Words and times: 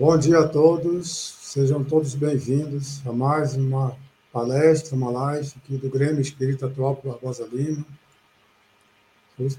Bom 0.00 0.16
dia 0.16 0.38
a 0.38 0.48
todos, 0.48 1.10
sejam 1.42 1.84
todos 1.84 2.14
bem-vindos 2.14 3.06
a 3.06 3.12
mais 3.12 3.54
uma 3.54 3.94
palestra, 4.32 4.96
uma 4.96 5.10
live 5.10 5.52
aqui 5.58 5.76
do 5.76 5.90
Grêmio 5.90 6.22
Espírita 6.22 6.64
Atual 6.64 6.98
Barbosa 7.04 7.46
Lima. 7.52 7.84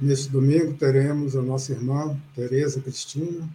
Neste 0.01 0.29
domingo 0.29 0.73
teremos 0.73 1.35
a 1.35 1.43
nossa 1.43 1.73
irmã 1.73 2.19
Tereza 2.33 2.81
Cristina. 2.81 3.47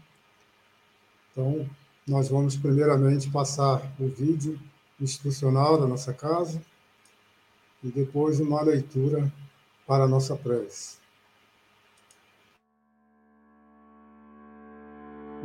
Então, 1.32 1.68
nós 2.07 2.29
vamos 2.29 2.57
primeiramente 2.57 3.29
passar 3.30 3.82
o 3.98 4.07
vídeo 4.07 4.57
institucional 5.00 5.80
da 5.80 5.89
nossa 5.89 6.14
casa 6.14 6.62
e 7.82 7.89
depois 7.89 8.39
uma 8.39 8.62
leitura 8.62 9.32
para 9.89 10.05
a 10.05 10.09
nossa 10.09 10.37
prece. 10.37 10.98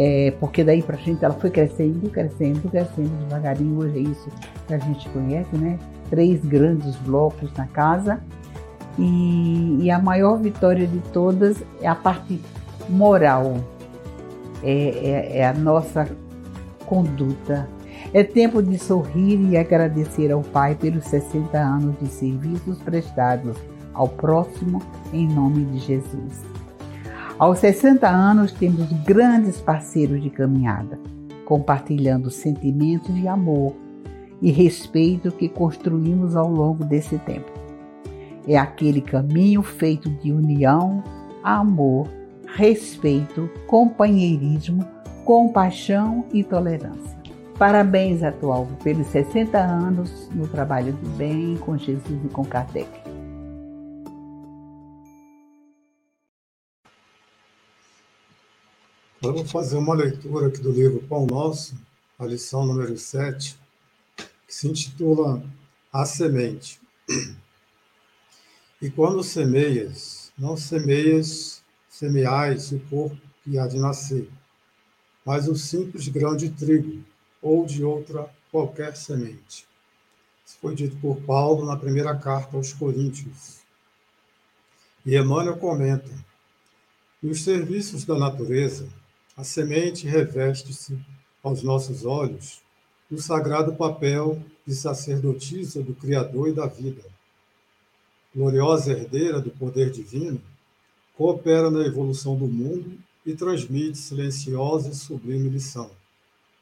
é, 0.00 0.32
porque 0.38 0.62
daí 0.62 0.80
para 0.80 0.96
frente 0.96 1.24
ela 1.24 1.34
foi 1.34 1.50
crescendo, 1.50 2.08
crescendo, 2.08 2.70
crescendo 2.70 3.10
devagarinho. 3.24 3.80
Hoje 3.80 3.98
é 3.98 4.02
isso 4.02 4.28
que 4.68 4.72
a 4.72 4.78
gente 4.78 5.08
conhece, 5.08 5.56
né? 5.56 5.76
Três 6.08 6.40
grandes 6.44 6.94
blocos 6.98 7.52
na 7.54 7.66
casa. 7.66 8.20
E, 8.96 9.78
e 9.82 9.90
a 9.90 9.98
maior 9.98 10.38
vitória 10.38 10.86
de 10.86 11.00
todas 11.12 11.60
é 11.82 11.88
a 11.88 11.96
parte 11.96 12.40
moral, 12.88 13.56
é, 14.62 14.72
é, 14.72 15.38
é 15.38 15.46
a 15.48 15.52
nossa 15.52 16.08
conduta. 16.86 17.68
É 18.14 18.22
tempo 18.22 18.62
de 18.62 18.78
sorrir 18.78 19.50
e 19.50 19.56
agradecer 19.56 20.30
ao 20.30 20.42
Pai 20.42 20.76
pelos 20.76 21.06
60 21.06 21.58
anos 21.58 21.98
de 22.00 22.06
serviços 22.06 22.78
prestados 22.78 23.56
ao 23.92 24.08
próximo 24.08 24.80
em 25.12 25.26
nome 25.26 25.64
de 25.64 25.78
Jesus. 25.78 26.57
Aos 27.38 27.60
60 27.60 28.08
anos, 28.08 28.50
temos 28.50 28.92
grandes 29.04 29.60
parceiros 29.60 30.20
de 30.20 30.28
caminhada, 30.28 30.98
compartilhando 31.44 32.32
sentimentos 32.32 33.14
de 33.14 33.28
amor 33.28 33.74
e 34.42 34.50
respeito 34.50 35.30
que 35.30 35.48
construímos 35.48 36.34
ao 36.34 36.50
longo 36.50 36.84
desse 36.84 37.16
tempo. 37.18 37.52
É 38.46 38.58
aquele 38.58 39.00
caminho 39.00 39.62
feito 39.62 40.10
de 40.10 40.32
união, 40.32 41.04
amor, 41.44 42.08
respeito, 42.56 43.48
companheirismo, 43.68 44.84
compaixão 45.24 46.24
e 46.32 46.42
tolerância. 46.42 47.16
Parabéns, 47.56 48.24
atual, 48.24 48.66
pelos 48.82 49.06
60 49.08 49.56
anos 49.56 50.28
no 50.34 50.48
trabalho 50.48 50.92
do 50.92 51.08
bem 51.10 51.56
com 51.58 51.76
Jesus 51.76 52.18
e 52.24 52.28
com 52.30 52.44
Kardec. 52.44 53.07
Vamos 59.20 59.50
fazer 59.50 59.76
uma 59.76 59.94
leitura 59.94 60.46
aqui 60.46 60.60
do 60.60 60.70
livro 60.70 61.02
Pão 61.08 61.26
Nosso, 61.26 61.74
a 62.16 62.24
lição 62.24 62.64
número 62.64 62.96
7, 62.96 63.58
que 64.16 64.54
se 64.54 64.68
intitula 64.68 65.42
A 65.92 66.04
Semente. 66.04 66.80
E 68.80 68.88
quando 68.88 69.24
semeias, 69.24 70.32
não 70.38 70.56
semeias, 70.56 71.64
semeais 71.88 72.70
o 72.70 72.78
corpo 72.88 73.18
que 73.42 73.58
há 73.58 73.66
de 73.66 73.80
nascer, 73.80 74.30
mas 75.26 75.48
o 75.48 75.56
simples 75.56 76.06
grão 76.06 76.36
de 76.36 76.50
trigo 76.50 77.02
ou 77.42 77.66
de 77.66 77.82
outra 77.82 78.32
qualquer 78.52 78.96
semente. 78.96 79.66
Isso 80.46 80.58
foi 80.60 80.76
dito 80.76 80.96
por 80.98 81.20
Paulo 81.22 81.66
na 81.66 81.76
primeira 81.76 82.16
carta 82.16 82.56
aos 82.56 82.72
Coríntios. 82.72 83.62
E 85.04 85.16
Emmanuel 85.16 85.56
comenta: 85.56 86.08
e 87.20 87.26
os 87.26 87.42
serviços 87.42 88.04
da 88.04 88.16
natureza 88.16 88.88
a 89.38 89.44
semente 89.44 90.04
reveste-se 90.04 90.98
aos 91.44 91.62
nossos 91.62 92.04
olhos 92.04 92.60
do 93.08 93.22
sagrado 93.22 93.72
papel 93.76 94.42
de 94.66 94.74
sacerdotisa 94.74 95.80
do 95.80 95.94
Criador 95.94 96.48
e 96.48 96.52
da 96.52 96.66
vida. 96.66 97.04
Gloriosa 98.34 98.90
herdeira 98.90 99.40
do 99.40 99.52
poder 99.52 99.92
divino, 99.92 100.42
coopera 101.16 101.70
na 101.70 101.86
evolução 101.86 102.36
do 102.36 102.48
mundo 102.48 102.98
e 103.24 103.32
transmite 103.32 103.96
silenciosa 103.96 104.90
e 104.90 104.94
sublime 104.94 105.48
lição, 105.48 105.88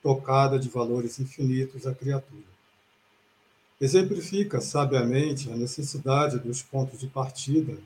tocada 0.02 0.58
de 0.58 0.68
valores 0.68 1.18
infinitos 1.18 1.86
à 1.86 1.94
criatura. 1.94 2.44
Exemplifica 3.80 4.60
sabiamente 4.60 5.50
a 5.50 5.56
necessidade 5.56 6.38
dos 6.38 6.60
pontos 6.60 7.00
de 7.00 7.06
partida, 7.06 7.78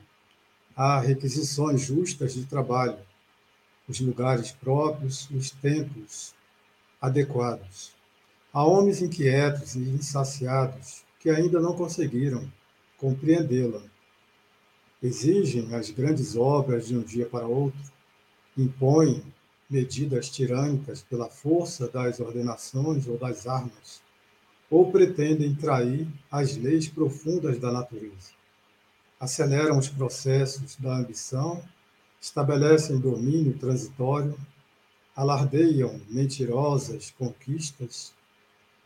a 0.75 0.99
requisições 0.99 1.79
justas 1.79 2.33
de 2.33 2.43
trabalho, 2.45 2.97
os 3.91 3.99
lugares 3.99 4.51
próprios, 4.51 5.29
os 5.29 5.51
tempos 5.51 6.33
adequados. 6.99 7.91
Há 8.53 8.65
homens 8.65 9.01
inquietos 9.01 9.75
e 9.75 9.79
insaciados 9.79 11.03
que 11.19 11.29
ainda 11.29 11.59
não 11.59 11.75
conseguiram 11.75 12.51
compreendê-la. 12.97 13.81
Exigem 15.03 15.75
as 15.75 15.89
grandes 15.89 16.35
obras 16.35 16.87
de 16.87 16.97
um 16.97 17.01
dia 17.01 17.25
para 17.25 17.47
outro, 17.47 17.81
impõem 18.57 19.21
medidas 19.69 20.29
tirânicas 20.29 21.01
pela 21.01 21.29
força 21.29 21.87
das 21.87 22.19
ordenações 22.19 23.07
ou 23.07 23.17
das 23.17 23.47
armas, 23.47 24.01
ou 24.69 24.91
pretendem 24.91 25.55
trair 25.55 26.07
as 26.29 26.55
leis 26.55 26.87
profundas 26.87 27.57
da 27.59 27.71
natureza. 27.71 28.31
Aceleram 29.19 29.77
os 29.77 29.89
processos 29.89 30.75
da 30.77 30.95
ambição 30.95 31.63
estabelecem 32.21 32.99
domínio 32.99 33.57
transitório, 33.57 34.37
alardeiam 35.15 35.99
mentirosas 36.07 37.11
conquistas, 37.17 38.13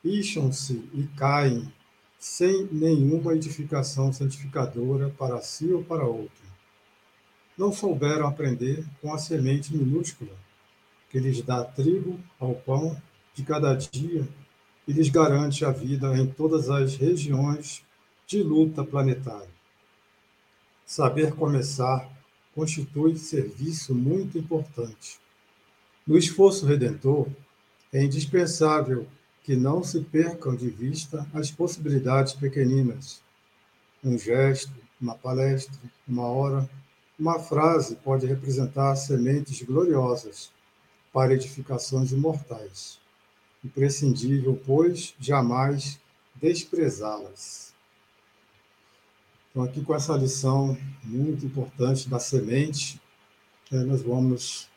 ixam-se 0.03 0.89
e 0.93 1.03
caem 1.17 1.71
sem 2.17 2.67
nenhuma 2.71 3.35
edificação 3.35 4.11
santificadora 4.13 5.09
para 5.09 5.41
si 5.41 5.71
ou 5.71 5.83
para 5.83 6.05
outro. 6.05 6.45
Não 7.57 7.71
souberam 7.71 8.25
aprender 8.25 8.85
com 9.01 9.13
a 9.13 9.17
semente 9.17 9.75
minúscula, 9.75 10.31
que 11.09 11.19
lhes 11.19 11.41
dá 11.41 11.63
trigo 11.63 12.19
ao 12.39 12.55
pão 12.55 12.99
de 13.33 13.43
cada 13.43 13.75
dia 13.75 14.27
e 14.87 14.93
lhes 14.93 15.09
garante 15.09 15.65
a 15.65 15.71
vida 15.71 16.17
em 16.17 16.27
todas 16.27 16.69
as 16.69 16.95
regiões 16.95 17.83
de 18.25 18.41
luta 18.41 18.83
planetária. 18.83 19.53
Saber 20.85 21.33
começar 21.33 22.14
constitui 22.55 23.17
serviço 23.17 23.93
muito 23.93 24.37
importante. 24.37 25.19
No 26.07 26.17
esforço 26.17 26.65
redentor, 26.65 27.27
é 27.91 28.01
indispensável 28.01 29.05
que 29.43 29.55
não 29.55 29.83
se 29.83 29.99
percam 29.99 30.55
de 30.55 30.69
vista 30.69 31.27
as 31.33 31.51
possibilidades 31.51 32.33
pequeninas, 32.33 33.21
um 34.03 34.17
gesto, 34.17 34.73
uma 34.99 35.15
palestra, 35.15 35.77
uma 36.07 36.23
hora, 36.23 36.69
uma 37.19 37.39
frase 37.39 37.95
pode 37.97 38.25
representar 38.25 38.95
sementes 38.95 39.61
gloriosas 39.61 40.51
para 41.11 41.33
edificações 41.33 42.11
imortais. 42.11 42.99
Imprescindível, 43.63 44.61
pois, 44.65 45.13
jamais 45.19 45.99
desprezá-las. 46.35 47.74
Então, 49.55 49.63
aqui 49.63 49.81
com 49.81 49.95
essa 49.95 50.17
lição 50.17 50.77
muito 51.01 51.45
importante 51.45 52.09
da 52.09 52.19
semente, 52.19 53.01
né, 53.71 53.85
nós 53.85 54.01
vamos 54.01 54.67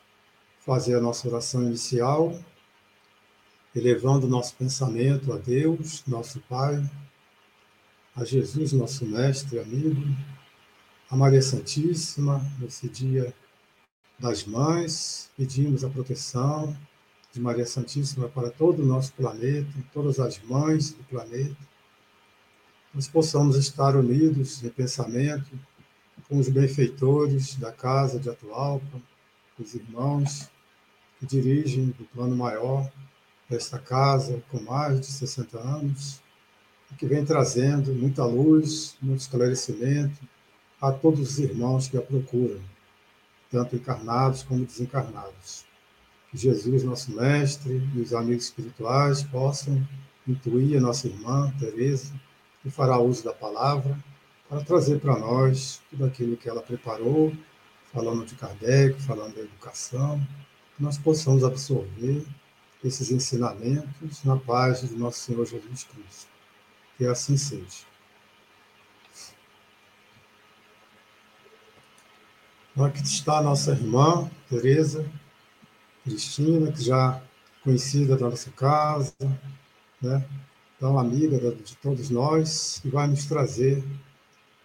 fazer 0.65 0.95
a 0.95 1.01
nossa 1.01 1.27
oração 1.27 1.63
inicial, 1.63 2.33
elevando 3.75 4.25
nosso 4.25 4.55
pensamento 4.55 5.33
a 5.33 5.37
Deus, 5.37 6.01
nosso 6.07 6.39
Pai, 6.47 6.81
a 8.15 8.23
Jesus, 8.23 8.71
nosso 8.71 9.05
Mestre 9.05 9.59
amigo, 9.59 10.01
a 11.09 11.15
Maria 11.17 11.41
Santíssima, 11.41 12.41
nesse 12.57 12.87
dia 12.87 13.35
das 14.17 14.45
Mães, 14.45 15.29
pedimos 15.35 15.83
a 15.83 15.89
proteção 15.89 16.73
de 17.33 17.41
Maria 17.41 17.65
Santíssima 17.65 18.29
para 18.29 18.49
todo 18.49 18.81
o 18.81 18.85
nosso 18.85 19.11
planeta, 19.11 19.73
todas 19.91 20.21
as 20.21 20.41
mães 20.41 20.93
do 20.93 21.03
planeta, 21.03 21.68
nós 22.93 23.07
possamos 23.07 23.55
estar 23.55 23.95
unidos 23.95 24.63
em 24.63 24.69
pensamento 24.69 25.51
com 26.27 26.37
os 26.37 26.49
benfeitores 26.49 27.55
da 27.55 27.71
casa 27.71 28.19
de 28.19 28.29
Atualpa, 28.29 29.01
os 29.59 29.73
irmãos 29.73 30.49
que 31.19 31.25
dirigem 31.25 31.93
o 31.99 32.05
plano 32.05 32.35
maior 32.35 32.89
desta 33.49 33.77
casa 33.77 34.41
com 34.49 34.61
mais 34.61 35.01
de 35.01 35.07
60 35.07 35.59
anos, 35.59 36.21
e 36.91 36.95
que 36.95 37.05
vem 37.05 37.25
trazendo 37.25 37.93
muita 37.93 38.25
luz, 38.25 38.95
muito 39.01 39.19
esclarecimento 39.19 40.19
a 40.81 40.91
todos 40.91 41.31
os 41.31 41.39
irmãos 41.39 41.87
que 41.87 41.97
a 41.97 42.01
procuram, 42.01 42.61
tanto 43.51 43.75
encarnados 43.75 44.43
como 44.43 44.65
desencarnados. 44.65 45.65
Que 46.31 46.37
Jesus, 46.37 46.83
nosso 46.83 47.11
mestre, 47.11 47.81
e 47.93 47.99
os 47.99 48.13
amigos 48.13 48.45
espirituais 48.45 49.23
possam 49.23 49.85
intuir 50.27 50.77
a 50.77 50.81
nossa 50.81 51.07
irmã 51.07 51.51
Teresa, 51.59 52.13
que 52.69 52.75
fará 52.75 52.99
uso 52.99 53.23
da 53.23 53.33
palavra, 53.33 53.97
para 54.47 54.63
trazer 54.63 54.99
para 54.99 55.17
nós 55.17 55.81
tudo 55.89 56.05
aquilo 56.05 56.37
que 56.37 56.47
ela 56.47 56.61
preparou, 56.61 57.33
falando 57.91 58.25
de 58.25 58.35
Kardec, 58.35 59.01
falando 59.01 59.35
da 59.35 59.41
educação, 59.41 60.21
que 60.77 60.83
nós 60.83 60.97
possamos 60.97 61.43
absorver 61.43 62.23
esses 62.83 63.11
ensinamentos 63.11 64.23
na 64.23 64.37
paz 64.37 64.81
de 64.81 64.95
nosso 64.95 65.19
Senhor 65.19 65.45
Jesus 65.45 65.83
Cristo. 65.83 66.29
Que 66.97 67.05
assim 67.05 67.37
seja. 67.37 67.89
Aqui 72.77 73.01
está 73.01 73.39
a 73.39 73.43
nossa 73.43 73.71
irmã, 73.71 74.29
Tereza 74.47 75.05
Cristina, 76.03 76.71
que 76.71 76.81
já 76.81 77.17
é 77.17 77.63
conhecida 77.63 78.15
da 78.15 78.29
nossa 78.29 78.49
casa, 78.51 79.13
né? 80.01 80.23
Então 80.79 80.97
amiga 80.97 81.37
de 81.37 81.75
todos 81.75 82.09
nós, 82.09 82.81
e 82.85 82.89
vai 82.89 83.05
nos 83.05 83.25
trazer 83.25 83.83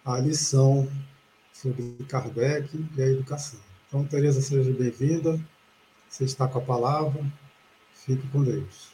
a 0.05 0.17
lição 0.17 0.87
sobre 1.51 1.97
Kardec 2.07 2.69
e 2.95 3.01
a 3.01 3.07
educação. 3.07 3.59
Então, 3.85 4.07
Tereza, 4.07 4.41
seja 4.41 4.71
bem-vinda. 4.71 5.37
Você 6.07 6.23
está 6.23 6.47
com 6.47 6.59
a 6.59 6.61
palavra. 6.61 7.21
Fique 7.91 8.25
com 8.29 8.45
Deus. 8.45 8.93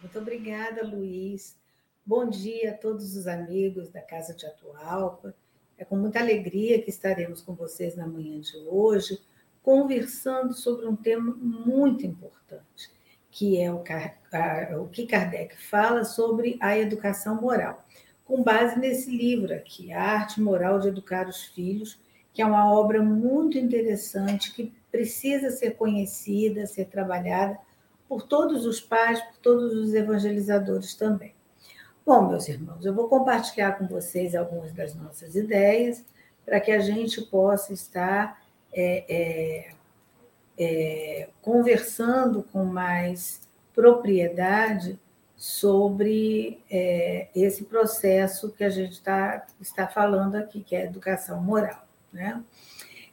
Muito 0.00 0.18
obrigada, 0.18 0.84
Luiz. 0.84 1.56
Bom 2.04 2.28
dia 2.28 2.72
a 2.72 2.74
todos 2.78 3.16
os 3.16 3.28
amigos 3.28 3.88
da 3.90 4.00
Casa 4.00 4.34
de 4.34 4.44
Atualpa. 4.44 5.32
É 5.78 5.84
com 5.84 5.96
muita 5.96 6.18
alegria 6.18 6.82
que 6.82 6.90
estaremos 6.90 7.42
com 7.42 7.54
vocês 7.54 7.94
na 7.94 8.08
manhã 8.08 8.40
de 8.40 8.56
hoje, 8.66 9.20
conversando 9.62 10.52
sobre 10.52 10.84
um 10.84 10.96
tema 10.96 11.32
muito 11.32 12.04
importante, 12.04 12.90
que 13.34 13.60
é 13.60 13.68
o, 13.68 13.82
o 14.80 14.88
que 14.88 15.06
Kardec 15.08 15.56
fala 15.60 16.04
sobre 16.04 16.56
a 16.60 16.78
educação 16.78 17.34
moral, 17.42 17.84
com 18.24 18.44
base 18.44 18.78
nesse 18.78 19.10
livro 19.10 19.52
aqui, 19.52 19.92
A 19.92 20.00
Arte 20.00 20.40
Moral 20.40 20.78
de 20.78 20.86
Educar 20.86 21.28
os 21.28 21.42
Filhos, 21.42 22.00
que 22.32 22.40
é 22.40 22.46
uma 22.46 22.72
obra 22.72 23.02
muito 23.02 23.58
interessante, 23.58 24.54
que 24.54 24.72
precisa 24.90 25.50
ser 25.50 25.72
conhecida, 25.72 26.64
ser 26.64 26.84
trabalhada 26.84 27.58
por 28.08 28.22
todos 28.22 28.64
os 28.66 28.80
pais, 28.80 29.20
por 29.20 29.38
todos 29.38 29.74
os 29.74 29.94
evangelizadores 29.94 30.94
também. 30.94 31.34
Bom, 32.06 32.28
meus 32.28 32.48
irmãos, 32.48 32.86
eu 32.86 32.94
vou 32.94 33.08
compartilhar 33.08 33.72
com 33.72 33.88
vocês 33.88 34.36
algumas 34.36 34.72
das 34.72 34.94
nossas 34.94 35.34
ideias 35.34 36.04
para 36.46 36.60
que 36.60 36.70
a 36.70 36.78
gente 36.78 37.20
possa 37.22 37.72
estar 37.72 38.40
é, 38.72 39.04
é, 39.08 39.73
é, 40.58 41.28
conversando 41.42 42.42
com 42.42 42.64
mais 42.64 43.48
propriedade 43.74 44.98
sobre 45.36 46.62
é, 46.70 47.28
esse 47.34 47.64
processo 47.64 48.50
que 48.52 48.64
a 48.64 48.70
gente 48.70 49.02
tá, 49.02 49.46
está 49.60 49.86
falando 49.86 50.36
aqui, 50.36 50.62
que 50.62 50.76
é 50.76 50.82
a 50.82 50.84
educação 50.84 51.42
moral. 51.42 51.86
Né? 52.12 52.42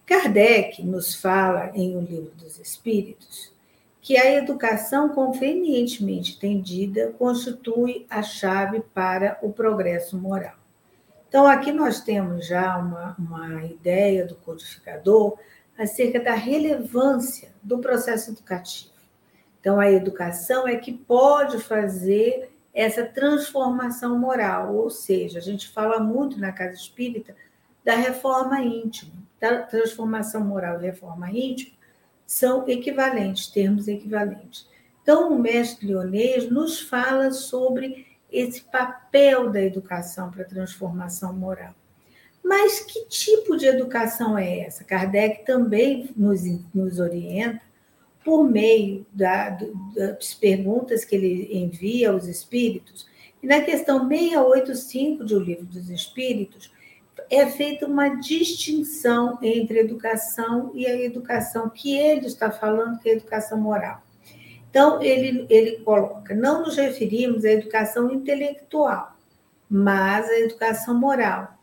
Kardec 0.06 0.84
nos 0.84 1.16
fala 1.16 1.72
em 1.74 1.96
O 1.96 2.02
Livro 2.02 2.32
dos 2.36 2.60
Espíritos 2.60 3.52
que 4.02 4.18
a 4.18 4.34
educação 4.34 5.10
convenientemente 5.10 6.40
tendida 6.40 7.14
constitui 7.20 8.08
a 8.10 8.24
chave 8.24 8.82
para 8.94 9.38
o 9.44 9.54
progresso 9.54 10.18
moral. 10.18 10.56
Então, 11.30 11.46
aqui 11.46 11.72
nós 11.72 12.02
temos 12.02 12.48
já 12.48 12.78
uma, 12.78 13.16
uma 13.18 13.64
ideia 13.64 14.26
do 14.26 14.36
codificador 14.36 15.38
acerca 15.78 16.20
da 16.20 16.34
relevância 16.34 17.50
do 17.62 17.80
processo 17.80 18.32
educativo. 18.32 18.92
Então, 19.60 19.80
a 19.80 19.92
educação 19.92 20.68
é 20.68 20.76
que 20.76 20.92
pode 20.92 21.60
fazer 21.60 22.52
essa 22.74 23.06
transformação 23.06 24.18
moral, 24.18 24.76
ou 24.76 24.90
seja, 24.90 25.40
a 25.40 25.42
gente 25.42 25.68
fala 25.70 26.00
muito 26.00 26.40
na 26.40 26.52
casa 26.52 26.76
espírita 26.76 27.36
da 27.84 27.96
reforma 27.96 28.62
íntima, 28.62 29.14
da 29.40 29.62
transformação 29.64 30.44
moral 30.44 30.80
e 30.82 30.86
reforma 30.86 31.30
íntima, 31.30 31.76
são 32.26 32.68
equivalentes, 32.68 33.48
termos 33.48 33.88
equivalentes. 33.88 34.68
Então, 35.04 35.34
o 35.34 35.40
mestre 35.40 35.88
Leonês 35.88 36.50
nos 36.50 36.80
fala 36.80 37.32
sobre 37.32 38.08
esse 38.32 38.62
papel 38.62 39.52
da 39.52 39.62
educação 39.62 40.32
para 40.32 40.44
a 40.44 40.48
transformação 40.48 41.34
moral. 41.34 41.76
Mas 42.44 42.80
que 42.80 43.06
tipo 43.06 43.56
de 43.56 43.66
educação 43.66 44.38
é 44.38 44.62
essa? 44.62 44.84
Kardec 44.84 45.46
também 45.46 46.10
nos, 46.16 46.42
nos 46.74 47.00
orienta 47.00 47.62
por 48.24 48.44
meio 48.44 49.06
da, 49.12 49.58
das 49.96 50.34
perguntas 50.34 51.06
que 51.06 51.16
ele 51.16 51.50
envia 51.52 52.12
aos 52.12 52.26
espíritos. 52.26 53.08
E 53.42 53.48
na 53.48 53.62
questão 53.62 54.08
685 54.08 55.24
do 55.24 55.40
Livro 55.40 55.66
dos 55.66 55.90
Espíritos, 55.90 56.72
é 57.30 57.46
feita 57.46 57.88
uma 57.88 58.10
distinção 58.10 59.40
entre 59.42 59.80
educação 59.80 60.72
e 60.76 60.86
a 60.86 61.02
educação 61.02 61.70
que 61.70 61.96
ele 61.96 62.28
está 62.28 62.52
falando, 62.52 63.00
que 63.00 63.10
é 63.10 63.14
a 63.14 63.16
educação 63.16 63.60
moral. 63.60 64.04
Então, 64.70 65.02
ele, 65.02 65.46
ele 65.50 65.78
coloca: 65.78 66.34
não 66.34 66.62
nos 66.62 66.78
referimos 66.78 67.46
à 67.46 67.52
educação 67.52 68.12
intelectual, 68.12 69.18
mas 69.70 70.30
à 70.30 70.40
educação 70.40 70.94
moral. 70.94 71.58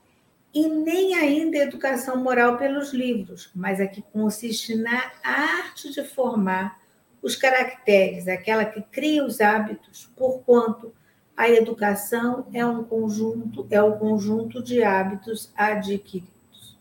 E 0.58 0.66
nem 0.66 1.14
ainda 1.14 1.56
a 1.56 1.62
educação 1.62 2.16
moral 2.16 2.58
pelos 2.58 2.92
livros, 2.92 3.48
mas 3.54 3.80
a 3.80 3.86
que 3.86 4.02
consiste 4.02 4.74
na 4.74 5.12
arte 5.22 5.88
de 5.92 6.02
formar 6.02 6.80
os 7.22 7.36
caracteres, 7.36 8.26
aquela 8.26 8.64
que 8.64 8.82
cria 8.82 9.24
os 9.24 9.40
hábitos, 9.40 10.10
porquanto 10.16 10.92
a 11.36 11.48
educação 11.48 12.48
é 12.52 12.66
um 12.66 12.82
conjunto, 12.82 13.68
é 13.70 13.80
o 13.80 13.98
conjunto 13.98 14.60
de 14.60 14.82
hábitos 14.82 15.52
adquiridos. 15.56 16.76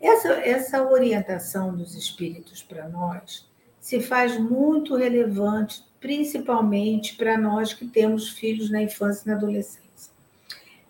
Essa, 0.00 0.32
essa 0.32 0.82
orientação 0.82 1.76
dos 1.76 1.94
espíritos 1.94 2.62
para 2.62 2.88
nós 2.88 3.46
se 3.78 4.00
faz 4.00 4.38
muito 4.38 4.96
relevante, 4.96 5.84
principalmente 6.00 7.14
para 7.14 7.36
nós 7.36 7.74
que 7.74 7.86
temos 7.86 8.30
filhos 8.30 8.70
na 8.70 8.80
infância 8.80 9.24
e 9.26 9.28
na 9.28 9.36
adolescência. 9.36 9.85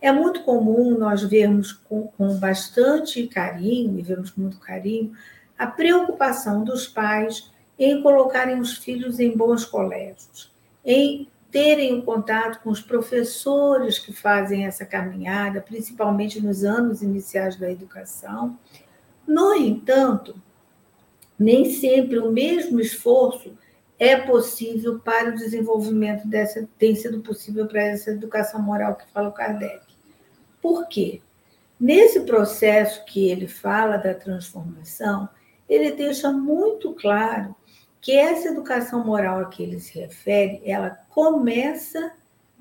É 0.07 0.13
muito 0.13 0.45
comum 0.45 0.97
nós 0.97 1.25
vermos 1.25 1.73
com, 1.73 2.07
com 2.17 2.39
bastante 2.39 3.27
carinho, 3.27 3.99
e 3.99 4.03
vemos 4.03 4.31
com 4.31 4.41
muito 4.43 4.57
carinho, 4.61 5.13
a 5.59 5.67
preocupação 5.67 6.63
dos 6.63 6.87
pais 6.87 7.51
em 7.77 8.01
colocarem 8.01 8.61
os 8.61 8.77
filhos 8.77 9.19
em 9.19 9.37
bons 9.37 9.65
colégios, 9.65 10.55
em 10.85 11.27
terem 11.51 11.93
o 11.93 11.97
um 11.97 12.03
contato 12.03 12.63
com 12.63 12.71
os 12.71 12.81
professores 12.81 13.99
que 13.99 14.13
fazem 14.13 14.65
essa 14.65 14.87
caminhada, 14.87 15.61
principalmente 15.61 16.41
nos 16.41 16.63
anos 16.63 17.03
iniciais 17.03 17.57
da 17.57 17.69
educação. 17.69 18.57
No 19.27 19.55
entanto, 19.55 20.41
nem 21.37 21.65
sempre 21.65 22.21
o 22.21 22.31
mesmo 22.31 22.79
esforço 22.79 23.59
é 23.99 24.15
possível 24.15 25.01
para 25.01 25.31
o 25.31 25.35
desenvolvimento 25.35 26.29
dessa, 26.29 26.69
tem 26.79 26.95
sido 26.95 27.23
possível 27.23 27.67
para 27.67 27.83
essa 27.83 28.13
educação 28.13 28.63
moral 28.63 28.95
que 28.95 29.11
fala 29.13 29.31
o 29.31 29.33
Kardec. 29.33 29.86
Por 30.61 30.89
quê? 30.89 31.21
Nesse 31.79 32.21
processo 32.21 33.05
que 33.05 33.29
ele 33.29 33.47
fala 33.47 33.97
da 33.97 34.15
transformação, 34.15 35.29
ele 35.69 35.93
deixa 35.93 36.33
muito 36.33 36.95
claro 36.95 37.55
que 38.01 38.13
essa 38.13 38.49
educação 38.49 39.05
moral 39.05 39.41
a 39.41 39.45
que 39.47 39.63
ele 39.63 39.81
se 39.81 39.99
refere, 39.99 40.63
ela 40.65 40.91
começa 41.11 42.13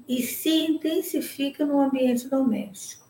e 0.07 0.21
se 0.21 0.49
intensifica 0.49 1.65
no 1.65 1.79
ambiente 1.79 2.27
doméstico, 2.27 3.07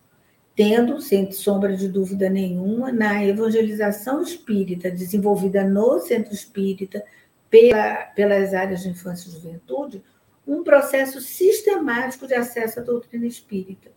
tendo, 0.56 1.02
sem 1.02 1.32
sombra 1.32 1.76
de 1.76 1.88
dúvida 1.88 2.30
nenhuma, 2.30 2.92
na 2.92 3.24
evangelização 3.24 4.22
espírita 4.22 4.92
desenvolvida 4.92 5.64
no 5.64 6.00
centro 6.00 6.34
espírita 6.34 7.04
pela, 7.50 7.96
pelas 8.16 8.54
áreas 8.54 8.84
de 8.84 8.90
infância 8.90 9.30
e 9.30 9.32
juventude, 9.32 10.04
um 10.48 10.64
processo 10.64 11.22
sistemático 11.22 12.28
de 12.28 12.34
acesso 12.34 12.80
à 12.80 12.84
doutrina 12.84 13.26
espírita. 13.26 13.92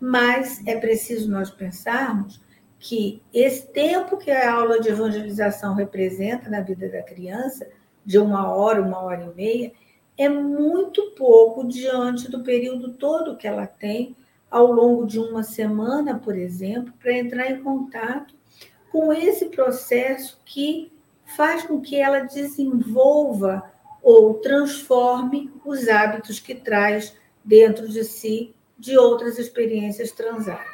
Mas 0.00 0.66
é 0.66 0.76
preciso 0.76 1.30
nós 1.30 1.50
pensarmos 1.50 2.40
que 2.78 3.22
esse 3.32 3.66
tempo 3.66 4.16
que 4.16 4.30
a 4.30 4.52
aula 4.52 4.80
de 4.80 4.88
evangelização 4.88 5.74
representa 5.74 6.48
na 6.48 6.62
vida 6.62 6.88
da 6.88 7.02
criança, 7.02 7.68
de 8.04 8.18
uma 8.18 8.50
hora, 8.50 8.80
uma 8.80 9.00
hora 9.00 9.30
e 9.30 9.36
meia, 9.36 9.72
é 10.16 10.28
muito 10.28 11.10
pouco 11.12 11.68
diante 11.68 12.30
do 12.30 12.42
período 12.42 12.94
todo 12.94 13.36
que 13.36 13.46
ela 13.46 13.66
tem 13.66 14.16
ao 14.50 14.72
longo 14.72 15.06
de 15.06 15.18
uma 15.18 15.42
semana, 15.42 16.18
por 16.18 16.36
exemplo, 16.36 16.92
para 16.98 17.16
entrar 17.16 17.50
em 17.50 17.62
contato 17.62 18.34
com 18.90 19.12
esse 19.12 19.46
processo 19.46 20.40
que 20.44 20.90
faz 21.36 21.62
com 21.64 21.80
que 21.80 21.96
ela 21.96 22.20
desenvolva 22.20 23.70
ou 24.02 24.34
transforme 24.34 25.52
os 25.64 25.86
hábitos 25.88 26.40
que 26.40 26.54
traz 26.54 27.16
dentro 27.44 27.88
de 27.88 28.02
si 28.02 28.54
de 28.80 28.96
outras 28.96 29.38
experiências 29.38 30.10
transatas. 30.10 30.66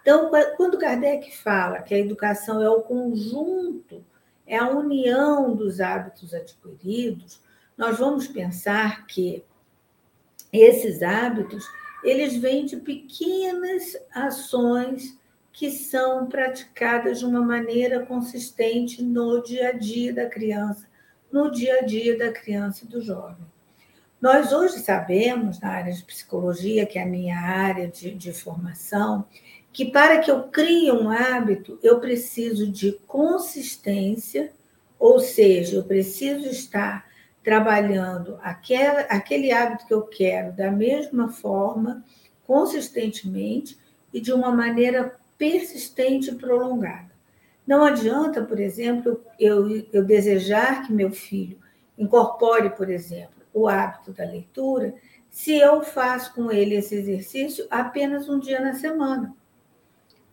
Então, 0.00 0.30
quando 0.56 0.78
Kardec 0.78 1.36
fala 1.36 1.82
que 1.82 1.92
a 1.92 1.98
educação 1.98 2.62
é 2.62 2.70
o 2.70 2.82
conjunto, 2.82 4.04
é 4.46 4.56
a 4.56 4.70
união 4.70 5.54
dos 5.54 5.80
hábitos 5.80 6.32
adquiridos, 6.32 7.40
nós 7.76 7.98
vamos 7.98 8.28
pensar 8.28 9.04
que 9.06 9.44
esses 10.52 11.02
hábitos 11.02 11.68
eles 12.04 12.36
vêm 12.36 12.64
de 12.64 12.76
pequenas 12.76 13.96
ações 14.14 15.18
que 15.52 15.72
são 15.72 16.26
praticadas 16.26 17.18
de 17.18 17.24
uma 17.24 17.40
maneira 17.40 18.06
consistente 18.06 19.02
no 19.02 19.42
dia 19.42 19.70
a 19.70 19.72
dia 19.72 20.14
da 20.14 20.26
criança, 20.26 20.86
no 21.32 21.50
dia 21.50 21.78
a 21.78 21.80
dia 21.80 22.16
da 22.16 22.30
criança 22.30 22.84
e 22.84 22.88
do 22.88 23.00
jovem. 23.00 23.44
Nós 24.26 24.52
hoje 24.52 24.80
sabemos, 24.80 25.60
na 25.60 25.68
área 25.68 25.92
de 25.92 26.02
psicologia, 26.02 26.84
que 26.84 26.98
é 26.98 27.04
a 27.04 27.06
minha 27.06 27.38
área 27.38 27.86
de, 27.86 28.12
de 28.12 28.32
formação, 28.32 29.24
que 29.72 29.84
para 29.84 30.18
que 30.18 30.28
eu 30.28 30.48
crie 30.48 30.90
um 30.90 31.08
hábito, 31.08 31.78
eu 31.80 32.00
preciso 32.00 32.66
de 32.66 32.90
consistência, 33.06 34.50
ou 34.98 35.20
seja, 35.20 35.76
eu 35.76 35.84
preciso 35.84 36.48
estar 36.48 37.06
trabalhando 37.44 38.36
aquela, 38.42 39.02
aquele 39.02 39.52
hábito 39.52 39.86
que 39.86 39.94
eu 39.94 40.02
quero 40.02 40.52
da 40.56 40.72
mesma 40.72 41.28
forma, 41.28 42.04
consistentemente 42.44 43.78
e 44.12 44.20
de 44.20 44.32
uma 44.32 44.50
maneira 44.50 45.14
persistente 45.38 46.30
e 46.30 46.34
prolongada. 46.34 47.12
Não 47.64 47.84
adianta, 47.84 48.42
por 48.42 48.58
exemplo, 48.58 49.24
eu, 49.38 49.86
eu 49.92 50.04
desejar 50.04 50.84
que 50.84 50.92
meu 50.92 51.12
filho 51.12 51.58
incorpore, 51.96 52.70
por 52.70 52.90
exemplo, 52.90 53.35
o 53.56 53.66
hábito 53.66 54.12
da 54.12 54.24
leitura, 54.24 54.94
se 55.30 55.56
eu 55.56 55.82
faço 55.82 56.34
com 56.34 56.52
ele 56.52 56.74
esse 56.74 56.94
exercício 56.94 57.66
apenas 57.70 58.28
um 58.28 58.38
dia 58.38 58.60
na 58.60 58.74
semana. 58.74 59.34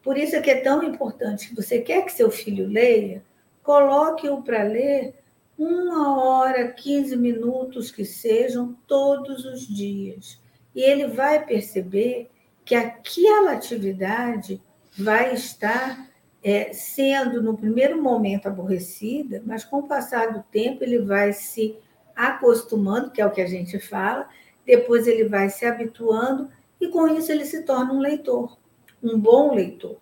Por 0.01 0.18
isso 0.18 0.36
é 0.36 0.42
que 0.42 0.51
é 0.51 0.60
tão 0.60 0.84
importante 0.84 1.48
que 1.48 1.56
você 1.56 1.80
quer 1.80 2.03
que 2.03 2.12
seu 2.12 2.30
filho 2.30 2.68
leia, 2.68 3.24
coloque-o 3.63 4.42
para 4.42 4.63
ler 4.63 5.15
uma 5.58 6.22
hora, 6.22 6.68
15 6.68 7.15
minutos 7.15 7.92
que 7.92 8.03
sejam, 8.03 8.75
todos 8.86 9.46
os 9.46 9.65
dias. 9.65 10.42
E 10.75 10.82
ele 10.82 11.08
vai 11.08 11.46
perceber 11.46 12.30
que 12.65 12.75
aquela 12.75 13.53
atividade 13.53 14.62
vai 14.98 15.34
estar 15.34 16.10
é, 16.44 16.74
sendo, 16.74 17.42
no 17.42 17.56
primeiro 17.56 18.01
momento, 18.01 18.48
aborrecida, 18.48 19.42
mas 19.46 19.63
com 19.63 19.77
o 19.77 19.88
passar 19.88 20.34
do 20.34 20.44
tempo 20.44 20.84
ele 20.84 21.00
vai 21.00 21.32
se 21.32 21.77
acostumando, 22.15 23.12
que 23.12 23.22
é 23.22 23.25
o 23.25 23.32
que 23.32 23.41
a 23.41 23.48
gente 23.48 23.79
fala, 23.79 24.27
depois 24.65 25.08
ele 25.08 25.27
vai 25.27 25.50
se 25.50 25.65
habituando 25.65 26.50
e 26.79 26.88
com 26.88 27.08
isso 27.08 27.32
ele 27.32 27.46
se 27.46 27.63
torna 27.63 27.93
um 27.93 28.00
leitor 28.00 28.58
um 29.03 29.20
bom 29.20 29.53
leitor, 29.53 29.98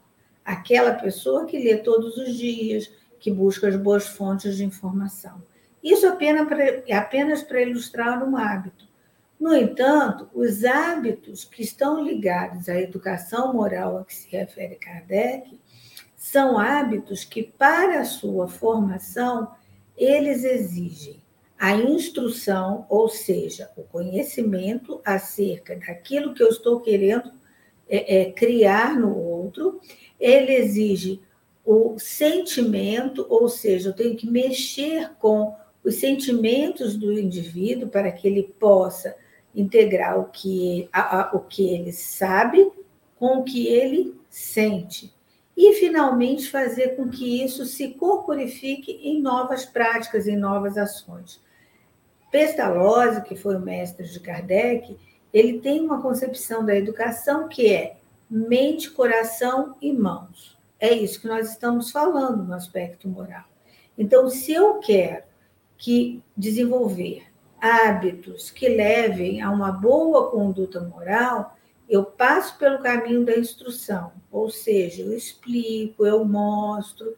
aquela 0.45 0.93
pessoa 0.93 1.45
que 1.45 1.57
lê 1.57 1.77
todos 1.77 2.15
os 2.17 2.35
dias, 2.35 2.91
que 3.19 3.31
busca 3.31 3.67
as 3.67 3.75
boas 3.75 4.07
fontes 4.07 4.57
de 4.57 4.63
informação. 4.63 5.41
Isso 5.83 6.07
apenas 6.07 6.47
para, 6.47 6.63
é 6.63 6.93
apenas 6.93 7.41
para 7.41 7.61
ilustrar 7.61 8.23
um 8.23 8.37
hábito. 8.37 8.87
No 9.39 9.55
entanto, 9.55 10.29
os 10.35 10.63
hábitos 10.63 11.43
que 11.43 11.63
estão 11.63 12.03
ligados 12.03 12.69
à 12.69 12.79
educação 12.79 13.53
moral 13.53 13.97
a 13.97 14.05
que 14.05 14.13
se 14.13 14.29
refere 14.29 14.75
Kardec 14.75 15.59
são 16.15 16.59
hábitos 16.59 17.23
que, 17.23 17.41
para 17.41 18.01
a 18.01 18.05
sua 18.05 18.47
formação, 18.47 19.51
eles 19.97 20.43
exigem 20.43 21.20
a 21.61 21.75
instrução, 21.75 22.87
ou 22.89 23.07
seja, 23.07 23.69
o 23.77 23.83
conhecimento 23.83 24.99
acerca 25.05 25.75
daquilo 25.75 26.33
que 26.33 26.41
eu 26.41 26.49
estou 26.49 26.79
querendo 26.79 27.31
é, 27.87 28.21
é, 28.21 28.31
criar 28.31 28.99
no 28.99 29.15
outro, 29.15 29.79
ele 30.19 30.55
exige 30.55 31.21
o 31.63 31.99
sentimento, 31.99 33.27
ou 33.29 33.47
seja, 33.47 33.89
eu 33.89 33.93
tenho 33.93 34.17
que 34.17 34.27
mexer 34.27 35.11
com 35.19 35.55
os 35.83 35.97
sentimentos 35.97 36.97
do 36.97 37.13
indivíduo 37.13 37.89
para 37.89 38.11
que 38.11 38.27
ele 38.27 38.41
possa 38.41 39.15
integrar 39.53 40.19
o 40.19 40.31
que, 40.31 40.89
a, 40.91 41.19
a, 41.19 41.35
o 41.35 41.41
que 41.41 41.75
ele 41.75 41.93
sabe 41.93 42.71
com 43.19 43.37
o 43.37 43.43
que 43.43 43.67
ele 43.67 44.19
sente. 44.31 45.13
E, 45.55 45.73
finalmente, 45.73 46.49
fazer 46.49 46.95
com 46.95 47.07
que 47.07 47.43
isso 47.43 47.65
se 47.65 47.89
corporifique 47.89 48.93
em 49.03 49.21
novas 49.21 49.63
práticas, 49.63 50.27
em 50.27 50.35
novas 50.35 50.75
ações. 50.75 51.39
Pestalozzi, 52.31 53.21
que 53.23 53.35
foi 53.35 53.57
o 53.57 53.61
mestre 53.61 54.07
de 54.07 54.19
Kardec, 54.19 54.97
ele 55.33 55.59
tem 55.59 55.81
uma 55.81 56.01
concepção 56.01 56.65
da 56.65 56.75
educação 56.75 57.47
que 57.47 57.73
é 57.73 57.97
mente, 58.29 58.89
coração 58.89 59.75
e 59.81 59.91
mãos. 59.91 60.57
É 60.79 60.93
isso 60.93 61.19
que 61.19 61.27
nós 61.27 61.49
estamos 61.49 61.91
falando 61.91 62.43
no 62.43 62.53
aspecto 62.53 63.07
moral. 63.07 63.43
Então, 63.97 64.29
se 64.29 64.53
eu 64.53 64.79
quero 64.79 65.23
que 65.77 66.23
desenvolver 66.35 67.23
hábitos 67.59 68.49
que 68.49 68.67
levem 68.67 69.41
a 69.41 69.51
uma 69.51 69.71
boa 69.71 70.31
conduta 70.31 70.79
moral, 70.79 71.55
eu 71.87 72.05
passo 72.05 72.57
pelo 72.57 72.79
caminho 72.79 73.25
da 73.25 73.37
instrução, 73.37 74.13
ou 74.31 74.49
seja, 74.49 75.01
eu 75.01 75.13
explico, 75.15 76.05
eu 76.05 76.23
mostro, 76.23 77.15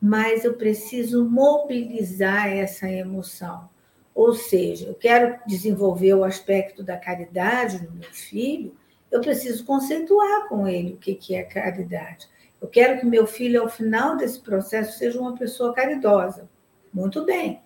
mas 0.00 0.44
eu 0.44 0.54
preciso 0.54 1.24
mobilizar 1.24 2.48
essa 2.48 2.90
emoção. 2.90 3.68
Ou 4.16 4.32
seja, 4.32 4.86
eu 4.86 4.94
quero 4.94 5.38
desenvolver 5.46 6.14
o 6.14 6.24
aspecto 6.24 6.82
da 6.82 6.96
caridade 6.96 7.84
no 7.84 7.92
meu 7.92 8.10
filho, 8.10 8.74
eu 9.12 9.20
preciso 9.20 9.62
conceituar 9.66 10.48
com 10.48 10.66
ele 10.66 10.94
o 10.94 10.96
que 10.96 11.34
é 11.34 11.42
caridade. 11.42 12.26
Eu 12.58 12.66
quero 12.66 12.98
que 12.98 13.04
meu 13.04 13.26
filho, 13.26 13.60
ao 13.60 13.68
final 13.68 14.16
desse 14.16 14.40
processo, 14.40 14.96
seja 14.96 15.20
uma 15.20 15.36
pessoa 15.36 15.74
caridosa. 15.74 16.48
Muito 16.90 17.26
bem. 17.26 17.60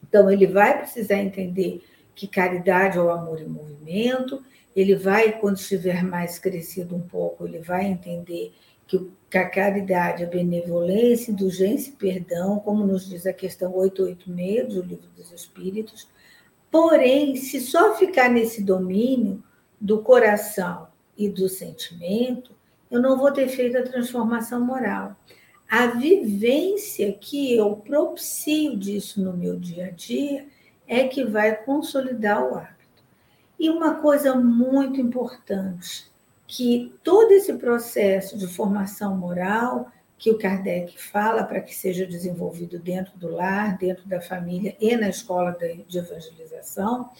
Então, 0.00 0.30
ele 0.30 0.46
vai 0.46 0.78
precisar 0.78 1.16
entender 1.16 1.82
que 2.14 2.28
caridade 2.28 2.96
é 2.96 3.00
o 3.00 3.10
amor 3.10 3.40
em 3.40 3.48
movimento, 3.48 4.44
ele 4.76 4.94
vai, 4.94 5.32
quando 5.40 5.56
estiver 5.56 6.04
mais 6.04 6.38
crescido 6.38 6.94
um 6.94 7.00
pouco, 7.00 7.46
ele 7.48 7.58
vai 7.58 7.86
entender 7.86 8.54
que 8.86 9.10
a 9.38 9.48
caridade, 9.48 10.24
a 10.24 10.28
benevolência, 10.28 11.30
indulgência 11.30 11.90
e 11.90 11.96
perdão, 11.96 12.58
como 12.58 12.86
nos 12.86 13.08
diz 13.08 13.26
a 13.26 13.32
questão 13.32 13.74
886 13.74 14.74
do 14.74 14.82
Livro 14.82 15.08
dos 15.16 15.32
Espíritos. 15.32 16.08
Porém, 16.70 17.36
se 17.36 17.60
só 17.60 17.94
ficar 17.94 18.28
nesse 18.28 18.62
domínio 18.62 19.42
do 19.80 20.02
coração 20.02 20.88
e 21.16 21.28
do 21.28 21.48
sentimento, 21.48 22.54
eu 22.90 23.00
não 23.00 23.16
vou 23.16 23.32
ter 23.32 23.48
feito 23.48 23.78
a 23.78 23.82
transformação 23.82 24.60
moral. 24.64 25.16
A 25.68 25.86
vivência 25.86 27.10
que 27.12 27.56
eu 27.56 27.76
propicio 27.76 28.76
disso 28.76 29.22
no 29.22 29.32
meu 29.32 29.58
dia 29.58 29.86
a 29.86 29.90
dia 29.90 30.46
é 30.86 31.08
que 31.08 31.24
vai 31.24 31.56
consolidar 31.64 32.44
o 32.44 32.54
hábito. 32.54 33.02
E 33.58 33.70
uma 33.70 33.94
coisa 33.94 34.34
muito 34.34 35.00
importante, 35.00 36.11
que 36.54 36.94
todo 37.02 37.32
esse 37.32 37.54
processo 37.54 38.36
de 38.36 38.46
formação 38.46 39.16
moral 39.16 39.90
que 40.18 40.30
o 40.30 40.36
Kardec 40.36 41.02
fala 41.02 41.44
para 41.44 41.62
que 41.62 41.74
seja 41.74 42.04
desenvolvido 42.04 42.78
dentro 42.78 43.16
do 43.16 43.28
lar, 43.28 43.78
dentro 43.78 44.06
da 44.06 44.20
família 44.20 44.76
e 44.78 44.94
na 44.94 45.08
escola 45.08 45.56
de 45.88 45.98
evangelização, 45.98 47.10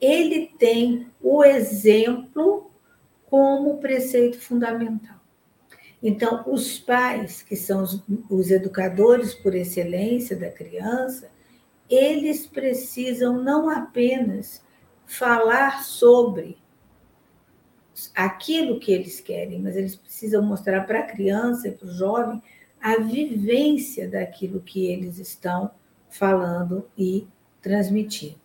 ele 0.00 0.54
tem 0.58 1.06
o 1.20 1.44
exemplo 1.44 2.70
como 3.26 3.76
preceito 3.76 4.40
fundamental. 4.40 5.16
Então, 6.02 6.42
os 6.46 6.78
pais, 6.78 7.42
que 7.42 7.56
são 7.56 7.82
os, 7.82 8.02
os 8.30 8.50
educadores 8.50 9.34
por 9.34 9.54
excelência 9.54 10.34
da 10.34 10.48
criança, 10.48 11.30
eles 11.90 12.46
precisam 12.46 13.42
não 13.42 13.68
apenas 13.68 14.64
falar 15.04 15.84
sobre 15.84 16.61
aquilo 18.14 18.80
que 18.80 18.90
eles 18.90 19.20
querem, 19.20 19.60
mas 19.60 19.76
eles 19.76 19.94
precisam 19.94 20.42
mostrar 20.42 20.86
para 20.86 21.00
a 21.00 21.06
criança 21.06 21.68
e 21.68 21.72
para 21.72 21.86
o 21.86 21.92
jovem 21.92 22.42
a 22.80 22.96
vivência 22.96 24.08
daquilo 24.08 24.60
que 24.60 24.86
eles 24.86 25.18
estão 25.18 25.70
falando 26.10 26.88
e 26.98 27.26
transmitindo. 27.60 28.40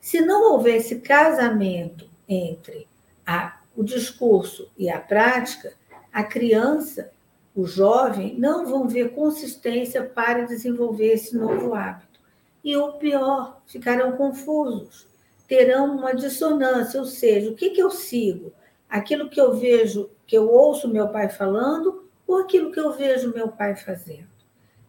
Se 0.00 0.20
não 0.20 0.52
houvesse 0.52 1.00
casamento 1.00 2.08
entre 2.28 2.86
a, 3.26 3.60
o 3.76 3.82
discurso 3.82 4.70
e 4.76 4.90
a 4.90 4.98
prática, 4.98 5.72
a 6.12 6.22
criança, 6.22 7.10
o 7.54 7.66
jovem, 7.66 8.38
não 8.38 8.66
vão 8.66 8.86
ver 8.86 9.14
consistência 9.14 10.04
para 10.04 10.46
desenvolver 10.46 11.14
esse 11.14 11.36
novo 11.36 11.74
hábito. 11.74 12.20
E 12.62 12.76
o 12.76 12.92
pior, 12.92 13.60
ficarão 13.66 14.12
confusos, 14.12 15.06
terão 15.48 15.96
uma 15.96 16.14
dissonância, 16.14 17.00
ou 17.00 17.06
seja, 17.06 17.50
o 17.50 17.54
que, 17.54 17.70
que 17.70 17.82
eu 17.82 17.90
sigo? 17.90 18.52
Aquilo 18.88 19.28
que 19.28 19.40
eu 19.40 19.54
vejo, 19.54 20.10
que 20.26 20.36
eu 20.36 20.50
ouço 20.50 20.88
meu 20.88 21.08
pai 21.08 21.28
falando, 21.28 22.08
ou 22.26 22.38
aquilo 22.38 22.72
que 22.72 22.80
eu 22.80 22.92
vejo 22.92 23.34
meu 23.34 23.48
pai 23.48 23.76
fazendo? 23.76 24.28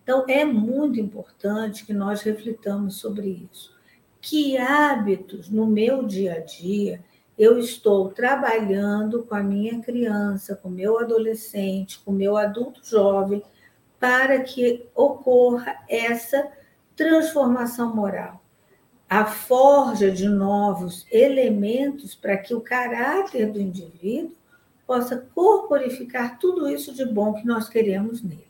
Então, 0.04 0.26
é 0.28 0.44
muito 0.44 1.00
importante 1.00 1.86
que 1.86 1.94
nós 1.94 2.22
reflitamos 2.22 2.96
sobre 2.96 3.48
isso. 3.52 3.78
Que 4.22 4.58
hábitos 4.58 5.50
no 5.50 5.66
meu 5.66 6.04
dia 6.04 6.36
a 6.36 6.40
dia 6.40 7.04
eu 7.38 7.58
estou 7.58 8.10
trabalhando 8.10 9.24
com 9.24 9.34
a 9.34 9.42
minha 9.42 9.80
criança, 9.80 10.58
com 10.58 10.68
o 10.68 10.72
meu 10.72 11.00
adolescente, 11.00 11.98
com 12.00 12.12
o 12.12 12.14
meu 12.14 12.36
adulto 12.36 12.82
jovem, 12.84 13.42
para 13.98 14.42
que 14.42 14.86
ocorra 14.94 15.78
essa 15.88 16.52
transformação 16.98 17.96
moral, 17.96 18.39
a 19.10 19.26
forja 19.26 20.12
de 20.12 20.30
novos 20.30 21.08
elementos 21.12 22.14
para 22.14 22.38
que 22.38 22.54
o 22.54 22.62
caráter 22.62 23.52
do 23.52 23.60
indivíduo 23.60 24.38
possa 24.86 25.18
corporificar 25.34 26.38
tudo 26.38 26.70
isso 26.70 26.94
de 26.94 27.06
bom 27.06 27.34
que 27.34 27.46
nós 27.46 27.68
queremos 27.68 28.22
nele. 28.22 28.48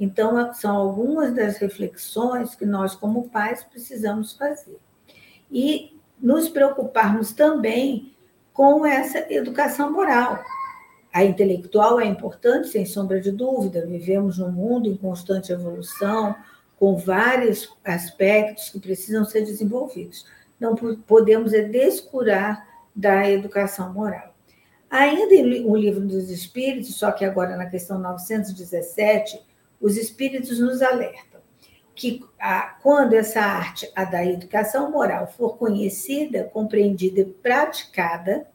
Então, 0.00 0.52
são 0.54 0.76
algumas 0.76 1.34
das 1.34 1.58
reflexões 1.58 2.54
que 2.54 2.64
nós, 2.64 2.94
como 2.94 3.28
pais, 3.28 3.64
precisamos 3.64 4.32
fazer. 4.32 4.78
E 5.50 5.98
nos 6.20 6.48
preocuparmos 6.48 7.32
também 7.32 8.14
com 8.52 8.86
essa 8.86 9.32
educação 9.32 9.92
moral. 9.92 10.42
A 11.12 11.24
intelectual 11.24 12.00
é 12.00 12.06
importante, 12.06 12.68
sem 12.68 12.86
sombra 12.86 13.20
de 13.20 13.32
dúvida, 13.32 13.86
vivemos 13.86 14.38
num 14.38 14.52
mundo 14.52 14.88
em 14.88 14.96
constante 14.96 15.52
evolução, 15.52 16.34
com 16.78 16.96
vários 16.96 17.76
aspectos 17.84 18.70
que 18.70 18.78
precisam 18.78 19.24
ser 19.24 19.40
desenvolvidos. 19.42 20.24
Não 20.58 20.74
podemos 20.74 21.52
é 21.52 21.62
descurar 21.62 22.66
da 22.94 23.28
educação 23.28 23.92
moral. 23.92 24.34
Ainda 24.90 25.34
O 25.66 25.76
Livro 25.76 26.06
dos 26.06 26.30
Espíritos, 26.30 26.94
só 26.94 27.12
que 27.12 27.24
agora 27.24 27.56
na 27.56 27.66
questão 27.66 27.98
917, 27.98 29.40
os 29.80 29.96
espíritos 29.96 30.58
nos 30.58 30.80
alertam 30.80 31.40
que 31.94 32.24
a, 32.38 32.76
quando 32.82 33.14
essa 33.14 33.40
arte, 33.40 33.90
a 33.94 34.04
da 34.04 34.24
educação 34.24 34.90
moral, 34.90 35.32
for 35.36 35.56
conhecida, 35.56 36.44
compreendida 36.44 37.20
e 37.20 37.24
praticada, 37.24 38.46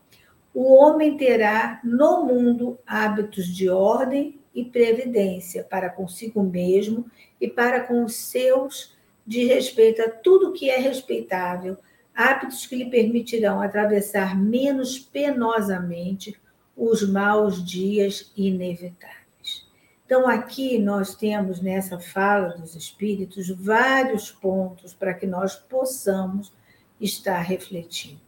o 0.54 0.74
homem 0.74 1.18
terá 1.18 1.80
no 1.84 2.26
mundo 2.26 2.80
hábitos 2.86 3.48
de 3.48 3.70
ordem 3.70 4.40
e 4.56 4.64
previdência 4.64 5.64
para 5.64 5.90
consigo 5.90 6.42
mesmo 6.42 7.06
e 7.44 7.50
para 7.50 7.82
com 7.82 8.06
os 8.06 8.16
seus, 8.16 8.96
de 9.28 9.44
respeito 9.44 10.02
a 10.02 10.10
tudo 10.10 10.54
que 10.54 10.70
é 10.70 10.78
respeitável, 10.78 11.78
hábitos 12.16 12.66
que 12.66 12.78
lhe 12.78 12.90
permitirão 12.90 13.60
atravessar 13.60 14.40
menos 14.40 14.98
penosamente 14.98 16.40
os 16.74 17.06
maus 17.06 17.62
dias 17.62 18.32
inevitáveis. 18.38 19.68
Então, 20.06 20.26
aqui 20.26 20.80
nós 20.80 21.16
temos 21.16 21.60
nessa 21.60 22.00
fala 22.00 22.56
dos 22.58 22.78
espíritos 22.78 23.50
vários 23.50 24.32
pontos 24.32 24.94
para 24.94 25.14
que 25.14 25.28
nós 25.28 25.54
possamos 25.54 26.50
estar 26.98 27.42
refletindo. 27.42 28.22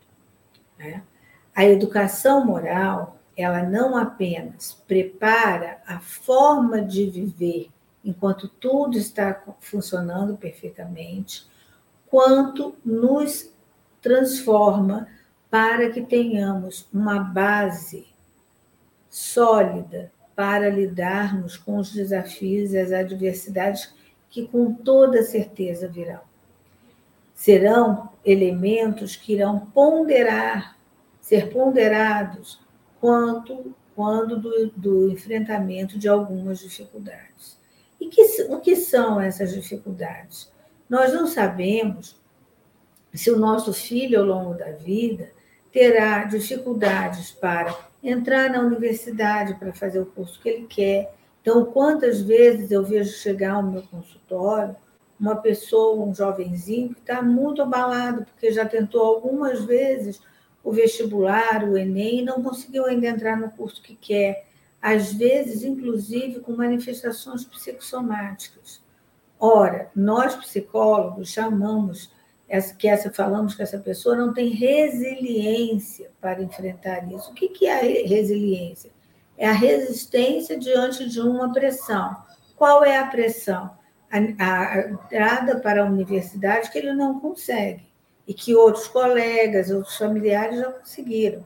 Né? 0.78 1.01
A 1.56 1.63
educação 1.63 2.45
moral, 2.45 3.17
ela 3.38 3.63
não 3.63 3.95
apenas 3.95 4.73
prepara 4.86 5.82
a 5.88 6.01
forma 6.01 6.82
de 6.82 7.10
viver 7.10 7.69
enquanto 8.06 8.48
tudo 8.48 8.98
está 8.98 9.44
funcionando 9.60 10.38
perfeitamente, 10.38 11.46
quanto 12.08 12.76
nos 12.86 13.52
transforma 14.02 15.08
para 15.50 15.89
que 15.89 16.02
tenhamos 16.02 16.88
uma 16.94 17.20
base 17.20 18.08
sólida 19.10 20.12
para 20.36 20.70
lidarmos 20.70 21.58
com 21.58 21.78
os 21.78 21.91
desafios 21.91 22.74
e 22.74 22.78
as 22.78 22.91
adversidades 22.91 23.94
que 24.30 24.48
com 24.48 24.74
toda 24.74 25.24
certeza 25.24 25.88
virão. 25.88 26.22
Serão 27.34 28.10
elementos 28.24 29.15
que 29.15 29.34
irão 29.34 29.60
ponderar, 29.60 30.78
ser 31.20 31.52
ponderados 31.52 32.60
quanto 33.00 33.74
quando 33.96 34.38
do, 34.38 34.70
do 34.76 35.10
enfrentamento 35.10 35.98
de 35.98 36.08
algumas 36.08 36.60
dificuldades. 36.60 37.58
E 37.99 38.08
que, 38.08 38.21
o 38.49 38.60
que 38.60 38.75
são 38.75 39.19
essas 39.19 39.53
dificuldades? 39.53 40.51
Nós 40.89 41.13
não 41.13 41.25
sabemos 41.27 42.15
se 43.13 43.31
o 43.31 43.38
nosso 43.38 43.73
filho, 43.73 44.19
ao 44.19 44.25
longo 44.25 44.53
da 44.53 44.71
vida, 44.71 45.31
terá 45.71 46.23
dificuldades 46.25 47.31
para 47.31 47.75
entrar 48.03 48.49
na 48.49 48.60
universidade 48.60 49.55
para 49.55 49.73
fazer 49.73 49.99
o 49.99 50.05
curso 50.05 50.39
que 50.41 50.49
ele 50.49 50.67
quer. 50.67 51.13
Então, 51.41 51.65
quantas 51.65 52.21
vezes 52.21 52.71
eu 52.71 52.84
vejo 52.84 53.12
chegar 53.17 53.53
ao 53.53 53.63
meu 53.63 53.84
consultório 53.84 54.75
uma 55.19 55.38
pessoa, 55.38 56.05
um 56.05 56.13
jovenzinho, 56.13 56.93
que 56.93 56.99
está 56.99 57.21
muito 57.21 57.62
abalado, 57.62 58.25
porque 58.25 58.51
já 58.51 58.65
tentou 58.65 59.01
algumas 59.01 59.63
vezes 59.63 60.21
o 60.63 60.71
vestibular, 60.71 61.63
o 61.63 61.77
Enem, 61.77 62.19
e 62.19 62.25
não 62.25 62.43
conseguiu 62.43 62.86
ainda 62.86 63.08
entrar 63.08 63.38
no 63.38 63.49
curso 63.51 63.81
que 63.81 63.95
quer. 63.95 64.45
Às 64.86 65.12
vezes, 65.12 65.63
inclusive, 65.63 66.41
com 66.41 66.52
manifestações 66.52 67.43
psicossomáticas. 67.43 68.84
Ora, 69.39 69.89
nós 69.95 70.36
psicólogos 70.36 71.30
chamamos 71.30 72.12
que 72.78 72.88
essa 72.88 73.12
falamos 73.12 73.56
que 73.56 73.63
essa 73.63 73.80
pessoa 73.80 74.15
não 74.15 74.32
tem 74.32 74.50
resiliência 74.50 76.12
para 76.21 76.43
enfrentar 76.43 77.12
isso. 77.12 77.32
O 77.32 77.34
que, 77.34 77.48
que 77.48 77.65
é 77.65 77.80
a 77.80 78.08
resiliência? 78.08 78.91
É 79.36 79.48
a 79.48 79.54
resistência 79.54 80.56
diante 80.56 81.10
de 81.10 81.19
uma 81.19 81.52
pressão. 81.52 82.15
Qual 82.56 82.86
é 82.86 82.95
a 83.00 83.08
pressão? 83.08 83.71
A, 84.12 84.19
a 84.19 84.89
entrada 84.91 85.60
para 85.62 85.82
a 85.82 85.89
universidade 85.89 86.69
que 86.69 86.78
ele 86.78 86.93
não 86.93 87.19
consegue 87.19 87.84
e 88.28 88.36
que 88.36 88.54
outros 88.54 88.88
colegas, 88.88 89.71
outros 89.71 89.98
familiares 89.98 90.60
já 90.60 90.71
conseguiram. 90.71 91.43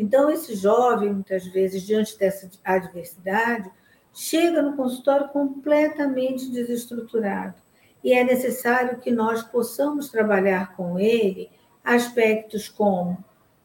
Então, 0.00 0.30
esse 0.30 0.54
jovem, 0.54 1.12
muitas 1.12 1.46
vezes, 1.48 1.82
diante 1.82 2.18
dessa 2.18 2.48
adversidade, 2.64 3.70
chega 4.14 4.62
no 4.62 4.74
consultório 4.74 5.28
completamente 5.28 6.50
desestruturado 6.50 7.56
e 8.02 8.14
é 8.14 8.24
necessário 8.24 8.98
que 8.98 9.10
nós 9.10 9.42
possamos 9.42 10.08
trabalhar 10.08 10.74
com 10.74 10.98
ele 10.98 11.50
aspectos 11.84 12.66
como 12.66 13.22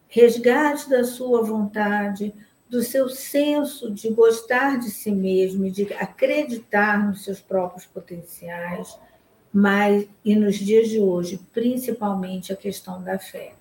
resgate 0.09 0.89
da 0.89 1.05
sua 1.05 1.41
vontade, 1.41 2.33
do 2.69 2.83
seu 2.83 3.07
senso 3.07 3.89
de 3.89 4.09
gostar 4.09 4.77
de 4.77 4.91
si 4.91 5.13
mesmo 5.13 5.71
de 5.71 5.93
acreditar 5.93 7.01
nos 7.07 7.23
seus 7.23 7.39
próprios 7.39 7.85
potenciais, 7.85 8.99
mas 9.53 10.05
e 10.25 10.35
nos 10.35 10.57
dias 10.57 10.89
de 10.89 10.99
hoje, 10.99 11.39
principalmente 11.53 12.51
a 12.51 12.57
questão 12.57 13.01
da 13.01 13.17
fé. 13.17 13.53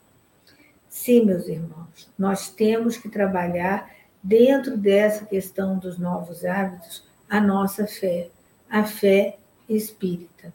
Sim, 0.95 1.25
meus 1.25 1.49
irmãos, 1.49 2.09
nós 2.17 2.51
temos 2.51 2.97
que 2.97 3.09
trabalhar 3.09 3.91
dentro 4.23 4.79
dessa 4.79 5.27
questão 5.27 5.77
dos 5.77 5.99
novos 5.99 6.45
hábitos 6.45 7.05
a 7.29 7.41
nossa 7.41 7.85
fé, 7.85 8.29
a 8.71 8.85
fé 8.85 9.37
espírita. 9.69 10.55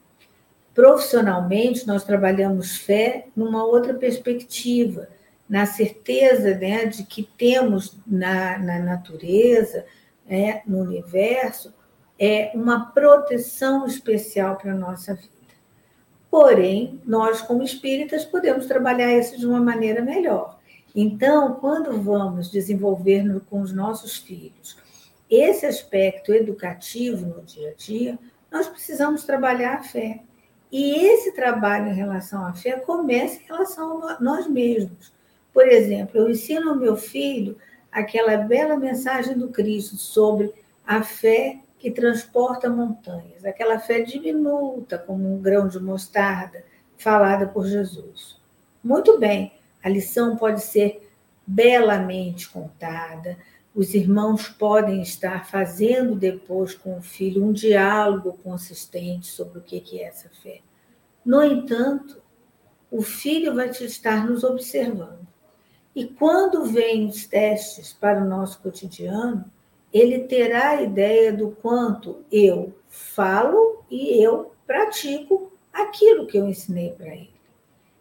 Profissionalmente, 0.74 1.86
nós 1.86 2.06
trabalhamos 2.06 2.78
fé 2.78 3.28
numa 3.36 3.66
outra 3.66 3.94
perspectiva, 3.94 5.10
na 5.48 5.66
certeza 5.66 6.56
né, 6.56 6.86
de 6.86 7.04
que 7.04 7.24
temos 7.38 7.98
na, 8.08 8.58
na 8.60 8.80
natureza, 8.80 9.86
né, 10.26 10.62
no 10.66 10.80
universo, 10.80 11.74
é 12.18 12.54
uma 12.56 12.86
proteção 12.92 13.86
especial 13.86 14.56
para 14.56 14.72
a 14.72 14.76
nossa 14.76 15.14
vida. 15.16 15.39
Porém, 16.30 17.02
nós, 17.06 17.42
como 17.42 17.64
espíritas, 17.64 18.24
podemos 18.24 18.68
trabalhar 18.68 19.12
isso 19.18 19.38
de 19.38 19.48
uma 19.48 19.60
maneira 19.60 20.02
melhor. 20.02 20.60
Então, 20.96 21.56
quando 21.56 22.02
vamos 22.02 22.52
desenvolver 22.52 23.42
com 23.50 23.62
os 23.62 23.72
nossos 23.72 24.18
filhos 24.18 24.78
esse 25.30 25.66
aspecto 25.66 26.34
educativo 26.34 27.28
no 27.28 27.44
dia 27.44 27.70
a 27.70 27.74
dia, 27.74 28.18
nós 28.52 28.68
precisamos 28.68 29.24
trabalhar 29.24 29.76
a 29.76 29.84
fé. 29.84 30.22
E 30.72 31.06
esse 31.06 31.32
trabalho 31.34 31.90
em 31.92 31.96
relação 31.96 32.46
à 32.46 32.54
fé 32.54 32.74
começa 32.80 33.40
em 33.40 33.46
relação 33.46 34.08
a 34.08 34.20
nós 34.20 34.48
mesmos. 34.48 35.14
Por 35.54 35.68
exemplo, 35.68 36.20
eu 36.20 36.30
ensino 36.30 36.72
ao 36.72 36.76
meu 36.76 36.96
filho 36.96 37.58
aquela 37.92 38.38
bela 38.38 38.76
mensagem 38.76 39.38
do 39.38 39.50
Cristo 39.50 39.98
sobre 39.98 40.52
a 40.86 41.04
fé 41.04 41.60
que 41.80 41.90
transporta 41.90 42.70
montanhas, 42.70 43.46
aquela 43.46 43.80
fé 43.80 44.02
diminuta, 44.02 44.98
como 44.98 45.34
um 45.34 45.42
grão 45.42 45.68
de 45.68 45.80
mostarda, 45.80 46.64
falada 46.98 47.48
por 47.48 47.66
Jesus. 47.66 48.38
Muito 48.84 49.18
bem, 49.18 49.54
a 49.82 49.88
lição 49.88 50.36
pode 50.36 50.62
ser 50.62 51.10
belamente 51.48 52.50
contada, 52.50 53.38
os 53.74 53.94
irmãos 53.94 54.50
podem 54.50 55.02
estar 55.02 55.48
fazendo 55.50 56.16
depois 56.16 56.76
com 56.76 56.98
o 56.98 57.02
filho 57.02 57.46
um 57.46 57.54
diálogo 57.54 58.34
consistente 58.44 59.28
sobre 59.28 59.60
o 59.60 59.62
que 59.62 60.02
é 60.02 60.04
essa 60.04 60.30
fé. 60.44 60.60
No 61.26 61.42
entanto, 61.42 62.22
o 62.92 63.02
filho 63.02 63.56
vai 63.56 63.70
estar 63.70 64.28
nos 64.28 64.44
observando. 64.44 65.28
E 65.96 66.06
quando 66.06 66.66
vêm 66.66 67.08
os 67.08 67.26
testes 67.26 67.94
para 67.94 68.22
o 68.22 68.28
nosso 68.28 68.62
cotidiano, 68.62 69.46
ele 69.94 70.20
terá 70.20 70.70
a 70.70 70.82
ideia 70.82 71.34
do 71.34 71.52
quanto 71.52 72.24
eu 72.32 72.74
falo 72.88 73.84
e 73.90 74.24
eu 74.24 74.54
pratico 74.66 75.52
aquilo 75.74 76.28
que 76.28 76.38
eu 76.38 76.48
ensinei 76.48 76.92
para 76.92 77.08
ele. 77.08 77.34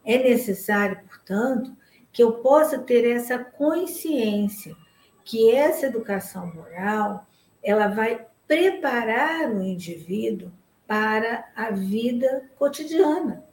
É 0.05 0.17
necessário, 0.17 0.99
portanto, 1.07 1.75
que 2.11 2.23
eu 2.23 2.33
possa 2.33 2.79
ter 2.79 3.09
essa 3.09 3.37
consciência 3.37 4.75
que 5.23 5.51
essa 5.51 5.85
educação 5.85 6.51
moral 6.53 7.27
ela 7.61 7.87
vai 7.87 8.25
preparar 8.47 9.51
o 9.51 9.61
indivíduo 9.61 10.51
para 10.87 11.45
a 11.55 11.69
vida 11.69 12.49
cotidiana. 12.57 13.43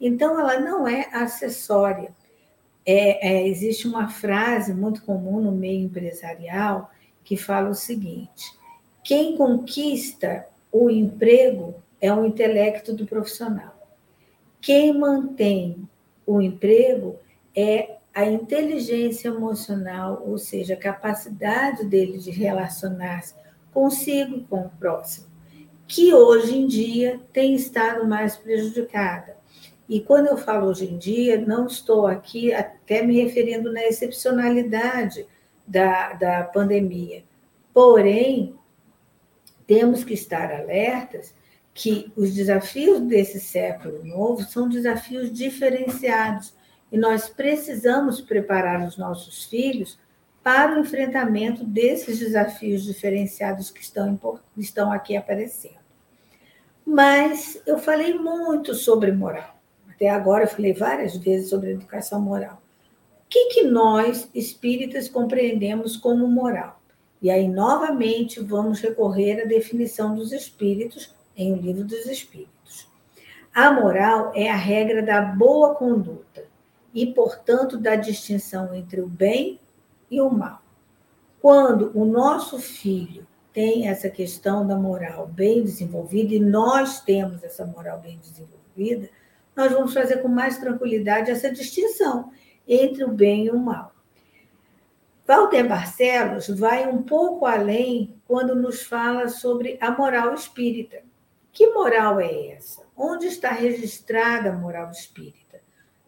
Então, 0.00 0.40
ela 0.40 0.58
não 0.58 0.88
é 0.88 1.10
acessória. 1.12 2.10
É, 2.86 3.28
é, 3.34 3.48
existe 3.48 3.86
uma 3.86 4.08
frase 4.08 4.72
muito 4.72 5.02
comum 5.02 5.40
no 5.40 5.52
meio 5.52 5.84
empresarial 5.84 6.90
que 7.26 7.36
fala 7.36 7.68
o 7.68 7.74
seguinte: 7.74 8.56
quem 9.04 9.36
conquista 9.36 10.46
o 10.72 10.88
emprego 10.88 11.74
é 12.00 12.12
o 12.12 12.24
intelecto 12.24 12.94
do 12.94 13.04
profissional. 13.04 13.76
Quem 14.60 14.96
mantém 14.96 15.88
o 16.24 16.40
emprego 16.40 17.16
é 17.54 17.96
a 18.14 18.24
inteligência 18.24 19.28
emocional, 19.28 20.22
ou 20.26 20.38
seja, 20.38 20.74
a 20.74 20.78
capacidade 20.78 21.84
dele 21.84 22.18
de 22.18 22.30
relacionar-se 22.30 23.34
consigo 23.72 24.40
com 24.48 24.62
o 24.62 24.70
próximo, 24.70 25.26
que 25.86 26.14
hoje 26.14 26.56
em 26.56 26.66
dia 26.66 27.20
tem 27.32 27.54
estado 27.54 28.06
mais 28.06 28.36
prejudicada. 28.36 29.36
E 29.88 30.00
quando 30.00 30.26
eu 30.28 30.36
falo 30.36 30.68
hoje 30.68 30.86
em 30.86 30.96
dia, 30.96 31.38
não 31.38 31.66
estou 31.66 32.06
aqui 32.06 32.52
até 32.52 33.02
me 33.02 33.20
referindo 33.22 33.72
na 33.72 33.84
excepcionalidade 33.84 35.26
da, 35.66 36.12
da 36.12 36.44
pandemia. 36.44 37.24
Porém, 37.72 38.54
temos 39.66 40.04
que 40.04 40.14
estar 40.14 40.52
alertas 40.52 41.34
que 41.74 42.10
os 42.16 42.34
desafios 42.34 43.00
desse 43.02 43.38
século 43.38 44.02
novo 44.04 44.42
são 44.44 44.68
desafios 44.68 45.30
diferenciados 45.32 46.54
e 46.90 46.96
nós 46.96 47.28
precisamos 47.28 48.20
preparar 48.20 48.86
os 48.86 48.96
nossos 48.96 49.44
filhos 49.44 49.98
para 50.42 50.76
o 50.76 50.80
enfrentamento 50.80 51.64
desses 51.64 52.18
desafios 52.18 52.84
diferenciados 52.84 53.70
que 53.70 53.82
estão, 53.82 54.18
estão 54.56 54.92
aqui 54.92 55.16
aparecendo. 55.16 55.84
Mas 56.86 57.60
eu 57.66 57.78
falei 57.78 58.14
muito 58.14 58.72
sobre 58.72 59.10
moral. 59.10 59.58
Até 59.90 60.08
agora 60.08 60.44
eu 60.44 60.48
falei 60.48 60.72
várias 60.72 61.16
vezes 61.16 61.50
sobre 61.50 61.72
educação 61.72 62.20
moral. 62.20 62.62
Que, 63.36 63.48
que 63.48 63.62
nós, 63.64 64.30
espíritas, 64.34 65.10
compreendemos 65.10 65.94
como 65.94 66.26
moral? 66.26 66.80
E 67.20 67.30
aí, 67.30 67.46
novamente, 67.46 68.40
vamos 68.40 68.80
recorrer 68.80 69.42
à 69.42 69.44
definição 69.44 70.14
dos 70.14 70.32
espíritos 70.32 71.14
em 71.36 71.52
O 71.52 71.56
Livro 71.56 71.84
dos 71.84 72.06
Espíritos. 72.06 72.88
A 73.54 73.70
moral 73.70 74.32
é 74.34 74.50
a 74.50 74.56
regra 74.56 75.02
da 75.02 75.20
boa 75.20 75.74
conduta 75.74 76.44
e, 76.94 77.12
portanto, 77.12 77.76
da 77.76 77.94
distinção 77.94 78.74
entre 78.74 79.02
o 79.02 79.06
bem 79.06 79.60
e 80.10 80.18
o 80.18 80.30
mal. 80.30 80.62
Quando 81.38 81.92
o 81.94 82.06
nosso 82.06 82.58
filho 82.58 83.26
tem 83.52 83.86
essa 83.86 84.08
questão 84.08 84.66
da 84.66 84.76
moral 84.76 85.26
bem 85.26 85.62
desenvolvida 85.62 86.34
e 86.34 86.40
nós 86.40 87.00
temos 87.02 87.44
essa 87.44 87.66
moral 87.66 88.00
bem 88.00 88.18
desenvolvida, 88.18 89.10
nós 89.54 89.70
vamos 89.72 89.92
fazer 89.92 90.22
com 90.22 90.28
mais 90.28 90.56
tranquilidade 90.56 91.30
essa 91.30 91.50
distinção 91.50 92.32
entre 92.66 93.04
o 93.04 93.08
bem 93.08 93.46
e 93.46 93.50
o 93.50 93.58
mal. 93.58 93.94
Walter 95.26 95.68
Barcelos 95.68 96.48
vai 96.48 96.88
um 96.88 97.02
pouco 97.02 97.46
além 97.46 98.14
quando 98.26 98.54
nos 98.54 98.82
fala 98.82 99.28
sobre 99.28 99.76
a 99.80 99.90
moral 99.90 100.32
espírita. 100.34 101.02
Que 101.52 101.68
moral 101.72 102.20
é 102.20 102.50
essa? 102.50 102.82
Onde 102.96 103.26
está 103.26 103.50
registrada 103.50 104.50
a 104.50 104.56
moral 104.56 104.90
espírita? 104.90 105.60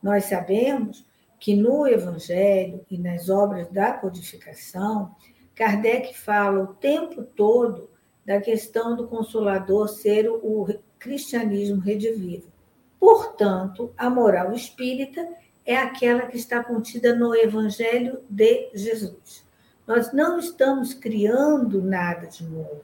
Nós 0.02 0.26
sabemos 0.26 1.04
que 1.40 1.54
no 1.54 1.86
Evangelho 1.86 2.84
e 2.90 2.98
nas 2.98 3.28
obras 3.28 3.68
da 3.68 3.92
codificação, 3.92 5.14
Kardec 5.54 6.16
fala 6.16 6.62
o 6.62 6.74
tempo 6.74 7.22
todo 7.22 7.90
da 8.24 8.40
questão 8.40 8.94
do 8.94 9.08
Consolador 9.08 9.88
ser 9.88 10.28
o 10.28 10.66
cristianismo 10.98 11.80
redivivo. 11.80 12.52
Portanto, 13.00 13.92
a 13.96 14.10
moral 14.10 14.52
espírita 14.52 15.26
é 15.68 15.76
aquela 15.76 16.22
que 16.22 16.38
está 16.38 16.64
contida 16.64 17.14
no 17.14 17.36
Evangelho 17.36 18.22
de 18.26 18.70
Jesus. 18.72 19.46
Nós 19.86 20.14
não 20.14 20.38
estamos 20.38 20.94
criando 20.94 21.82
nada 21.82 22.26
de 22.26 22.42
novo, 22.42 22.82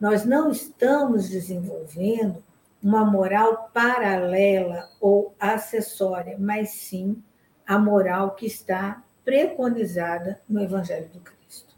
nós 0.00 0.24
não 0.24 0.50
estamos 0.50 1.28
desenvolvendo 1.28 2.42
uma 2.82 3.04
moral 3.04 3.70
paralela 3.74 4.88
ou 4.98 5.34
acessória, 5.38 6.36
mas 6.40 6.70
sim 6.70 7.22
a 7.66 7.78
moral 7.78 8.34
que 8.34 8.46
está 8.46 9.04
preconizada 9.22 10.40
no 10.48 10.62
Evangelho 10.62 11.10
do 11.10 11.20
Cristo. 11.20 11.76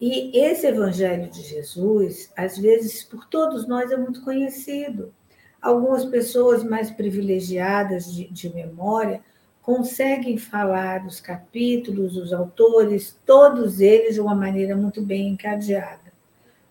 E 0.00 0.36
esse 0.36 0.66
Evangelho 0.66 1.30
de 1.30 1.42
Jesus, 1.42 2.32
às 2.36 2.58
vezes, 2.58 3.04
por 3.04 3.24
todos 3.26 3.64
nós 3.68 3.92
é 3.92 3.96
muito 3.96 4.24
conhecido. 4.24 5.14
Algumas 5.62 6.04
pessoas 6.04 6.64
mais 6.64 6.90
privilegiadas 6.90 8.12
de, 8.12 8.28
de 8.28 8.52
memória 8.52 9.22
conseguem 9.66 10.38
falar 10.38 11.04
os 11.04 11.18
capítulos, 11.18 12.16
os 12.16 12.32
autores, 12.32 13.18
todos 13.26 13.80
eles 13.80 14.14
de 14.14 14.20
uma 14.20 14.32
maneira 14.32 14.76
muito 14.76 15.02
bem 15.02 15.30
encadeada. 15.30 16.12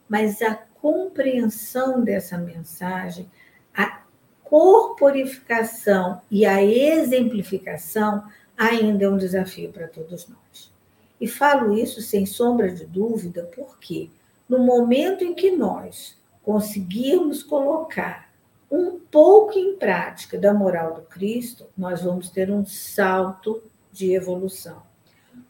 Mas 0.07 0.41
a 0.41 0.55
compreensão 0.55 2.01
dessa 2.01 2.37
mensagem, 2.37 3.29
a 3.75 4.01
corporificação 4.45 6.21
e 6.31 6.45
a 6.45 6.63
exemplificação 6.63 8.23
ainda 8.57 9.03
é 9.03 9.09
um 9.09 9.17
desafio 9.17 9.73
para 9.73 9.89
todos 9.89 10.29
nós. 10.29 10.73
E 11.19 11.27
falo 11.27 11.77
isso 11.77 12.01
sem 12.01 12.25
sombra 12.25 12.71
de 12.71 12.85
dúvida, 12.85 13.51
porque 13.53 14.09
no 14.47 14.59
momento 14.59 15.21
em 15.21 15.35
que 15.35 15.51
nós 15.51 16.17
conseguirmos 16.41 17.43
colocar 17.43 18.24
um 18.69 18.99
pouco 18.99 19.57
em 19.57 19.75
prática 19.77 20.37
da 20.37 20.53
moral 20.53 20.93
do 20.93 21.01
Cristo, 21.01 21.67
nós 21.77 22.01
vamos 22.01 22.29
ter 22.29 22.51
um 22.51 22.65
salto 22.65 23.63
de 23.91 24.13
evolução. 24.13 24.83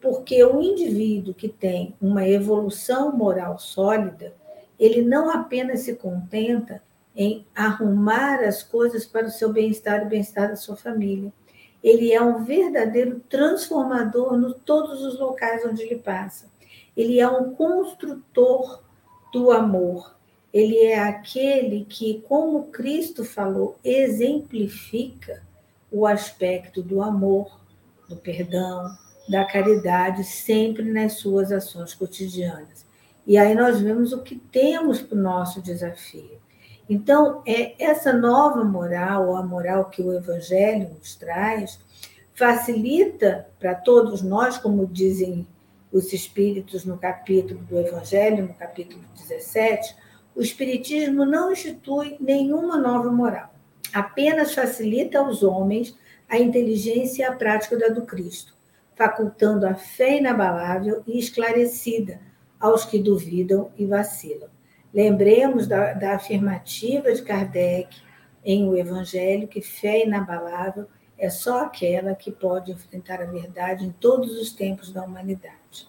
Porque 0.02 0.44
o 0.44 0.62
indivíduo 0.62 1.34
que 1.34 1.50
tem 1.50 1.96
uma 2.02 2.28
evolução 2.28 3.16
moral 3.16 3.58
sólida, 3.58 4.34
ele 4.80 5.02
não 5.02 5.30
apenas 5.30 5.82
se 5.82 5.96
contenta 5.96 6.82
em 7.16 7.46
arrumar 7.56 8.44
as 8.44 8.62
coisas 8.62 9.06
para 9.06 9.28
o 9.28 9.32
seu 9.32 9.52
bem-estar 9.52 10.02
e 10.02 10.10
bem-estar 10.10 10.50
da 10.50 10.56
sua 10.56 10.76
família. 10.76 11.32
Ele 11.82 12.12
é 12.12 12.22
um 12.22 12.44
verdadeiro 12.44 13.22
transformador 13.30 14.36
em 14.36 14.54
todos 14.66 15.02
os 15.04 15.20
locais 15.20 15.64
onde 15.66 15.84
ele 15.84 15.98
passa. 15.98 16.48
Ele 16.98 17.20
é 17.20 17.28
um 17.28 17.54
construtor 17.54 18.84
do 19.32 19.52
amor. 19.52 20.16
Ele 20.56 20.78
é 20.86 20.98
aquele 20.98 21.84
que, 21.84 22.24
como 22.30 22.68
Cristo 22.68 23.26
falou, 23.26 23.78
exemplifica 23.84 25.44
o 25.92 26.08
aspecto 26.08 26.82
do 26.82 27.02
amor, 27.02 27.60
do 28.08 28.16
perdão, 28.16 28.90
da 29.28 29.44
caridade, 29.44 30.24
sempre 30.24 30.90
nas 30.90 31.16
suas 31.16 31.52
ações 31.52 31.94
cotidianas. 31.94 32.86
E 33.28 33.38
aí 33.38 33.54
nós 33.54 33.82
vemos 33.82 34.14
o 34.14 34.22
que 34.22 34.38
temos 34.38 35.02
para 35.02 35.18
o 35.18 35.22
nosso 35.22 35.62
desafio. 35.62 36.40
Então, 36.90 37.42
é 37.46 37.76
essa 37.78 38.14
nova 38.14 38.64
moral, 38.64 39.36
a 39.36 39.44
moral 39.44 39.90
que 39.90 40.02
o 40.02 40.14
Evangelho 40.14 40.90
nos 40.98 41.16
traz, 41.16 41.78
facilita 42.34 43.46
para 43.60 43.76
todos 43.76 44.22
nós, 44.22 44.58
como 44.58 44.88
dizem 44.88 45.46
os 45.92 46.14
espíritos 46.14 46.86
no 46.86 46.98
capítulo 46.98 47.60
do 47.60 47.78
Evangelho, 47.78 48.48
no 48.48 48.54
capítulo 48.54 49.04
17, 49.18 50.05
o 50.36 50.42
Espiritismo 50.42 51.26
não 51.26 51.52
institui 51.52 52.18
nenhuma 52.20 52.78
nova 52.78 53.10
moral, 53.10 53.56
apenas 53.94 54.54
facilita 54.54 55.20
aos 55.20 55.42
homens 55.42 55.98
a 56.28 56.38
inteligência 56.38 57.24
e 57.24 57.26
a 57.26 57.32
prática 57.32 57.78
da 57.78 57.88
do 57.88 58.02
Cristo, 58.02 58.54
facultando 58.96 59.66
a 59.66 59.76
fé 59.76 60.18
inabalável 60.18 61.04
e 61.08 61.18
esclarecida 61.18 62.20
aos 62.60 62.84
que 62.84 63.00
duvidam 63.00 63.72
e 63.78 63.86
vacilam. 63.86 64.50
Lembremos 64.94 65.68
da, 65.68 65.94
da 65.94 66.16
afirmativa 66.16 67.14
de 67.14 67.22
Kardec 67.22 67.96
em 68.44 68.68
O 68.68 68.76
Evangelho 68.76 69.48
que 69.48 69.62
fé 69.62 70.06
inabalável 70.06 70.86
é 71.18 71.30
só 71.30 71.64
aquela 71.64 72.14
que 72.14 72.32
pode 72.32 72.72
enfrentar 72.72 73.22
a 73.22 73.26
verdade 73.26 73.86
em 73.86 73.92
todos 73.92 74.38
os 74.38 74.52
tempos 74.52 74.92
da 74.92 75.04
humanidade. 75.04 75.88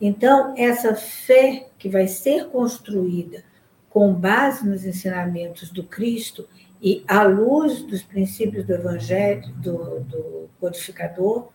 Então, 0.00 0.54
essa 0.56 0.94
fé 0.94 1.68
que 1.78 1.88
vai 1.88 2.08
ser 2.08 2.48
construída 2.48 3.44
com 3.92 4.14
base 4.14 4.66
nos 4.66 4.86
ensinamentos 4.86 5.70
do 5.70 5.84
Cristo 5.84 6.48
e 6.80 7.04
à 7.06 7.24
luz 7.24 7.82
dos 7.82 8.02
princípios 8.02 8.64
do 8.64 8.72
Evangelho, 8.72 9.52
do, 9.56 10.00
do 10.00 10.50
codificador 10.58 11.50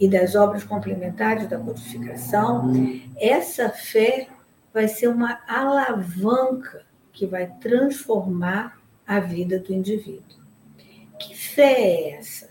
e 0.00 0.08
das 0.08 0.34
obras 0.34 0.64
complementares 0.64 1.46
da 1.48 1.58
codificação, 1.58 2.72
essa 3.16 3.68
fé 3.68 4.28
vai 4.72 4.88
ser 4.88 5.08
uma 5.08 5.40
alavanca 5.46 6.86
que 7.12 7.26
vai 7.26 7.46
transformar 7.60 8.80
a 9.06 9.20
vida 9.20 9.58
do 9.58 9.74
indivíduo. 9.74 10.40
Que 11.18 11.36
fé 11.36 11.72
é 11.72 12.10
essa? 12.14 12.48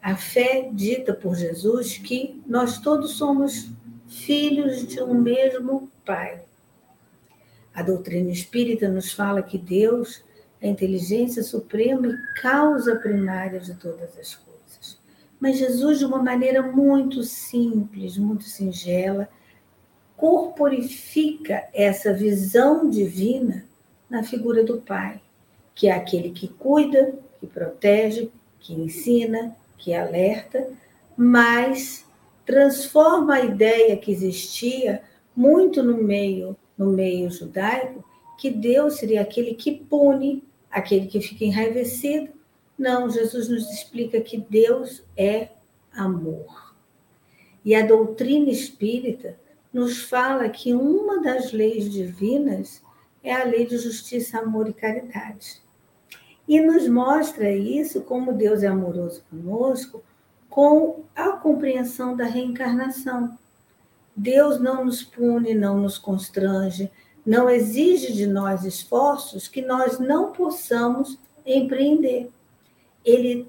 A 0.00 0.14
fé 0.14 0.70
dita 0.72 1.12
por 1.12 1.34
Jesus 1.34 1.98
que 1.98 2.40
nós 2.46 2.78
todos 2.78 3.16
somos 3.18 3.68
filhos 4.06 4.86
de 4.86 5.02
um 5.02 5.14
mesmo 5.14 5.90
Pai. 6.06 6.47
A 7.78 7.82
doutrina 7.84 8.32
espírita 8.32 8.88
nos 8.88 9.12
fala 9.12 9.40
que 9.40 9.56
Deus 9.56 10.24
é 10.60 10.66
a 10.66 10.70
inteligência 10.72 11.44
suprema 11.44 12.08
e 12.08 12.40
causa 12.42 12.96
primária 12.96 13.60
de 13.60 13.72
todas 13.76 14.18
as 14.18 14.34
coisas. 14.34 14.98
Mas 15.38 15.58
Jesus, 15.58 16.00
de 16.00 16.04
uma 16.04 16.20
maneira 16.20 16.60
muito 16.60 17.22
simples, 17.22 18.18
muito 18.18 18.42
singela, 18.42 19.28
corporifica 20.16 21.68
essa 21.72 22.12
visão 22.12 22.90
divina 22.90 23.64
na 24.10 24.24
figura 24.24 24.64
do 24.64 24.78
Pai, 24.78 25.20
que 25.72 25.86
é 25.86 25.92
aquele 25.92 26.30
que 26.30 26.48
cuida, 26.48 27.14
que 27.38 27.46
protege, 27.46 28.28
que 28.58 28.74
ensina, 28.74 29.56
que 29.76 29.94
alerta, 29.94 30.68
mas 31.16 32.04
transforma 32.44 33.34
a 33.34 33.44
ideia 33.44 33.96
que 33.96 34.10
existia 34.10 35.00
muito 35.36 35.80
no 35.80 36.02
meio 36.02 36.56
no 36.78 36.86
meio 36.86 37.28
judaico 37.30 38.04
que 38.38 38.50
Deus 38.50 38.94
seria 38.98 39.20
aquele 39.20 39.54
que 39.54 39.72
pune, 39.72 40.44
aquele 40.70 41.08
que 41.08 41.20
fica 41.20 41.44
enraivecido. 41.44 42.28
Não, 42.78 43.10
Jesus 43.10 43.48
nos 43.48 43.68
explica 43.68 44.20
que 44.20 44.38
Deus 44.38 45.02
é 45.16 45.48
amor. 45.92 46.74
E 47.64 47.74
a 47.74 47.84
doutrina 47.84 48.48
espírita 48.48 49.36
nos 49.72 50.02
fala 50.02 50.48
que 50.48 50.72
uma 50.72 51.20
das 51.20 51.52
leis 51.52 51.90
divinas 51.90 52.80
é 53.22 53.32
a 53.32 53.44
lei 53.44 53.66
de 53.66 53.76
justiça, 53.76 54.38
amor 54.38 54.68
e 54.68 54.72
caridade. 54.72 55.60
E 56.46 56.60
nos 56.60 56.88
mostra 56.88 57.50
isso 57.52 58.02
como 58.02 58.32
Deus 58.32 58.62
é 58.62 58.68
amoroso 58.68 59.22
conosco, 59.28 60.02
com 60.48 61.04
a 61.14 61.32
compreensão 61.32 62.16
da 62.16 62.24
reencarnação. 62.24 63.36
Deus 64.18 64.58
não 64.58 64.84
nos 64.84 65.02
pune, 65.02 65.54
não 65.54 65.78
nos 65.78 65.96
constrange, 65.96 66.90
não 67.24 67.48
exige 67.48 68.12
de 68.12 68.26
nós 68.26 68.64
esforços 68.64 69.46
que 69.46 69.62
nós 69.62 70.00
não 70.00 70.32
possamos 70.32 71.16
empreender. 71.46 72.28
Ele 73.04 73.48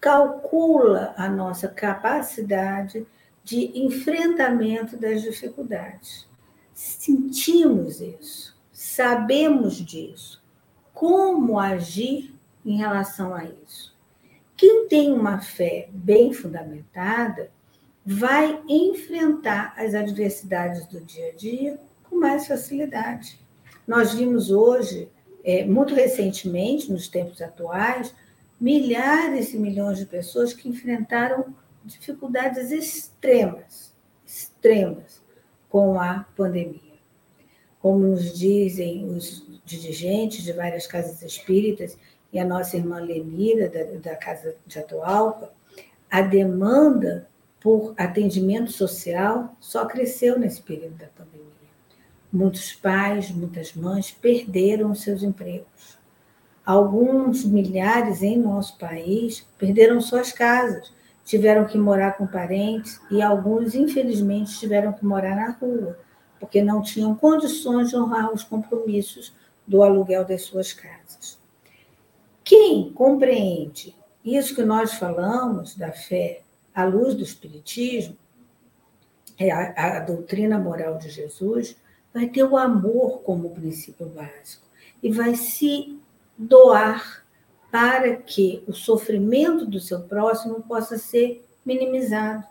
calcula 0.00 1.14
a 1.18 1.28
nossa 1.28 1.68
capacidade 1.68 3.06
de 3.42 3.78
enfrentamento 3.78 4.96
das 4.96 5.20
dificuldades. 5.20 6.26
Sentimos 6.72 8.00
isso, 8.00 8.56
sabemos 8.72 9.76
disso. 9.76 10.42
Como 10.94 11.58
agir 11.58 12.34
em 12.64 12.78
relação 12.78 13.34
a 13.34 13.44
isso? 13.44 13.94
Quem 14.56 14.88
tem 14.88 15.12
uma 15.12 15.40
fé 15.40 15.90
bem 15.92 16.32
fundamentada 16.32 17.50
vai 18.04 18.62
enfrentar 18.68 19.74
as 19.76 19.94
adversidades 19.94 20.86
do 20.86 21.00
dia 21.00 21.28
a 21.28 21.32
dia 21.32 21.80
com 22.02 22.16
mais 22.16 22.46
facilidade. 22.46 23.40
Nós 23.86 24.12
vimos 24.12 24.50
hoje, 24.50 25.08
é, 25.42 25.64
muito 25.64 25.94
recentemente, 25.94 26.92
nos 26.92 27.08
tempos 27.08 27.40
atuais, 27.40 28.14
milhares 28.60 29.54
e 29.54 29.58
milhões 29.58 29.98
de 29.98 30.06
pessoas 30.06 30.52
que 30.52 30.68
enfrentaram 30.68 31.54
dificuldades 31.84 32.70
extremas, 32.70 33.94
extremas, 34.26 35.22
com 35.68 35.98
a 35.98 36.26
pandemia. 36.36 36.80
Como 37.80 37.98
nos 37.98 38.38
dizem 38.38 39.04
os 39.06 39.46
dirigentes 39.64 40.42
de 40.42 40.52
várias 40.52 40.86
casas 40.86 41.20
espíritas 41.22 41.98
e 42.32 42.38
a 42.38 42.44
nossa 42.44 42.76
irmã 42.76 43.00
Lenira, 43.00 43.68
da, 43.68 44.10
da 44.10 44.16
Casa 44.16 44.56
de 44.66 44.78
Atualpa, 44.78 45.52
a 46.10 46.22
demanda 46.22 47.28
por 47.64 47.94
atendimento 47.96 48.70
social 48.70 49.56
só 49.58 49.86
cresceu 49.86 50.38
nesse 50.38 50.60
período 50.60 50.96
da 50.96 51.06
pandemia. 51.06 51.48
Muitos 52.30 52.74
pais, 52.74 53.30
muitas 53.30 53.72
mães 53.72 54.10
perderam 54.10 54.94
seus 54.94 55.22
empregos. 55.22 55.98
Alguns 56.62 57.42
milhares 57.42 58.22
em 58.22 58.36
nosso 58.36 58.76
país 58.76 59.46
perderam 59.56 59.98
suas 59.98 60.30
casas, 60.30 60.92
tiveram 61.24 61.64
que 61.64 61.78
morar 61.78 62.18
com 62.18 62.26
parentes 62.26 63.00
e 63.10 63.22
alguns, 63.22 63.74
infelizmente, 63.74 64.58
tiveram 64.58 64.92
que 64.92 65.06
morar 65.06 65.34
na 65.34 65.52
rua, 65.52 65.98
porque 66.38 66.60
não 66.60 66.82
tinham 66.82 67.14
condições 67.14 67.88
de 67.88 67.96
honrar 67.96 68.30
os 68.30 68.44
compromissos 68.44 69.34
do 69.66 69.82
aluguel 69.82 70.26
das 70.26 70.42
suas 70.42 70.74
casas. 70.74 71.40
Quem 72.44 72.92
compreende 72.92 73.96
isso 74.22 74.54
que 74.54 74.62
nós 74.62 74.92
falamos 74.94 75.74
da 75.74 75.92
fé 75.92 76.43
à 76.74 76.84
luz 76.84 77.14
do 77.14 77.22
Espiritismo, 77.22 78.16
é 79.38 79.50
a, 79.50 79.98
a 79.98 80.00
doutrina 80.00 80.58
moral 80.58 80.98
de 80.98 81.08
Jesus, 81.08 81.76
vai 82.12 82.28
ter 82.28 82.44
o 82.44 82.56
amor 82.56 83.20
como 83.22 83.50
princípio 83.50 84.06
básico 84.06 84.64
e 85.02 85.10
vai 85.10 85.34
se 85.34 85.98
doar 86.36 87.24
para 87.70 88.16
que 88.16 88.62
o 88.66 88.72
sofrimento 88.72 89.66
do 89.66 89.80
seu 89.80 90.02
próximo 90.02 90.62
possa 90.62 90.96
ser 90.96 91.44
minimizado. 91.66 92.44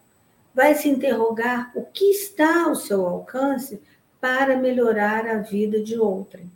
Vai 0.53 0.75
se 0.75 0.89
interrogar 0.89 1.71
o 1.75 1.85
que 1.85 2.05
está 2.11 2.65
ao 2.65 2.75
seu 2.75 3.07
alcance 3.07 3.81
para 4.19 4.57
melhorar 4.57 5.25
a 5.25 5.37
vida 5.37 5.81
de 5.81 5.97
outrem. 5.97 6.51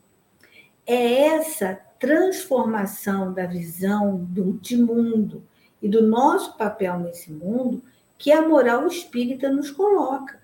É 0.86 1.28
essa 1.28 1.80
transformação 1.98 3.34
da 3.34 3.46
visão 3.46 4.18
do, 4.18 4.54
de 4.54 4.78
mundo 4.78 5.44
e 5.82 5.88
do 5.88 6.02
nosso 6.02 6.58
papel 6.58 7.00
nesse 7.00 7.32
mundo 7.32 7.82
que 8.18 8.32
a 8.32 8.48
moral 8.48 8.88
espírita 8.88 9.50
nos 9.50 9.70
coloca 9.70 10.42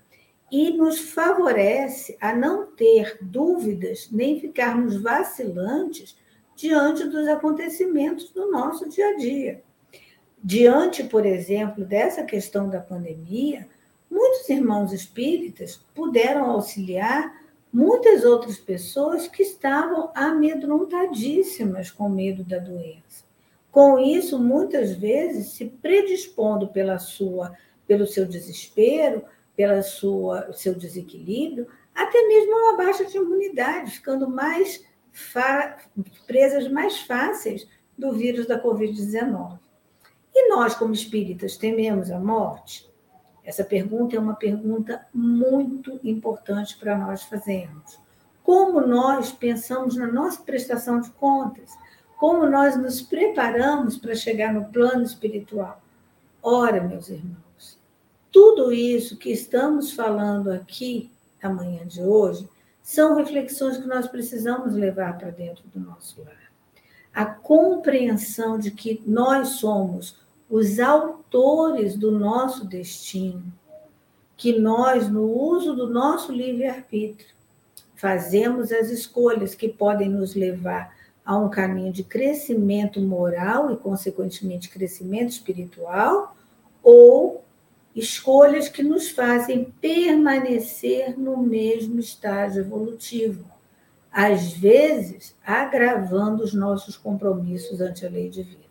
e 0.50 0.70
nos 0.70 0.98
favorece 0.98 2.16
a 2.20 2.34
não 2.34 2.66
ter 2.66 3.18
dúvidas 3.20 4.08
nem 4.12 4.38
ficarmos 4.40 5.00
vacilantes 5.00 6.16
diante 6.54 7.04
dos 7.08 7.26
acontecimentos 7.26 8.30
do 8.30 8.50
nosso 8.50 8.88
dia 8.88 9.08
a 9.08 9.16
dia. 9.16 9.62
Diante, 10.42 11.02
por 11.02 11.26
exemplo, 11.26 11.84
dessa 11.84 12.22
questão 12.22 12.68
da 12.68 12.78
pandemia, 12.78 13.66
muitos 14.10 14.48
irmãos 14.48 14.92
espíritas 14.92 15.84
puderam 15.94 16.50
auxiliar 16.50 17.42
muitas 17.72 18.24
outras 18.24 18.56
pessoas 18.56 19.26
que 19.26 19.42
estavam 19.42 20.12
amedrontadíssimas 20.14 21.90
com 21.90 22.08
medo 22.08 22.44
da 22.44 22.58
doença. 22.58 23.23
Com 23.74 23.98
isso, 23.98 24.38
muitas 24.38 24.92
vezes 24.92 25.48
se 25.48 25.64
predispondo 25.64 26.68
pela 26.68 26.96
sua, 27.00 27.56
pelo 27.88 28.06
seu 28.06 28.24
desespero, 28.24 29.24
pela 29.56 29.82
sua 29.82 30.52
seu 30.52 30.76
desequilíbrio, 30.76 31.66
até 31.92 32.22
mesmo 32.28 32.52
uma 32.52 32.76
baixa 32.76 33.04
de 33.04 33.16
imunidade, 33.16 33.90
ficando 33.90 34.30
mais 34.30 34.86
presas 36.24 36.68
mais 36.70 37.00
fáceis 37.00 37.66
do 37.98 38.12
vírus 38.12 38.46
da 38.46 38.62
Covid-19. 38.62 39.58
E 40.32 40.48
nós, 40.50 40.76
como 40.76 40.94
espíritas, 40.94 41.56
tememos 41.56 42.12
a 42.12 42.20
morte? 42.20 42.88
Essa 43.42 43.64
pergunta 43.64 44.14
é 44.14 44.20
uma 44.20 44.36
pergunta 44.36 45.04
muito 45.12 45.98
importante 46.04 46.76
para 46.76 46.96
nós 46.96 47.24
fazermos. 47.24 47.98
Como 48.44 48.80
nós 48.80 49.32
pensamos 49.32 49.96
na 49.96 50.06
nossa 50.06 50.40
prestação 50.42 51.00
de 51.00 51.10
contas? 51.10 51.72
Como 52.16 52.48
nós 52.48 52.76
nos 52.76 53.02
preparamos 53.02 53.96
para 53.96 54.14
chegar 54.14 54.52
no 54.52 54.66
plano 54.66 55.02
espiritual. 55.02 55.82
Ora, 56.42 56.82
meus 56.82 57.08
irmãos, 57.08 57.78
tudo 58.30 58.72
isso 58.72 59.16
que 59.16 59.30
estamos 59.30 59.92
falando 59.92 60.50
aqui 60.50 61.10
na 61.42 61.50
manhã 61.50 61.86
de 61.86 62.02
hoje 62.02 62.48
são 62.82 63.16
reflexões 63.16 63.78
que 63.78 63.86
nós 63.86 64.06
precisamos 64.06 64.74
levar 64.74 65.16
para 65.18 65.30
dentro 65.30 65.64
do 65.68 65.80
nosso 65.80 66.22
lar. 66.22 66.52
A 67.12 67.24
compreensão 67.24 68.58
de 68.58 68.70
que 68.70 69.02
nós 69.06 69.48
somos 69.50 70.18
os 70.50 70.78
autores 70.78 71.96
do 71.96 72.10
nosso 72.10 72.66
destino, 72.66 73.52
que 74.36 74.58
nós, 74.58 75.08
no 75.08 75.30
uso 75.30 75.74
do 75.74 75.88
nosso 75.88 76.32
livre-arbítrio, 76.32 77.32
fazemos 77.94 78.70
as 78.70 78.90
escolhas 78.90 79.54
que 79.54 79.68
podem 79.68 80.08
nos 80.08 80.34
levar 80.34 80.93
a 81.24 81.36
um 81.36 81.48
caminho 81.48 81.92
de 81.92 82.04
crescimento 82.04 83.00
moral 83.00 83.72
e, 83.72 83.76
consequentemente, 83.76 84.68
crescimento 84.68 85.30
espiritual, 85.30 86.36
ou 86.82 87.42
escolhas 87.94 88.68
que 88.68 88.82
nos 88.82 89.10
fazem 89.10 89.72
permanecer 89.80 91.18
no 91.18 91.36
mesmo 91.36 91.98
estágio 92.00 92.60
evolutivo, 92.60 93.44
às 94.12 94.52
vezes 94.52 95.34
agravando 95.44 96.42
os 96.42 96.52
nossos 96.52 96.96
compromissos 96.96 97.80
ante 97.80 98.04
a 98.04 98.10
lei 98.10 98.28
divina. 98.28 98.64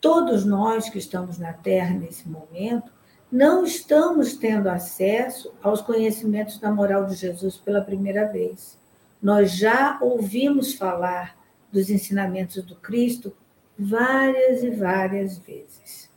Todos 0.00 0.44
nós 0.44 0.88
que 0.88 0.98
estamos 0.98 1.38
na 1.38 1.52
Terra 1.52 1.94
nesse 1.94 2.28
momento 2.28 2.92
não 3.30 3.64
estamos 3.64 4.34
tendo 4.34 4.68
acesso 4.68 5.52
aos 5.62 5.82
conhecimentos 5.82 6.58
da 6.58 6.70
moral 6.70 7.04
de 7.04 7.14
Jesus 7.14 7.56
pela 7.56 7.82
primeira 7.82 8.26
vez. 8.26 8.77
Nós 9.20 9.52
já 9.52 9.98
ouvimos 10.00 10.74
falar 10.74 11.36
dos 11.72 11.90
ensinamentos 11.90 12.62
do 12.62 12.76
Cristo 12.76 13.34
várias 13.78 14.62
e 14.62 14.70
várias 14.70 15.38
vezes. 15.38 16.10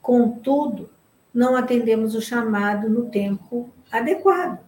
Contudo, 0.00 0.90
não 1.32 1.56
atendemos 1.56 2.14
o 2.14 2.20
chamado 2.20 2.88
no 2.88 3.10
tempo 3.10 3.70
adequado. 3.90 4.60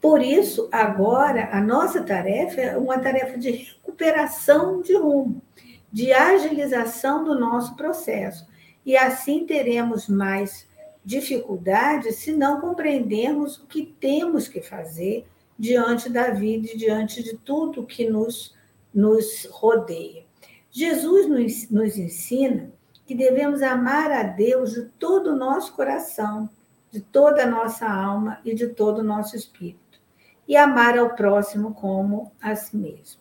Por 0.00 0.22
isso, 0.22 0.68
agora, 0.70 1.50
a 1.52 1.60
nossa 1.60 2.02
tarefa 2.02 2.60
é 2.60 2.76
uma 2.76 2.98
tarefa 2.98 3.38
de 3.38 3.50
recuperação 3.50 4.80
de 4.80 4.96
rumo, 4.96 5.42
de 5.90 6.12
agilização 6.12 7.24
do 7.24 7.38
nosso 7.38 7.74
processo. 7.74 8.46
E 8.84 8.96
assim 8.96 9.46
teremos 9.46 10.08
mais 10.08 10.68
dificuldades 11.04 12.16
se 12.16 12.32
não 12.32 12.60
compreendermos 12.60 13.58
o 13.58 13.66
que 13.66 13.84
temos 13.84 14.48
que 14.48 14.60
fazer 14.60 15.26
diante 15.58 16.10
da 16.10 16.30
vida 16.30 16.68
e 16.72 16.76
diante 16.76 17.22
de 17.22 17.36
tudo 17.36 17.86
que 17.86 18.08
nos, 18.08 18.54
nos 18.92 19.48
rodeia. 19.50 20.24
Jesus 20.70 21.28
nos, 21.28 21.70
nos 21.70 21.96
ensina 21.96 22.70
que 23.06 23.14
devemos 23.14 23.62
amar 23.62 24.10
a 24.10 24.24
Deus 24.24 24.72
de 24.74 24.82
todo 24.98 25.30
o 25.30 25.36
nosso 25.36 25.72
coração, 25.74 26.50
de 26.90 27.00
toda 27.00 27.44
a 27.44 27.46
nossa 27.46 27.88
alma 27.88 28.40
e 28.44 28.54
de 28.54 28.68
todo 28.68 28.98
o 28.98 29.04
nosso 29.04 29.36
espírito, 29.36 30.00
e 30.46 30.56
amar 30.56 30.98
ao 30.98 31.14
próximo 31.14 31.72
como 31.74 32.32
a 32.40 32.54
si 32.54 32.76
mesmo. 32.76 33.20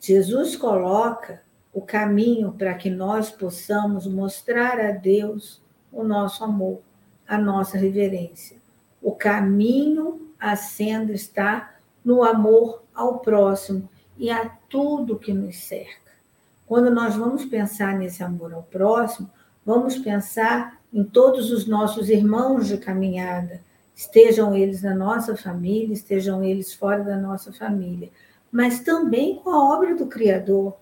Jesus 0.00 0.56
coloca 0.56 1.42
o 1.72 1.80
caminho 1.80 2.52
para 2.52 2.74
que 2.74 2.90
nós 2.90 3.30
possamos 3.30 4.06
mostrar 4.06 4.80
a 4.80 4.90
Deus 4.90 5.62
o 5.92 6.02
nosso 6.02 6.42
amor, 6.42 6.80
a 7.26 7.38
nossa 7.38 7.78
reverência. 7.78 8.56
O 9.00 9.12
caminho 9.12 10.31
a 10.42 10.56
sendo 10.56 11.12
está 11.12 11.76
no 12.04 12.24
amor 12.24 12.82
ao 12.92 13.20
próximo 13.20 13.88
e 14.18 14.28
a 14.28 14.48
tudo 14.68 15.16
que 15.18 15.32
nos 15.32 15.56
cerca. 15.56 16.10
Quando 16.66 16.90
nós 16.90 17.14
vamos 17.14 17.44
pensar 17.44 17.96
nesse 17.96 18.24
amor 18.24 18.52
ao 18.52 18.64
próximo, 18.64 19.30
vamos 19.64 19.96
pensar 19.98 20.80
em 20.92 21.04
todos 21.04 21.52
os 21.52 21.64
nossos 21.64 22.10
irmãos 22.10 22.66
de 22.66 22.76
caminhada, 22.76 23.60
estejam 23.94 24.52
eles 24.52 24.82
na 24.82 24.96
nossa 24.96 25.36
família, 25.36 25.94
estejam 25.94 26.42
eles 26.42 26.74
fora 26.74 27.04
da 27.04 27.16
nossa 27.16 27.52
família, 27.52 28.10
mas 28.50 28.80
também 28.80 29.36
com 29.36 29.50
a 29.50 29.72
obra 29.72 29.94
do 29.94 30.06
Criador. 30.06 30.74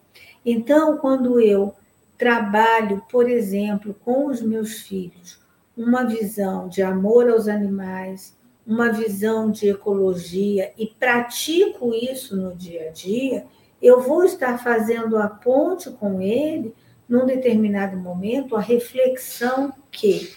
Então, 0.42 0.96
quando 0.96 1.38
eu 1.38 1.74
trabalho, 2.16 3.02
por 3.10 3.28
exemplo, 3.28 3.94
com 4.02 4.26
os 4.26 4.40
meus 4.40 4.80
filhos, 4.80 5.38
uma 5.76 6.04
visão 6.04 6.66
de 6.66 6.82
amor 6.82 7.28
aos 7.28 7.46
animais, 7.46 8.39
uma 8.70 8.92
visão 8.92 9.50
de 9.50 9.68
ecologia 9.68 10.72
e 10.78 10.87
pratico 10.87 11.92
isso 11.92 12.37
no 12.37 12.54
dia 12.54 12.88
a 12.88 12.92
dia, 12.92 13.44
eu 13.83 14.00
vou 14.00 14.22
estar 14.22 14.62
fazendo 14.62 15.16
a 15.16 15.26
ponte 15.26 15.90
com 15.90 16.20
ele, 16.20 16.72
num 17.09 17.26
determinado 17.26 17.96
momento, 17.96 18.54
a 18.54 18.61
reflexão 18.61 19.74
que, 19.90 20.33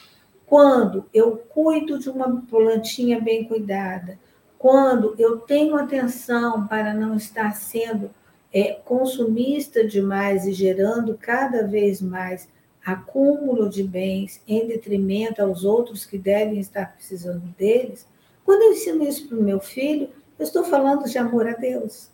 quando 0.48 1.06
eu 1.14 1.38
cuido 1.38 2.00
de 2.00 2.10
uma 2.10 2.42
plantinha 2.50 3.22
bem 3.22 3.44
cuidada, 3.44 4.18
quando 4.58 5.14
eu 5.20 5.38
tenho 5.38 5.76
atenção 5.76 6.66
para 6.66 6.92
não 6.92 7.16
estar 7.16 7.56
sendo 7.56 8.10
é, 8.52 8.72
consumista 8.84 9.86
demais 9.86 10.48
e 10.48 10.54
gerando 10.54 11.16
cada 11.22 11.68
vez 11.68 12.02
mais 12.02 12.50
acúmulo 12.84 13.70
de 13.70 13.84
bens 13.84 14.42
em 14.48 14.66
detrimento 14.66 15.40
aos 15.40 15.64
outros 15.64 16.04
que 16.04 16.18
devem 16.18 16.60
estar 16.60 16.94
precisando 16.96 17.46
deles, 17.56 18.12
quando 18.46 18.62
eu 18.64 18.74
ensino 18.74 19.04
isso 19.04 19.28
para 19.28 19.38
o 19.38 19.44
meu 19.44 19.60
filho, 19.60 20.10
eu 20.38 20.44
estou 20.44 20.64
falando 20.64 21.10
de 21.10 21.18
amor 21.18 21.48
a 21.48 21.54
Deus. 21.54 22.10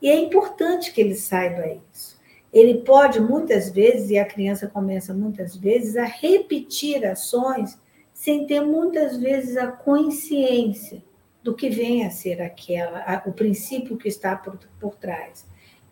E 0.00 0.08
é 0.08 0.16
importante 0.16 0.92
que 0.92 1.00
ele 1.00 1.14
saiba 1.14 1.66
isso. 1.92 2.18
Ele 2.52 2.82
pode 2.82 3.20
muitas 3.20 3.70
vezes, 3.70 4.10
e 4.10 4.18
a 4.18 4.24
criança 4.24 4.68
começa 4.68 5.12
muitas 5.12 5.56
vezes, 5.56 5.96
a 5.96 6.04
repetir 6.04 7.04
ações 7.04 7.78
sem 8.12 8.46
ter 8.46 8.60
muitas 8.60 9.16
vezes 9.16 9.56
a 9.56 9.66
consciência 9.66 11.02
do 11.42 11.54
que 11.54 11.68
vem 11.68 12.06
a 12.06 12.10
ser 12.10 12.40
aquela, 12.40 13.00
a, 13.00 13.22
o 13.28 13.32
princípio 13.32 13.96
que 13.96 14.08
está 14.08 14.36
por, 14.36 14.58
por 14.80 14.94
trás. 14.94 15.44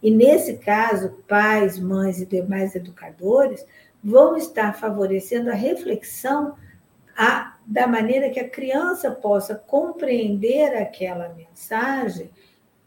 E 0.03 0.11
nesse 0.11 0.55
caso, 0.59 1.19
pais, 1.29 1.79
mães 1.79 2.21
e 2.21 2.27
demais 2.27 2.75
educadores 2.75 3.65
vão 4.03 4.37
estar 4.37 4.73
favorecendo 4.73 5.51
a 5.51 5.55
reflexão 5.55 6.57
a, 7.17 7.57
da 7.67 7.87
maneira 7.87 8.31
que 8.31 8.41
a 8.41 8.49
criança 8.49 9.11
possa 9.11 9.55
compreender 9.55 10.77
aquela 10.77 11.29
mensagem 11.31 12.31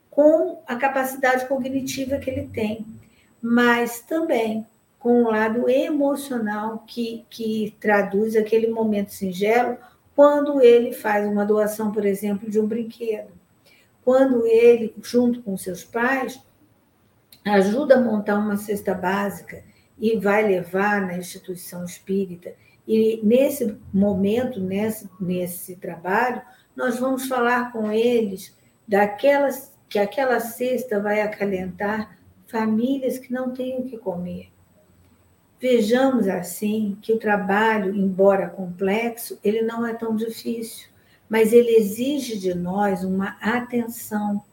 com 0.09 0.61
a 0.65 0.75
capacidade 0.75 1.47
cognitiva 1.47 2.17
que 2.17 2.29
ele 2.29 2.47
tem, 2.47 2.85
mas 3.41 3.99
também 3.99 4.65
com 4.97 5.23
o 5.23 5.29
lado 5.29 5.69
emocional 5.69 6.83
que, 6.88 7.25
que 7.29 7.75
traduz 7.79 8.35
aquele 8.35 8.67
momento 8.67 9.13
singelo 9.13 9.77
quando 10.15 10.61
ele 10.61 10.93
faz 10.93 11.27
uma 11.27 11.45
doação, 11.45 11.91
por 11.91 12.05
exemplo, 12.05 12.49
de 12.49 12.59
um 12.59 12.65
brinquedo. 12.65 13.29
Quando 14.03 14.47
ele, 14.47 14.95
junto 15.03 15.43
com 15.43 15.57
seus 15.57 15.83
pais, 15.83 16.41
ajuda 17.43 17.95
a 17.95 18.01
montar 18.01 18.39
uma 18.39 18.57
cesta 18.57 18.93
básica 18.93 19.63
e 19.99 20.17
vai 20.17 20.47
levar 20.47 21.01
na 21.01 21.17
instituição 21.17 21.83
espírita. 21.83 22.53
E 22.87 23.19
nesse 23.23 23.77
momento, 23.93 24.59
nesse, 24.59 25.09
nesse 25.19 25.75
trabalho, 25.75 26.41
nós 26.75 26.99
vamos 26.99 27.27
falar 27.27 27.71
com 27.71 27.91
eles 27.91 28.55
daquelas 28.87 29.73
que 29.89 29.97
aquela 29.97 30.39
cesta 30.39 30.99
vai 30.99 31.21
acalentar 31.21 32.17
famílias 32.47 33.17
que 33.17 33.31
não 33.31 33.51
têm 33.51 33.79
o 33.79 33.83
que 33.83 33.97
comer. 33.97 34.49
Vejamos 35.59 36.27
assim 36.27 36.97
que 37.01 37.13
o 37.13 37.17
trabalho, 37.17 37.95
embora 37.95 38.49
complexo, 38.49 39.39
ele 39.43 39.61
não 39.61 39.85
é 39.85 39.93
tão 39.93 40.15
difícil, 40.15 40.89
mas 41.29 41.53
ele 41.53 41.75
exige 41.75 42.37
de 42.37 42.53
nós 42.53 43.03
uma 43.03 43.37
atenção 43.41 44.43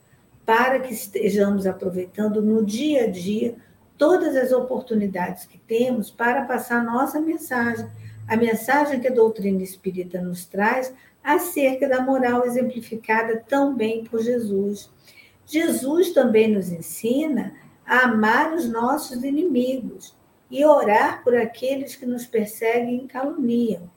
para 0.47 0.81
que 0.81 0.93
estejamos 0.93 1.67
aproveitando 1.67 2.41
no 2.41 2.65
dia 2.65 3.05
a 3.05 3.07
dia 3.09 3.57
todas 3.99 4.35
as 4.37 4.53
oportunidades 4.53 5.45
que 5.45 5.59
temos 5.59 6.11
para 6.11 6.45
passar 6.45 6.83
nossa 6.83 7.21
mensagem, 7.21 7.89
a 8.27 8.37
mensagem 8.37 9.01
que 9.01 9.09
a 9.09 9.15
doutrina 9.15 9.63
espírita 9.63 10.21
nos 10.21 10.47
traz 10.47 10.93
acerca 11.23 11.89
da 11.89 12.01
moral 12.01 12.45
exemplificada 12.45 13.43
tão 13.49 13.75
bem 13.75 14.05
por 14.05 14.23
Jesus. 14.23 14.91
Jesus 15.47 16.13
também 16.13 16.49
nos 16.49 16.71
ensina 16.71 17.55
a 17.87 18.05
amar 18.05 18.53
os 18.53 18.69
nossos 18.69 19.23
inimigos 19.23 20.17
e 20.51 20.65
orar 20.65 21.23
por 21.23 21.35
aqueles 21.35 21.97
que 21.97 22.07
nos 22.07 22.27
perseguem 22.27 23.05
e 23.05 23.09
caluniam. 23.09 23.91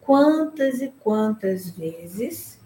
Quantas 0.00 0.80
e 0.80 0.92
quantas 1.00 1.70
vezes 1.70 2.58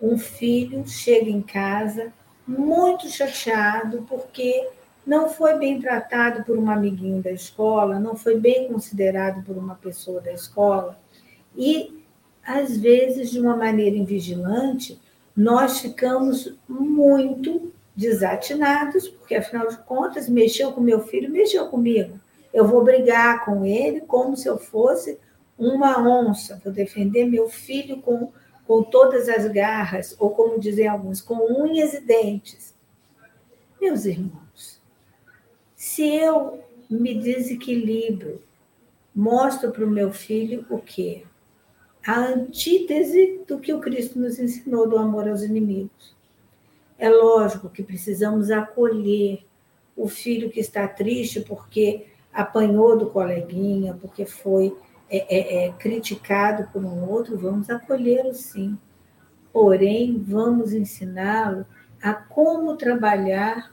um 0.00 0.18
filho 0.18 0.86
chega 0.86 1.30
em 1.30 1.42
casa 1.42 2.12
muito 2.46 3.08
chateado 3.08 4.04
porque 4.08 4.68
não 5.06 5.28
foi 5.28 5.58
bem 5.58 5.80
tratado 5.80 6.44
por 6.44 6.56
um 6.56 6.70
amiguinho 6.70 7.22
da 7.22 7.30
escola, 7.30 7.98
não 7.98 8.16
foi 8.16 8.38
bem 8.38 8.68
considerado 8.68 9.44
por 9.44 9.56
uma 9.56 9.74
pessoa 9.74 10.20
da 10.20 10.32
escola, 10.32 10.98
e 11.56 12.02
às 12.44 12.76
vezes, 12.76 13.30
de 13.30 13.38
uma 13.38 13.56
maneira 13.56 13.96
invigilante, 13.96 15.00
nós 15.36 15.80
ficamos 15.80 16.54
muito 16.68 17.72
desatinados, 17.94 19.08
porque 19.08 19.34
afinal 19.34 19.68
de 19.68 19.76
contas, 19.78 20.28
mexeu 20.28 20.72
com 20.72 20.80
meu 20.80 21.00
filho, 21.00 21.30
mexeu 21.30 21.68
comigo. 21.68 22.18
Eu 22.52 22.66
vou 22.66 22.82
brigar 22.82 23.44
com 23.44 23.64
ele 23.64 24.00
como 24.00 24.36
se 24.36 24.48
eu 24.48 24.58
fosse 24.58 25.18
uma 25.58 25.98
onça, 25.98 26.60
vou 26.64 26.72
defender 26.72 27.24
meu 27.24 27.48
filho 27.48 28.00
com, 28.02 28.32
com 28.66 28.82
todas 28.82 29.28
as 29.28 29.46
garras, 29.46 30.16
ou 30.18 30.30
como 30.30 30.58
dizem 30.58 30.88
alguns, 30.88 31.20
com 31.20 31.62
unhas 31.62 31.94
e 31.94 32.00
dentes. 32.00 32.74
Meus 33.80 34.04
irmãos, 34.04 34.42
se 35.92 36.08
eu 36.08 36.64
me 36.88 37.14
desequilibro, 37.14 38.40
mostro 39.14 39.70
para 39.70 39.84
o 39.84 39.90
meu 39.90 40.10
filho 40.10 40.64
o 40.70 40.78
quê? 40.78 41.24
A 42.06 42.18
antítese 42.18 43.42
do 43.46 43.58
que 43.58 43.74
o 43.74 43.78
Cristo 43.78 44.18
nos 44.18 44.38
ensinou 44.38 44.88
do 44.88 44.96
amor 44.96 45.28
aos 45.28 45.42
inimigos. 45.42 46.16
É 46.98 47.10
lógico 47.10 47.68
que 47.68 47.82
precisamos 47.82 48.50
acolher 48.50 49.44
o 49.94 50.08
filho 50.08 50.50
que 50.50 50.60
está 50.60 50.88
triste 50.88 51.42
porque 51.42 52.06
apanhou 52.32 52.96
do 52.96 53.10
coleguinha, 53.10 53.92
porque 54.00 54.24
foi 54.24 54.74
é, 55.10 55.18
é, 55.28 55.66
é, 55.66 55.72
criticado 55.72 56.70
por 56.72 56.82
um 56.82 57.06
outro, 57.06 57.36
vamos 57.36 57.68
acolhê-lo 57.68 58.32
sim. 58.32 58.78
Porém, 59.52 60.18
vamos 60.26 60.72
ensiná-lo 60.72 61.66
a 62.00 62.14
como 62.14 62.78
trabalhar 62.78 63.72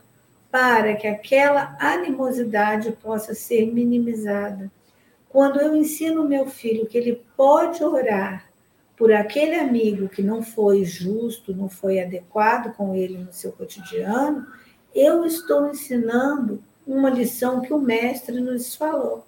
para 0.50 0.94
que 0.94 1.06
aquela 1.06 1.76
animosidade 1.78 2.92
possa 2.92 3.34
ser 3.34 3.72
minimizada. 3.72 4.70
Quando 5.28 5.60
eu 5.60 5.76
ensino 5.76 6.28
meu 6.28 6.46
filho 6.46 6.86
que 6.86 6.98
ele 6.98 7.22
pode 7.36 7.84
orar 7.84 8.50
por 8.96 9.12
aquele 9.12 9.54
amigo 9.54 10.08
que 10.08 10.22
não 10.22 10.42
foi 10.42 10.84
justo, 10.84 11.54
não 11.54 11.68
foi 11.68 12.00
adequado 12.00 12.74
com 12.74 12.94
ele 12.94 13.16
no 13.16 13.32
seu 13.32 13.52
cotidiano, 13.52 14.46
eu 14.94 15.24
estou 15.24 15.70
ensinando 15.70 16.62
uma 16.86 17.08
lição 17.08 17.60
que 17.60 17.72
o 17.72 17.78
mestre 17.78 18.40
nos 18.40 18.74
falou. 18.74 19.24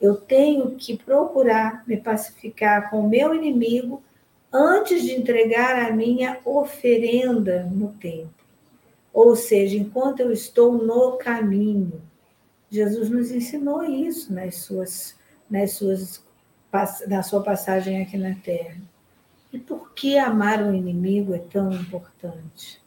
Eu 0.00 0.16
tenho 0.16 0.72
que 0.72 0.96
procurar 0.96 1.84
me 1.86 1.96
pacificar 1.96 2.90
com 2.90 3.00
o 3.00 3.08
meu 3.08 3.34
inimigo 3.34 4.02
antes 4.52 5.02
de 5.02 5.12
entregar 5.12 5.76
a 5.76 5.92
minha 5.92 6.38
oferenda 6.44 7.64
no 7.64 7.92
templo. 7.94 8.45
Ou 9.16 9.34
seja, 9.34 9.78
enquanto 9.78 10.20
eu 10.20 10.30
estou 10.30 10.76
no 10.76 11.12
caminho. 11.12 12.02
Jesus 12.70 13.08
nos 13.08 13.30
ensinou 13.30 13.82
isso 13.82 14.30
nas 14.30 14.56
suas, 14.56 15.16
nas 15.48 15.72
suas, 15.72 16.22
na 17.08 17.22
sua 17.22 17.42
passagem 17.42 18.02
aqui 18.02 18.18
na 18.18 18.34
Terra. 18.34 18.76
E 19.50 19.58
por 19.58 19.94
que 19.94 20.18
amar 20.18 20.62
o 20.62 20.74
inimigo 20.74 21.32
é 21.32 21.38
tão 21.38 21.72
importante? 21.72 22.78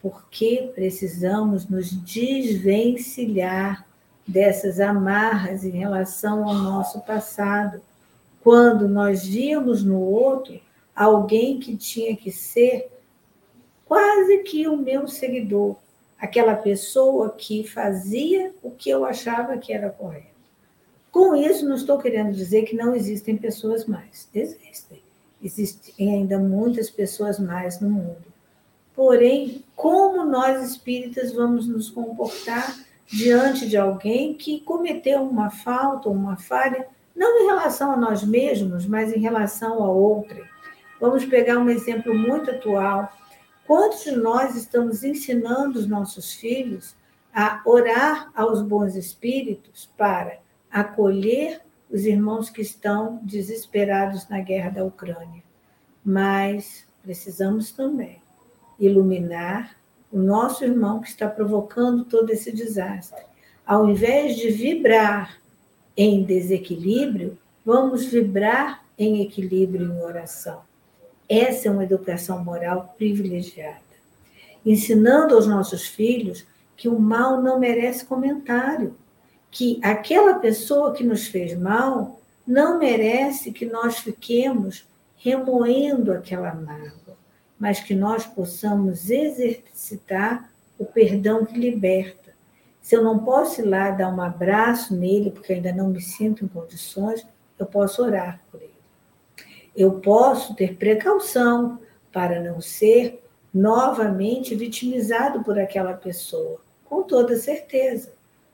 Porque 0.00 0.70
precisamos 0.76 1.66
nos 1.68 1.90
desvencilhar 1.90 3.84
dessas 4.24 4.78
amarras 4.78 5.64
em 5.64 5.70
relação 5.70 6.48
ao 6.48 6.54
nosso 6.54 7.00
passado. 7.00 7.82
Quando 8.44 8.86
nós 8.86 9.26
víamos 9.26 9.82
no 9.82 9.98
outro 9.98 10.60
alguém 10.94 11.58
que 11.58 11.76
tinha 11.76 12.14
que 12.14 12.30
ser 12.30 12.92
quase 13.94 14.38
que 14.38 14.66
o 14.66 14.76
meu 14.76 15.06
seguidor, 15.06 15.76
aquela 16.18 16.56
pessoa 16.56 17.30
que 17.30 17.62
fazia 17.62 18.52
o 18.60 18.72
que 18.72 18.90
eu 18.90 19.04
achava 19.04 19.56
que 19.56 19.72
era 19.72 19.88
correto. 19.88 20.34
Com 21.12 21.36
isso, 21.36 21.64
não 21.64 21.76
estou 21.76 21.96
querendo 21.96 22.32
dizer 22.32 22.62
que 22.62 22.74
não 22.74 22.92
existem 22.92 23.36
pessoas 23.36 23.86
mais. 23.86 24.28
Existem. 24.34 25.00
Existem 25.40 26.12
ainda 26.12 26.40
muitas 26.40 26.90
pessoas 26.90 27.38
mais 27.38 27.78
no 27.78 27.88
mundo. 27.88 28.24
Porém, 28.96 29.64
como 29.76 30.24
nós 30.24 30.68
espíritas 30.68 31.32
vamos 31.32 31.68
nos 31.68 31.88
comportar 31.88 32.76
diante 33.06 33.68
de 33.68 33.76
alguém 33.76 34.34
que 34.34 34.58
cometeu 34.58 35.22
uma 35.22 35.50
falta 35.50 36.08
ou 36.08 36.16
uma 36.16 36.36
falha, 36.36 36.88
não 37.14 37.42
em 37.42 37.46
relação 37.46 37.92
a 37.92 37.96
nós 37.96 38.24
mesmos, 38.24 38.86
mas 38.86 39.12
em 39.12 39.20
relação 39.20 39.84
a 39.84 39.88
outra? 39.88 40.42
Vamos 41.00 41.24
pegar 41.24 41.58
um 41.58 41.70
exemplo 41.70 42.12
muito 42.12 42.50
atual 42.50 43.08
Quantos 43.66 44.04
de 44.04 44.12
nós 44.12 44.56
estamos 44.56 45.02
ensinando 45.02 45.78
os 45.78 45.86
nossos 45.86 46.34
filhos 46.34 46.94
a 47.32 47.62
orar 47.64 48.30
aos 48.34 48.60
bons 48.60 48.94
espíritos 48.94 49.90
para 49.96 50.38
acolher 50.70 51.62
os 51.90 52.04
irmãos 52.04 52.50
que 52.50 52.60
estão 52.60 53.20
desesperados 53.22 54.28
na 54.28 54.40
guerra 54.40 54.70
da 54.70 54.84
Ucrânia? 54.84 55.42
Mas 56.04 56.86
precisamos 57.02 57.72
também 57.72 58.20
iluminar 58.78 59.76
o 60.12 60.18
nosso 60.18 60.62
irmão 60.62 61.00
que 61.00 61.08
está 61.08 61.28
provocando 61.28 62.04
todo 62.04 62.30
esse 62.30 62.52
desastre. 62.52 63.24
Ao 63.66 63.88
invés 63.88 64.36
de 64.36 64.50
vibrar 64.50 65.40
em 65.96 66.22
desequilíbrio, 66.22 67.38
vamos 67.64 68.04
vibrar 68.04 68.84
em 68.98 69.22
equilíbrio 69.22 69.86
em 69.90 70.02
oração. 70.02 70.62
Essa 71.28 71.68
é 71.68 71.70
uma 71.70 71.84
educação 71.84 72.44
moral 72.44 72.94
privilegiada. 72.96 73.78
Ensinando 74.64 75.34
aos 75.34 75.46
nossos 75.46 75.86
filhos 75.86 76.46
que 76.76 76.88
o 76.88 76.98
mal 76.98 77.42
não 77.42 77.58
merece 77.58 78.04
comentário, 78.04 78.96
que 79.50 79.78
aquela 79.82 80.34
pessoa 80.34 80.92
que 80.92 81.04
nos 81.04 81.26
fez 81.26 81.56
mal 81.56 82.20
não 82.46 82.78
merece 82.78 83.52
que 83.52 83.64
nós 83.64 83.98
fiquemos 83.98 84.86
remoendo 85.16 86.12
aquela 86.12 86.52
mágoa, 86.54 87.16
mas 87.58 87.80
que 87.80 87.94
nós 87.94 88.26
possamos 88.26 89.10
exercitar 89.10 90.50
o 90.78 90.84
perdão 90.84 91.46
que 91.46 91.58
liberta. 91.58 92.34
Se 92.82 92.94
eu 92.94 93.02
não 93.02 93.20
posso 93.20 93.62
ir 93.62 93.64
lá 93.64 93.90
dar 93.90 94.14
um 94.14 94.20
abraço 94.20 94.94
nele, 94.94 95.30
porque 95.30 95.54
ainda 95.54 95.72
não 95.72 95.88
me 95.88 96.02
sinto 96.02 96.44
em 96.44 96.48
condições, 96.48 97.26
eu 97.58 97.64
posso 97.64 98.02
orar 98.02 98.42
por 98.50 98.60
ele. 98.60 98.73
Eu 99.76 100.00
posso 100.00 100.54
ter 100.54 100.76
precaução 100.76 101.78
para 102.12 102.40
não 102.40 102.60
ser 102.60 103.22
novamente 103.52 104.54
vitimizado 104.54 105.42
por 105.42 105.58
aquela 105.58 105.94
pessoa, 105.94 106.60
com 106.84 107.02
toda 107.02 107.36
certeza. 107.36 108.12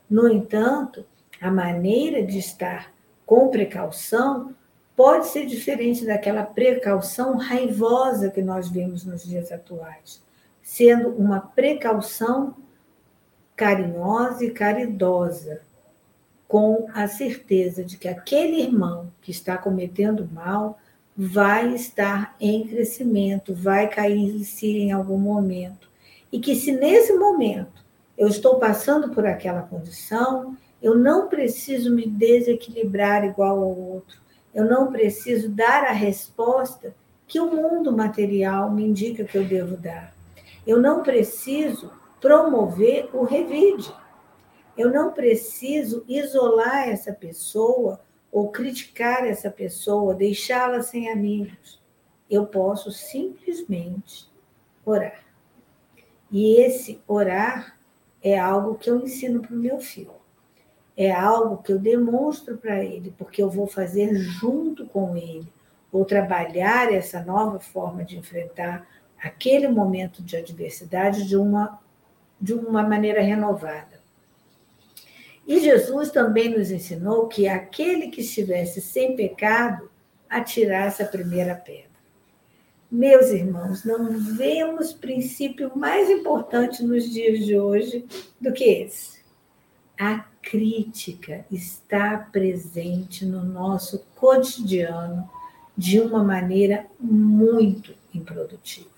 No 0.09 0.29
entanto, 0.29 1.05
a 1.41 1.51
maneira 1.51 2.23
de 2.23 2.39
estar 2.39 2.93
com 3.25 3.49
precaução 3.49 4.55
pode 4.97 5.29
ser 5.29 5.47
diferente 5.47 6.05
daquela 6.05 6.43
precaução 6.43 7.37
raivosa 7.37 8.31
que 8.31 8.43
nós 8.43 8.69
vemos 8.69 9.05
nos 9.05 9.23
dias 9.25 9.51
atuais, 9.51 10.23
sendo 10.63 11.11
uma 11.11 11.41
precaução 11.41 12.55
carinhosa 13.57 14.45
e 14.45 14.51
caridosa, 14.51 15.63
com 16.47 16.89
a 16.93 17.07
certeza 17.07 17.85
de 17.85 17.97
que 17.97 18.09
aquele 18.09 18.61
irmão 18.61 19.11
que 19.23 19.31
está 19.31 19.57
cometendo 19.57 20.29
mal 20.33 20.79
vai 21.23 21.75
estar 21.75 22.35
em 22.41 22.67
crescimento, 22.67 23.55
vai 23.55 23.89
cair 23.89 24.37
em 24.37 24.43
si 24.43 24.79
em 24.79 24.93
algum 24.93 25.19
momento. 25.19 25.91
E 26.33 26.41
que 26.41 26.55
se 26.55 26.73
nesse 26.73 27.13
momento 27.13 27.85
eu 28.17 28.27
estou 28.27 28.59
passando 28.59 29.11
por 29.11 29.27
aquela 29.27 29.61
condição, 29.61 30.57
eu 30.81 30.95
não 30.95 31.29
preciso 31.29 31.95
me 31.95 32.07
desequilibrar 32.07 33.23
igual 33.23 33.59
ao 33.59 33.79
outro. 33.79 34.19
Eu 34.55 34.65
não 34.65 34.91
preciso 34.91 35.51
dar 35.51 35.85
a 35.85 35.93
resposta 35.93 36.95
que 37.29 37.39
o 37.39 37.55
mundo 37.55 37.95
material 37.95 38.71
me 38.71 38.83
indica 38.83 39.23
que 39.23 39.37
eu 39.37 39.45
devo 39.45 39.77
dar. 39.77 40.15
Eu 40.67 40.81
não 40.81 41.03
preciso 41.03 41.93
promover 42.19 43.11
o 43.13 43.25
revide. 43.25 43.93
Eu 44.75 44.91
não 44.91 45.13
preciso 45.13 46.03
isolar 46.09 46.89
essa 46.89 47.13
pessoa 47.13 48.01
ou 48.33 48.51
criticar 48.51 49.27
essa 49.27 49.51
pessoa, 49.51 50.15
deixá-la 50.15 50.83
sem 50.83 51.11
amigos. 51.11 51.81
Eu 52.29 52.47
posso 52.47 52.91
simplesmente 52.93 54.31
orar. 54.85 55.25
E 56.31 56.61
esse 56.61 57.01
orar 57.09 57.77
é 58.23 58.39
algo 58.39 58.77
que 58.77 58.89
eu 58.89 59.01
ensino 59.01 59.43
para 59.43 59.55
o 59.55 59.59
meu 59.59 59.81
filho. 59.81 60.13
É 60.97 61.11
algo 61.11 61.63
que 61.63 61.73
eu 61.73 61.79
demonstro 61.79 62.57
para 62.59 62.85
ele, 62.85 63.15
porque 63.17 63.43
eu 63.43 63.51
vou 63.51 63.67
fazer 63.67 64.15
junto 64.15 64.87
com 64.87 65.17
ele. 65.17 65.51
Vou 65.91 66.05
trabalhar 66.05 66.93
essa 66.93 67.23
nova 67.25 67.59
forma 67.59 68.05
de 68.05 68.17
enfrentar 68.17 68.87
aquele 69.21 69.67
momento 69.67 70.23
de 70.23 70.37
adversidade 70.37 71.27
de 71.27 71.37
uma, 71.37 71.81
de 72.41 72.55
uma 72.55 72.83
maneira 72.83 73.21
renovada. 73.23 74.00
E 75.51 75.59
Jesus 75.59 76.13
também 76.13 76.57
nos 76.57 76.71
ensinou 76.71 77.27
que 77.27 77.49
aquele 77.49 78.07
que 78.07 78.21
estivesse 78.21 78.81
sem 78.81 79.17
pecado 79.17 79.91
atirasse 80.29 81.03
a 81.03 81.07
primeira 81.09 81.57
pedra. 81.57 81.91
Meus 82.89 83.31
irmãos, 83.31 83.83
não 83.83 84.17
vemos 84.17 84.93
princípio 84.93 85.73
mais 85.75 86.09
importante 86.09 86.85
nos 86.85 87.11
dias 87.11 87.45
de 87.45 87.59
hoje 87.59 88.07
do 88.41 88.53
que 88.53 88.63
esse. 88.63 89.23
A 89.99 90.21
crítica 90.41 91.45
está 91.51 92.17
presente 92.31 93.27
no 93.27 93.43
nosso 93.43 94.07
cotidiano 94.15 95.29
de 95.77 95.99
uma 95.99 96.23
maneira 96.23 96.87
muito 97.01 97.93
improdutiva. 98.15 98.89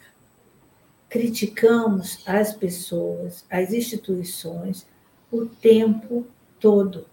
Criticamos 1.08 2.22
as 2.26 2.52
pessoas, 2.52 3.42
as 3.48 3.72
instituições, 3.72 4.86
o 5.30 5.46
tempo 5.46 6.26
todo. 6.62 7.04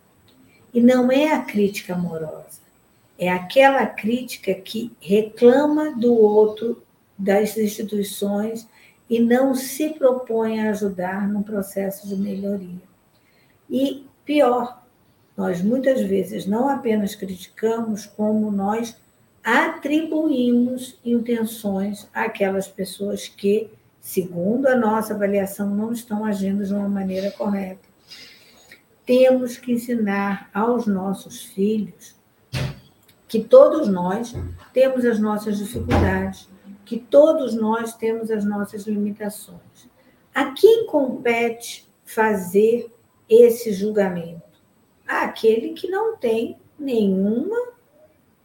E 0.71 0.79
não 0.79 1.11
é 1.11 1.33
a 1.33 1.41
crítica 1.41 1.95
amorosa, 1.95 2.61
É 3.17 3.29
aquela 3.29 3.85
crítica 3.85 4.53
que 4.53 4.93
reclama 5.01 5.91
do 5.93 6.13
outro, 6.13 6.81
das 7.17 7.57
instituições, 7.57 8.65
e 9.09 9.19
não 9.19 9.53
se 9.53 9.89
propõe 9.89 10.61
a 10.61 10.69
ajudar 10.69 11.27
no 11.27 11.43
processo 11.43 12.07
de 12.07 12.15
melhoria. 12.15 12.81
E 13.69 14.05
pior, 14.23 14.81
nós 15.35 15.61
muitas 15.61 16.01
vezes 16.01 16.45
não 16.45 16.69
apenas 16.69 17.15
criticamos, 17.15 18.05
como 18.05 18.49
nós 18.51 18.95
atribuímos 19.43 20.97
intenções 21.03 22.07
àquelas 22.13 22.67
pessoas 22.67 23.27
que, 23.27 23.69
segundo 23.99 24.67
a 24.67 24.75
nossa 24.75 25.13
avaliação, 25.13 25.69
não 25.75 25.91
estão 25.91 26.23
agindo 26.23 26.63
de 26.63 26.73
uma 26.73 26.87
maneira 26.87 27.31
correta. 27.31 27.88
Temos 29.09 29.57
que 29.57 29.71
ensinar 29.71 30.51
aos 30.53 30.85
nossos 30.85 31.43
filhos 31.45 32.15
que 33.27 33.43
todos 33.43 33.87
nós 33.87 34.35
temos 34.71 35.03
as 35.03 35.19
nossas 35.19 35.57
dificuldades, 35.57 36.47
que 36.85 36.99
todos 36.99 37.55
nós 37.55 37.95
temos 37.95 38.29
as 38.29 38.45
nossas 38.45 38.85
limitações. 38.85 39.89
A 40.31 40.51
quem 40.51 40.85
compete 40.85 41.89
fazer 42.05 42.93
esse 43.27 43.73
julgamento? 43.73 44.43
Aquele 45.07 45.69
que 45.69 45.89
não 45.89 46.15
tem 46.15 46.59
nenhuma 46.77 47.57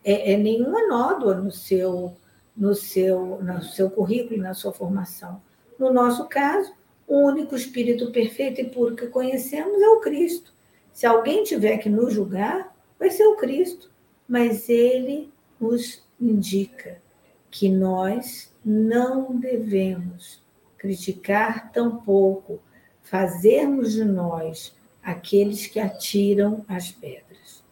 é, 0.02 0.32
é 0.32 0.38
nenhuma 0.38 0.86
nódoa 0.86 1.34
no 1.34 1.52
seu 1.52 2.16
no 2.56 2.74
seu 2.74 3.38
no 3.42 3.62
seu 3.62 3.90
currículo, 3.90 4.40
na 4.40 4.54
sua 4.54 4.72
formação. 4.72 5.42
No 5.78 5.92
nosso 5.92 6.26
caso, 6.26 6.72
o 7.06 7.18
único 7.18 7.54
espírito 7.54 8.10
perfeito 8.10 8.62
e 8.62 8.64
puro 8.64 8.96
que 8.96 9.08
conhecemos 9.08 9.78
é 9.82 9.88
o 9.90 10.00
Cristo. 10.00 10.53
Se 10.94 11.06
alguém 11.06 11.42
tiver 11.42 11.78
que 11.78 11.88
nos 11.90 12.14
julgar, 12.14 12.72
vai 12.96 13.10
ser 13.10 13.26
o 13.26 13.36
Cristo, 13.36 13.90
mas 14.28 14.68
ele 14.68 15.28
nos 15.60 16.04
indica 16.20 17.02
que 17.50 17.68
nós 17.68 18.54
não 18.64 19.36
devemos 19.36 20.40
criticar 20.78 21.72
tampouco, 21.72 22.60
fazermos 23.02 23.92
de 23.92 24.04
nós 24.04 24.74
aqueles 25.02 25.66
que 25.66 25.80
atiram 25.80 26.64
as 26.68 26.92
pedras. 26.92 27.64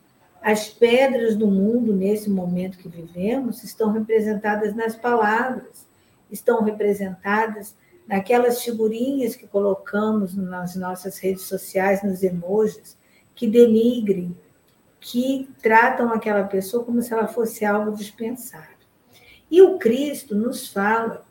As 0.43 0.69
pedras 0.69 1.37
do 1.37 1.47
mundo, 1.47 1.95
nesse 1.95 2.29
momento 2.29 2.77
que 2.77 2.89
vivemos, 2.89 3.63
estão 3.63 3.93
representadas 3.93 4.75
nas 4.75 4.97
palavras, 4.97 5.87
estão 6.29 6.65
representadas 6.65 7.77
naquelas 8.05 8.63
figurinhas 8.63 9.37
que 9.37 9.47
colocamos 9.47 10.35
nas 10.35 10.75
nossas 10.75 11.19
redes 11.19 11.43
sociais, 11.43 12.03
nos 12.03 12.25
emojis, 12.25 13.01
que 13.35 13.47
denigrem, 13.47 14.37
que 15.01 15.49
tratam 15.61 16.13
aquela 16.13 16.45
pessoa 16.45 16.85
como 16.85 17.03
se 17.03 17.13
ela 17.13 17.27
fosse 17.27 17.65
algo 17.65 17.97
dispensável. 17.97 18.77
E 19.51 19.61
o 19.61 19.79
Cristo 19.79 20.35
nos 20.35 20.69
fala 20.69 21.25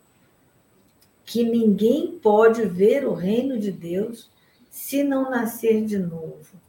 que 1.24 1.42
ninguém 1.42 2.18
pode 2.22 2.64
ver 2.66 3.06
o 3.06 3.14
reino 3.14 3.58
de 3.58 3.72
Deus 3.72 4.30
se 4.70 5.02
não 5.02 5.30
nascer 5.30 5.84
de 5.84 5.98
novo. 5.98 6.60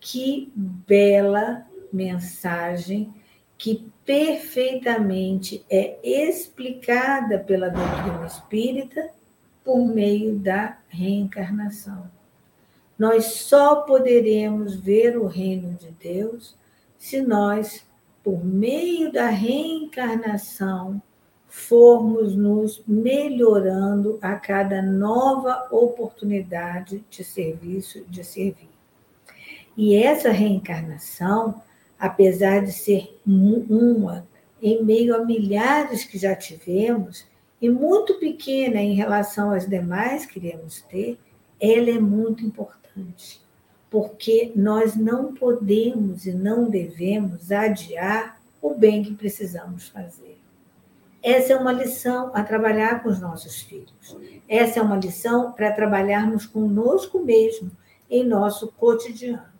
Que 0.00 0.50
bela 0.54 1.66
mensagem 1.92 3.12
que 3.58 3.90
perfeitamente 4.06 5.64
é 5.68 5.98
explicada 6.02 7.38
pela 7.38 7.68
doutrina 7.68 8.26
espírita 8.26 9.10
por 9.62 9.86
meio 9.86 10.38
da 10.38 10.78
reencarnação. 10.88 12.10
Nós 13.00 13.24
só 13.24 13.76
poderemos 13.76 14.76
ver 14.76 15.16
o 15.16 15.24
reino 15.26 15.72
de 15.72 15.90
Deus 15.90 16.54
se 16.98 17.22
nós 17.22 17.82
por 18.22 18.44
meio 18.44 19.10
da 19.10 19.28
reencarnação, 19.28 21.00
formos 21.48 22.36
nos 22.36 22.82
melhorando 22.86 24.18
a 24.20 24.34
cada 24.34 24.82
nova 24.82 25.66
oportunidade 25.70 27.02
de 27.08 27.24
serviço, 27.24 28.04
de 28.06 28.22
servir. 28.22 28.68
E 29.74 29.96
essa 29.96 30.30
reencarnação, 30.30 31.62
apesar 31.98 32.62
de 32.62 32.72
ser 32.72 33.18
uma 33.26 34.28
em 34.60 34.84
meio 34.84 35.16
a 35.16 35.24
milhares 35.24 36.04
que 36.04 36.18
já 36.18 36.36
tivemos, 36.36 37.26
e 37.62 37.70
muito 37.70 38.16
pequena 38.16 38.78
em 38.78 38.92
relação 38.92 39.52
às 39.52 39.66
demais 39.66 40.26
que 40.26 40.38
iremos 40.38 40.82
ter, 40.82 41.18
ela 41.58 41.88
é 41.88 41.98
muito 41.98 42.44
importante 42.44 42.79
porque 43.90 44.52
nós 44.54 44.94
não 44.94 45.34
podemos 45.34 46.26
e 46.26 46.32
não 46.32 46.70
devemos 46.70 47.50
adiar 47.50 48.40
o 48.62 48.74
bem 48.74 49.02
que 49.02 49.14
precisamos 49.14 49.88
fazer. 49.88 50.38
Essa 51.22 51.52
é 51.52 51.56
uma 51.56 51.72
lição 51.72 52.30
a 52.34 52.42
trabalhar 52.42 53.02
com 53.02 53.08
os 53.08 53.20
nossos 53.20 53.60
filhos. 53.60 54.16
Essa 54.48 54.80
é 54.80 54.82
uma 54.82 54.96
lição 54.96 55.52
para 55.52 55.72
trabalharmos 55.72 56.46
conosco 56.46 57.18
mesmo, 57.18 57.70
em 58.08 58.24
nosso 58.24 58.68
cotidiano. 58.72 59.50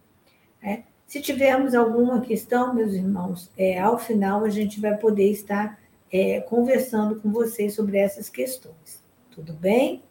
É? 0.62 0.83
Se 1.07 1.20
tivermos 1.20 1.74
alguma 1.74 2.20
questão, 2.20 2.74
meus 2.74 2.93
irmãos, 2.93 3.51
é, 3.57 3.78
ao 3.78 3.99
final 3.99 4.45
a 4.45 4.49
gente 4.49 4.81
vai 4.81 4.97
poder 4.97 5.31
estar 5.31 5.78
é, 6.11 6.41
conversando 6.41 7.20
com 7.20 7.31
vocês 7.31 7.74
sobre 7.74 7.99
essas 7.99 8.28
questões. 8.28 9.03
Tudo 9.31 9.53
bem? 9.53 10.03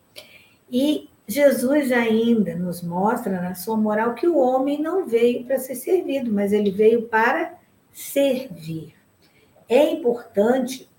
E 0.72 1.10
Jesus 1.30 1.92
ainda 1.92 2.56
nos 2.56 2.82
mostra 2.82 3.40
na 3.40 3.54
sua 3.54 3.78
moral 3.78 4.16
que 4.16 4.28
o 4.28 4.40
homem 4.40 4.82
não 4.82 5.06
veio 5.06 5.46
para 5.46 5.60
ser 5.60 5.76
servido, 5.76 6.34
mas 6.34 6.52
ele 6.52 6.72
veio 6.72 7.04
para 7.04 7.54
servir. 7.94 8.96
É 9.68 9.92
importante 9.92 10.90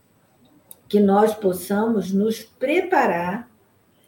que 0.88 1.00
nós 1.00 1.34
possamos 1.34 2.12
nos 2.12 2.44
preparar 2.44 3.50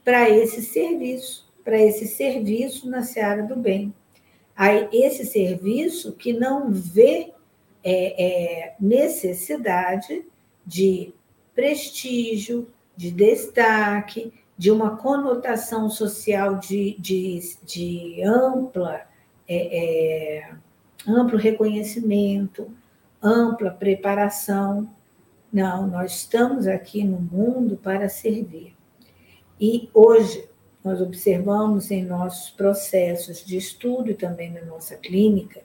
para 0.04 0.30
esse 0.30 0.62
serviço, 0.62 1.52
para 1.64 1.76
esse 1.76 2.06
serviço 2.06 2.88
na 2.88 3.02
seara 3.02 3.42
do 3.42 3.56
bem. 3.56 3.92
Esse 4.92 5.26
serviço 5.26 6.12
que 6.12 6.32
não 6.32 6.70
vê 6.70 7.32
é, 7.82 8.24
é, 8.24 8.74
necessidade 8.78 10.24
de 10.64 11.12
prestígio, 11.52 12.68
de 12.96 13.10
destaque, 13.10 14.32
de 14.56 14.70
uma 14.70 14.96
conotação 14.96 15.88
social 15.88 16.58
de, 16.58 16.96
de, 16.98 17.40
de 17.64 18.22
ampla, 18.22 19.02
é, 19.48 20.38
é, 20.38 20.54
amplo 21.06 21.38
reconhecimento, 21.38 22.70
ampla 23.22 23.70
preparação. 23.70 24.88
Não, 25.52 25.86
nós 25.86 26.12
estamos 26.12 26.66
aqui 26.66 27.04
no 27.04 27.20
mundo 27.20 27.76
para 27.76 28.08
servir. 28.08 28.74
E 29.60 29.88
hoje 29.94 30.48
nós 30.84 31.00
observamos 31.00 31.90
em 31.90 32.04
nossos 32.04 32.50
processos 32.50 33.44
de 33.44 33.56
estudo 33.56 34.10
e 34.10 34.14
também 34.14 34.50
na 34.50 34.62
nossa 34.62 34.96
clínica 34.96 35.60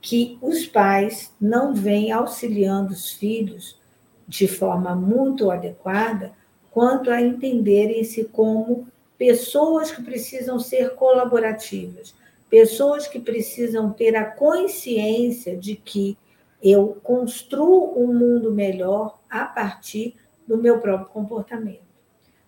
que 0.00 0.36
os 0.42 0.66
pais 0.66 1.32
não 1.40 1.74
vêm 1.74 2.10
auxiliando 2.10 2.92
os 2.92 3.12
filhos 3.12 3.80
de 4.26 4.48
forma 4.48 4.94
muito 4.96 5.50
adequada 5.50 6.32
quanto 6.72 7.10
a 7.10 7.20
entenderem-se 7.20 8.24
como 8.24 8.88
pessoas 9.16 9.92
que 9.92 10.02
precisam 10.02 10.58
ser 10.58 10.94
colaborativas, 10.94 12.14
pessoas 12.50 13.06
que 13.06 13.20
precisam 13.20 13.92
ter 13.92 14.16
a 14.16 14.24
consciência 14.24 15.56
de 15.56 15.76
que 15.76 16.18
eu 16.62 16.98
construo 17.02 18.02
um 18.02 18.12
mundo 18.12 18.50
melhor 18.50 19.20
a 19.28 19.44
partir 19.44 20.16
do 20.46 20.56
meu 20.56 20.80
próprio 20.80 21.08
comportamento. 21.10 21.92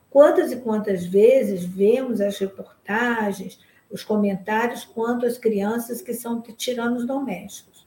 Quantas 0.08 0.52
e 0.52 0.56
quantas 0.56 1.04
vezes 1.04 1.64
vemos 1.64 2.20
as 2.20 2.38
reportagens, 2.38 3.60
os 3.90 4.02
comentários 4.02 4.84
quanto 4.84 5.26
às 5.26 5.36
crianças 5.36 6.00
que 6.00 6.14
são 6.14 6.40
tiranos 6.40 7.04
domésticos? 7.04 7.86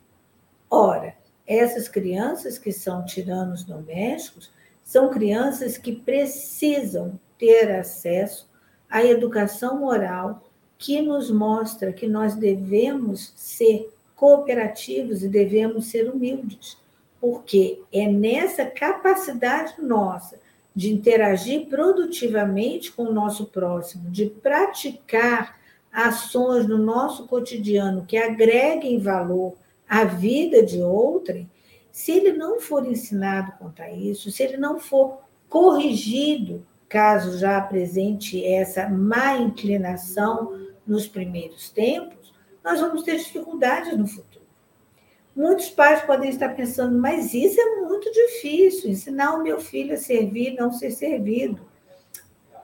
Ora, 0.69 1.15
essas 1.47 1.87
crianças 1.87 2.57
que 2.57 2.71
são 2.71 3.05
tiranos 3.05 3.63
domésticos 3.63 4.51
são 4.87 5.09
crianças 5.09 5.77
que 5.77 5.91
precisam 5.91 7.19
ter 7.37 7.69
acesso 7.75 8.49
à 8.89 9.03
educação 9.03 9.77
moral 9.77 10.49
que 10.77 11.01
nos 11.01 11.29
mostra 11.29 11.91
que 11.91 12.07
nós 12.07 12.35
devemos 12.35 13.33
ser 13.35 13.89
cooperativos 14.15 15.23
e 15.23 15.27
devemos 15.27 15.87
ser 15.87 16.09
humildes, 16.09 16.77
porque 17.19 17.81
é 17.91 18.07
nessa 18.07 18.65
capacidade 18.65 19.73
nossa 19.81 20.39
de 20.73 20.93
interagir 20.93 21.65
produtivamente 21.65 22.89
com 22.89 23.03
o 23.03 23.13
nosso 23.13 23.47
próximo, 23.47 24.09
de 24.09 24.27
praticar 24.27 25.59
ações 25.91 26.65
no 26.65 26.77
nosso 26.77 27.27
cotidiano 27.27 28.05
que 28.07 28.15
agreguem 28.15 28.99
valor 28.99 29.53
à 29.85 30.05
vida 30.05 30.63
de 30.63 30.81
outrem, 30.81 31.49
se 31.97 32.11
ele 32.11 32.33
não 32.33 32.59
for 32.59 32.85
ensinado 32.85 33.53
quanto 33.57 33.81
a 33.81 33.91
isso, 33.91 34.29
se 34.29 34.43
ele 34.43 34.55
não 34.55 34.77
for 34.77 35.17
corrigido, 35.49 36.63
caso 36.87 37.39
já 37.39 37.57
apresente 37.57 38.45
essa 38.45 38.87
má 38.87 39.35
inclinação 39.35 40.69
nos 40.85 41.07
primeiros 41.07 41.71
tempos, 41.71 42.31
nós 42.63 42.79
vamos 42.79 43.01
ter 43.01 43.17
dificuldades 43.17 43.97
no 43.97 44.05
futuro. 44.05 44.45
Muitos 45.35 45.71
pais 45.71 46.03
podem 46.03 46.29
estar 46.29 46.49
pensando, 46.49 46.95
mas 46.99 47.33
isso 47.33 47.59
é 47.59 47.81
muito 47.81 48.11
difícil, 48.11 48.91
ensinar 48.91 49.33
o 49.33 49.41
meu 49.41 49.59
filho 49.59 49.95
a 49.95 49.97
servir, 49.97 50.53
não 50.53 50.71
ser 50.71 50.91
servido. 50.91 51.67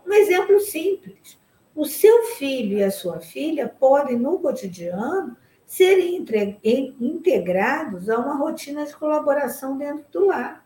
Um 0.06 0.14
exemplo 0.14 0.60
simples. 0.60 1.40
O 1.76 1.86
seu 1.86 2.26
filho 2.36 2.78
e 2.78 2.84
a 2.84 2.92
sua 2.92 3.20
filha 3.20 3.68
podem, 3.68 4.16
no 4.16 4.38
cotidiano, 4.38 5.36
serem 5.74 6.24
integrados 7.02 8.08
a 8.08 8.20
uma 8.20 8.36
rotina 8.36 8.86
de 8.86 8.96
colaboração 8.96 9.76
dentro 9.76 10.06
do 10.12 10.28
lar. 10.28 10.64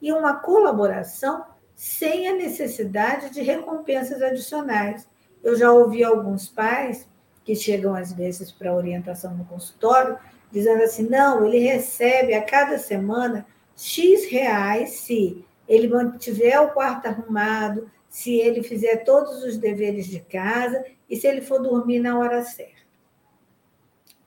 E 0.00 0.10
uma 0.10 0.32
colaboração 0.32 1.44
sem 1.74 2.26
a 2.26 2.34
necessidade 2.34 3.28
de 3.28 3.42
recompensas 3.42 4.22
adicionais. 4.22 5.06
Eu 5.44 5.56
já 5.56 5.70
ouvi 5.70 6.02
alguns 6.02 6.48
pais 6.48 7.06
que 7.44 7.54
chegam 7.54 7.94
às 7.94 8.14
vezes 8.14 8.50
para 8.50 8.74
orientação 8.74 9.34
no 9.34 9.44
consultório 9.44 10.18
dizendo 10.50 10.82
assim: 10.84 11.06
não, 11.06 11.44
ele 11.44 11.58
recebe 11.58 12.32
a 12.32 12.40
cada 12.40 12.78
semana 12.78 13.46
X 13.76 14.24
reais 14.24 15.00
se 15.00 15.44
ele 15.68 15.86
mantiver 15.86 16.62
o 16.62 16.70
quarto 16.70 17.08
arrumado, 17.08 17.90
se 18.08 18.36
ele 18.36 18.62
fizer 18.62 19.04
todos 19.04 19.44
os 19.44 19.58
deveres 19.58 20.06
de 20.06 20.20
casa 20.20 20.82
e 21.10 21.14
se 21.14 21.26
ele 21.26 21.42
for 21.42 21.60
dormir 21.60 22.00
na 22.00 22.18
hora 22.18 22.42
certa. 22.42 22.85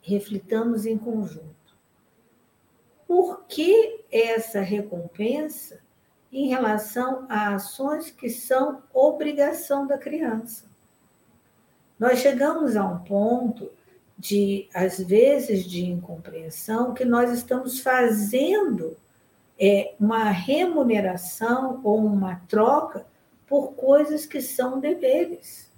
Reflitamos 0.02 0.86
em 0.86 0.97
conjunto. 0.97 1.50
Por 3.08 3.45
que 3.47 4.06
essa 4.12 4.62
recompensa 4.62 5.80
em 6.32 6.47
relação 6.47 7.26
a 7.28 7.56
ações 7.56 8.12
que 8.12 8.30
são 8.30 8.84
obrigação 8.93 9.88
da 9.88 9.97
criança? 9.97 10.66
Nós 11.97 12.20
chegamos 12.20 12.78
a 12.78 12.86
um 12.86 13.00
ponto 13.00 13.72
de, 14.18 14.68
às 14.74 15.00
vezes, 15.00 15.66
de 15.66 15.86
incompreensão, 15.86 16.93
que 16.93 17.06
nós 17.06 17.32
estamos 17.32 17.80
fazendo 17.80 18.97
é, 19.60 19.93
uma 20.00 20.30
remuneração 20.30 21.82
ou 21.84 21.97
uma 21.97 22.36
troca 22.47 23.06
por 23.47 23.74
coisas 23.74 24.26
que 24.26 24.41
são 24.41 24.80
deveres. 24.80 25.68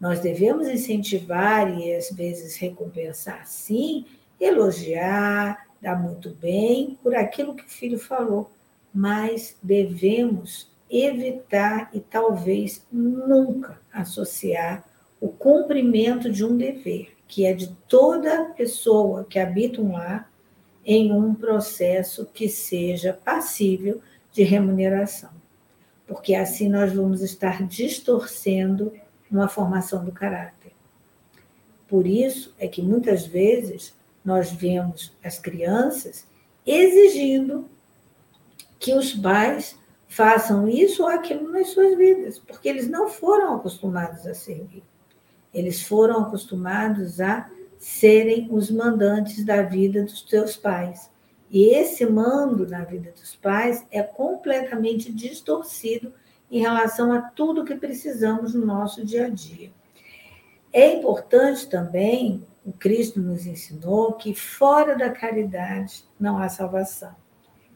Nós 0.00 0.20
devemos 0.20 0.68
incentivar 0.68 1.78
e, 1.78 1.94
às 1.94 2.10
vezes, 2.10 2.56
recompensar, 2.56 3.46
sim, 3.46 4.04
elogiar, 4.40 5.66
dar 5.80 6.00
muito 6.00 6.30
bem 6.30 6.98
por 7.02 7.14
aquilo 7.14 7.54
que 7.54 7.64
o 7.64 7.68
filho 7.68 7.98
falou, 7.98 8.50
mas 8.92 9.56
devemos 9.62 10.70
evitar 10.90 11.90
e 11.92 12.00
talvez 12.00 12.86
nunca 12.92 13.80
associar 13.92 14.84
o 15.20 15.28
cumprimento 15.28 16.30
de 16.30 16.44
um 16.44 16.56
dever 16.56 17.14
que 17.26 17.44
é 17.44 17.52
de 17.52 17.68
toda 17.88 18.44
pessoa 18.56 19.24
que 19.24 19.38
habita 19.38 19.80
um 19.80 19.92
lar, 19.92 20.30
em 20.86 21.12
um 21.12 21.34
processo 21.34 22.26
que 22.26 22.48
seja 22.48 23.12
passível 23.24 24.00
de 24.32 24.42
remuneração. 24.42 25.30
Porque 26.06 26.34
assim 26.34 26.68
nós 26.68 26.92
vamos 26.92 27.22
estar 27.22 27.66
distorcendo 27.66 28.92
uma 29.34 29.48
formação 29.48 30.04
do 30.04 30.12
caráter. 30.12 30.72
Por 31.88 32.06
isso 32.06 32.54
é 32.58 32.68
que 32.68 32.80
muitas 32.80 33.26
vezes 33.26 33.94
nós 34.24 34.50
vemos 34.50 35.12
as 35.22 35.38
crianças 35.38 36.26
exigindo 36.64 37.68
que 38.78 38.94
os 38.94 39.12
pais 39.12 39.76
façam 40.08 40.68
isso 40.68 41.02
ou 41.02 41.08
aquilo 41.08 41.50
nas 41.50 41.68
suas 41.70 41.96
vidas, 41.96 42.38
porque 42.38 42.68
eles 42.68 42.88
não 42.88 43.08
foram 43.08 43.56
acostumados 43.56 44.26
a 44.26 44.34
servir. 44.34 44.82
Eles 45.52 45.82
foram 45.82 46.20
acostumados 46.20 47.20
a 47.20 47.50
serem 47.78 48.48
os 48.50 48.70
mandantes 48.70 49.44
da 49.44 49.62
vida 49.62 50.02
dos 50.02 50.24
seus 50.28 50.56
pais. 50.56 51.10
E 51.50 51.74
esse 51.74 52.06
mando 52.06 52.66
na 52.66 52.84
vida 52.84 53.12
dos 53.12 53.36
pais 53.36 53.84
é 53.90 54.02
completamente 54.02 55.12
distorcido 55.12 56.12
em 56.54 56.60
relação 56.60 57.12
a 57.12 57.20
tudo 57.20 57.64
que 57.64 57.74
precisamos 57.74 58.54
no 58.54 58.64
nosso 58.64 59.04
dia 59.04 59.26
a 59.26 59.28
dia. 59.28 59.72
É 60.72 60.94
importante 60.94 61.68
também, 61.68 62.46
o 62.64 62.72
Cristo 62.72 63.20
nos 63.20 63.44
ensinou 63.44 64.12
que 64.12 64.32
fora 64.36 64.96
da 64.96 65.10
caridade 65.10 66.04
não 66.18 66.38
há 66.38 66.48
salvação. 66.48 67.12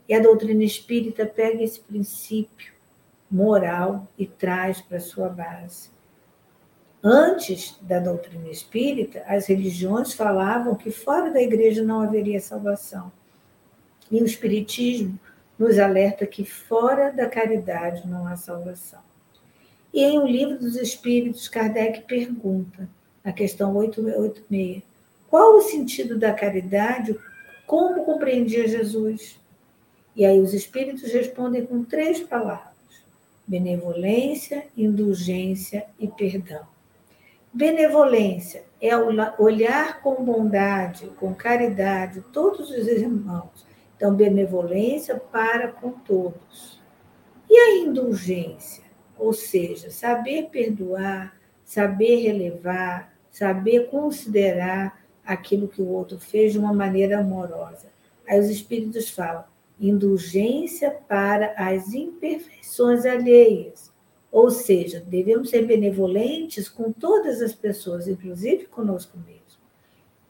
E 0.08 0.14
a 0.14 0.20
doutrina 0.20 0.62
espírita 0.62 1.26
pega 1.26 1.60
esse 1.60 1.80
princípio 1.80 2.72
moral 3.28 4.06
e 4.16 4.24
traz 4.24 4.80
para 4.80 5.00
sua 5.00 5.28
base. 5.28 5.90
Antes 7.02 7.76
da 7.82 7.98
doutrina 7.98 8.48
espírita, 8.48 9.24
as 9.26 9.48
religiões 9.48 10.12
falavam 10.12 10.76
que 10.76 10.92
fora 10.92 11.32
da 11.32 11.42
igreja 11.42 11.82
não 11.82 12.00
haveria 12.00 12.40
salvação. 12.40 13.10
E 14.08 14.22
o 14.22 14.24
Espiritismo 14.24 15.18
nos 15.58 15.78
alerta 15.78 16.26
que 16.26 16.44
fora 16.44 17.10
da 17.10 17.26
caridade 17.28 18.06
não 18.06 18.26
há 18.26 18.36
salvação. 18.36 19.00
E 19.92 20.04
em 20.04 20.18
O 20.18 20.26
Livro 20.26 20.58
dos 20.58 20.76
Espíritos, 20.76 21.48
Kardec 21.48 22.02
pergunta, 22.02 22.88
na 23.24 23.32
questão 23.32 23.74
886, 23.74 24.82
qual 25.28 25.56
o 25.56 25.62
sentido 25.62 26.18
da 26.18 26.32
caridade? 26.32 27.18
Como 27.66 28.04
compreendia 28.04 28.66
Jesus? 28.66 29.38
E 30.16 30.24
aí 30.24 30.40
os 30.40 30.54
espíritos 30.54 31.12
respondem 31.12 31.66
com 31.66 31.84
três 31.84 32.20
palavras: 32.20 32.74
benevolência, 33.46 34.66
indulgência 34.76 35.86
e 35.98 36.08
perdão. 36.08 36.66
Benevolência 37.52 38.64
é 38.80 38.96
olhar 38.96 40.00
com 40.00 40.24
bondade, 40.24 41.06
com 41.18 41.34
caridade 41.34 42.22
todos 42.32 42.70
os 42.70 42.86
irmãos. 42.86 43.67
Então, 43.98 44.14
benevolência 44.14 45.16
para 45.16 45.68
com 45.68 45.90
todos. 45.90 46.80
E 47.50 47.54
a 47.54 47.78
indulgência? 47.78 48.84
Ou 49.18 49.34
seja, 49.34 49.90
saber 49.90 50.44
perdoar, 50.50 51.36
saber 51.64 52.22
relevar, 52.22 53.12
saber 53.30 53.90
considerar 53.90 55.04
aquilo 55.26 55.68
que 55.68 55.82
o 55.82 55.88
outro 55.88 56.18
fez 56.18 56.52
de 56.52 56.58
uma 56.58 56.72
maneira 56.72 57.18
amorosa. 57.18 57.88
Aí 58.26 58.40
os 58.40 58.48
espíritos 58.48 59.10
falam: 59.10 59.44
indulgência 59.78 60.90
para 60.90 61.52
as 61.58 61.92
imperfeições 61.92 63.04
alheias 63.04 63.88
ou 64.30 64.50
seja, 64.50 65.00
devemos 65.00 65.50
ser 65.50 65.66
benevolentes 65.66 66.68
com 66.68 66.92
todas 66.92 67.40
as 67.40 67.54
pessoas, 67.54 68.06
inclusive 68.06 68.66
conosco 68.66 69.18
mesmo. 69.18 69.47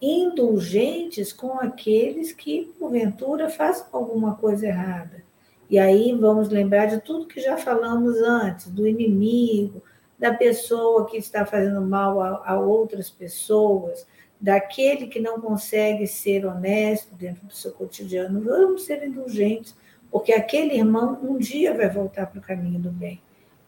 Indulgentes 0.01 1.33
com 1.33 1.59
aqueles 1.59 2.33
que, 2.33 2.73
porventura, 2.79 3.51
façam 3.51 3.87
alguma 3.93 4.37
coisa 4.37 4.67
errada. 4.67 5.25
E 5.69 5.79
aí 5.79 6.13
vamos 6.13 6.49
lembrar 6.49 6.87
de 6.87 7.01
tudo 7.01 7.27
que 7.27 7.41
já 7.41 7.57
falamos 7.57 8.17
antes, 8.19 8.69
do 8.69 8.87
inimigo, 8.87 9.83
da 10.19 10.33
pessoa 10.33 11.07
que 11.07 11.17
está 11.17 11.45
fazendo 11.45 11.81
mal 11.81 12.21
a, 12.21 12.43
a 12.47 12.59
outras 12.59 13.11
pessoas, 13.11 14.07
daquele 14.41 15.09
que 15.09 15.21
não 15.21 15.41
consegue 15.41 16.07
ser 16.07 16.47
honesto 16.47 17.15
dentro 17.15 17.47
do 17.47 17.53
seu 17.53 17.73
cotidiano. 17.73 18.41
Vamos 18.41 18.85
ser 18.85 19.05
indulgentes, 19.05 19.77
porque 20.11 20.33
aquele 20.33 20.75
irmão 20.75 21.19
um 21.23 21.39
dia 21.39 21.75
vai 21.75 21.89
voltar 21.89 22.27
para 22.27 22.39
o 22.39 22.43
caminho 22.43 22.79
do 22.79 22.91
bem 22.91 23.21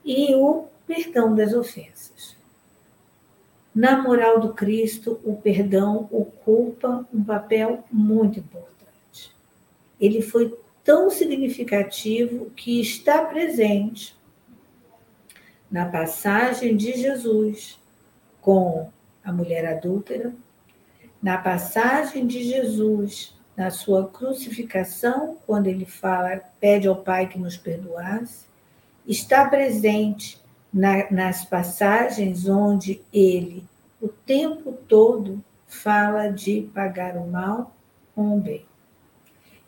e 0.05 0.35
o 0.35 0.67
perdão 0.87 1.35
das 1.35 1.53
ofensas. 1.53 2.40
Na 3.75 4.03
moral 4.03 4.41
do 4.41 4.53
Cristo, 4.53 5.21
o 5.25 5.37
perdão 5.37 6.09
ocupa 6.11 7.07
um 7.13 7.23
papel 7.23 7.85
muito 7.91 8.41
importante. 8.41 9.33
Ele 10.01 10.21
foi 10.21 10.59
tão 10.83 11.11
significativo 11.11 12.51
que 12.51 12.81
está 12.81 13.25
presente 13.25 14.17
na 15.71 15.87
passagem 15.87 16.77
de 16.77 16.93
Jesus 16.95 17.79
com 18.41 18.91
a 19.23 19.33
mulher 19.33 19.67
adúltera, 19.67 20.35
na 21.23 21.39
passagem 21.39 22.27
de 22.27 22.43
Jesus 22.43 23.39
na 23.61 23.71
sua 23.71 24.09
crucificação, 24.09 25.37
quando 25.47 25.67
ele 25.67 25.85
fala, 25.85 26.41
pede 26.59 26.89
ao 26.89 26.97
Pai 26.97 27.29
que 27.29 27.39
nos 27.39 27.59
perdoasse, 27.59 28.47
está 29.07 29.47
presente 29.47 30.40
na, 30.73 31.11
nas 31.11 31.45
passagens 31.45 32.49
onde 32.49 33.03
ele, 33.13 33.65
o 34.01 34.09
tempo 34.09 34.73
todo, 34.89 35.43
fala 35.67 36.29
de 36.29 36.63
pagar 36.75 37.17
o 37.17 37.27
mal 37.27 37.75
com 38.15 38.37
o 38.37 38.41
bem. 38.41 38.65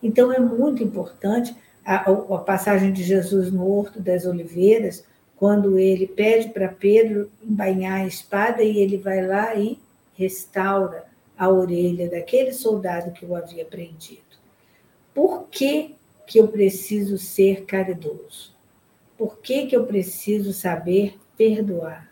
Então, 0.03 0.33
é 0.33 0.39
muito 0.39 0.83
importante 0.83 1.55
a, 1.85 2.11
a 2.11 2.39
passagem 2.39 2.93
de 2.93 3.03
Jesus 3.03 3.53
no 3.53 3.69
Horto 3.69 4.01
das 4.01 4.27
Oliveiras, 4.27 5.05
quando 5.37 5.79
ele 5.79 6.07
pede 6.07 6.49
para 6.51 6.69
Pedro 6.69 7.31
embainhar 7.43 8.01
a 8.01 8.07
espada 8.07 8.63
e 8.63 8.79
ele 8.79 8.97
vai 8.97 9.27
lá 9.27 9.55
e 9.55 9.79
restaura 10.15 11.05
a 11.37 11.49
orelha 11.49 12.09
daquele 12.09 12.53
soldado 12.53 13.13
que 13.13 13.25
o 13.25 13.35
havia 13.35 13.65
prendido. 13.65 14.23
Por 15.15 15.49
que, 15.49 15.95
que 16.27 16.39
eu 16.39 16.49
preciso 16.49 17.19
ser 17.19 17.65
caridoso? 17.65 18.52
Por 19.23 19.39
que, 19.39 19.68
que 19.68 19.77
eu 19.77 19.87
preciso 19.87 20.53
saber 20.53 21.16
perdoar? 21.37 22.11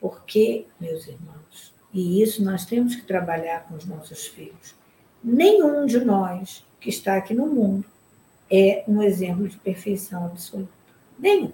Porque, 0.00 0.64
meus 0.78 1.08
irmãos, 1.08 1.74
e 1.92 2.22
isso 2.22 2.40
nós 2.44 2.64
temos 2.64 2.94
que 2.94 3.02
trabalhar 3.02 3.66
com 3.66 3.74
os 3.74 3.84
nossos 3.84 4.28
filhos, 4.28 4.76
Nenhum 5.24 5.86
de 5.86 5.98
nós 5.98 6.64
que 6.78 6.88
está 6.88 7.16
aqui 7.16 7.34
no 7.34 7.48
mundo 7.48 7.84
é 8.48 8.84
um 8.86 9.02
exemplo 9.02 9.48
de 9.48 9.56
perfeição 9.56 10.24
absoluta. 10.24 10.70
Nenhum. 11.18 11.52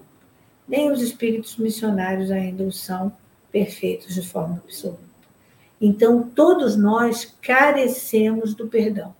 Nem 0.69 0.93
os 0.93 1.01
espíritos 1.01 1.57
missionários 1.57 2.31
ainda 2.31 2.63
o 2.63 2.71
são 2.71 3.11
perfeitos 3.51 4.15
de 4.15 4.29
forma 4.29 4.61
absoluta. 4.63 5.01
Então, 5.81 6.29
todos 6.29 6.77
nós 6.77 7.35
carecemos 7.41 8.55
do 8.55 8.69
perdão. 8.69 9.17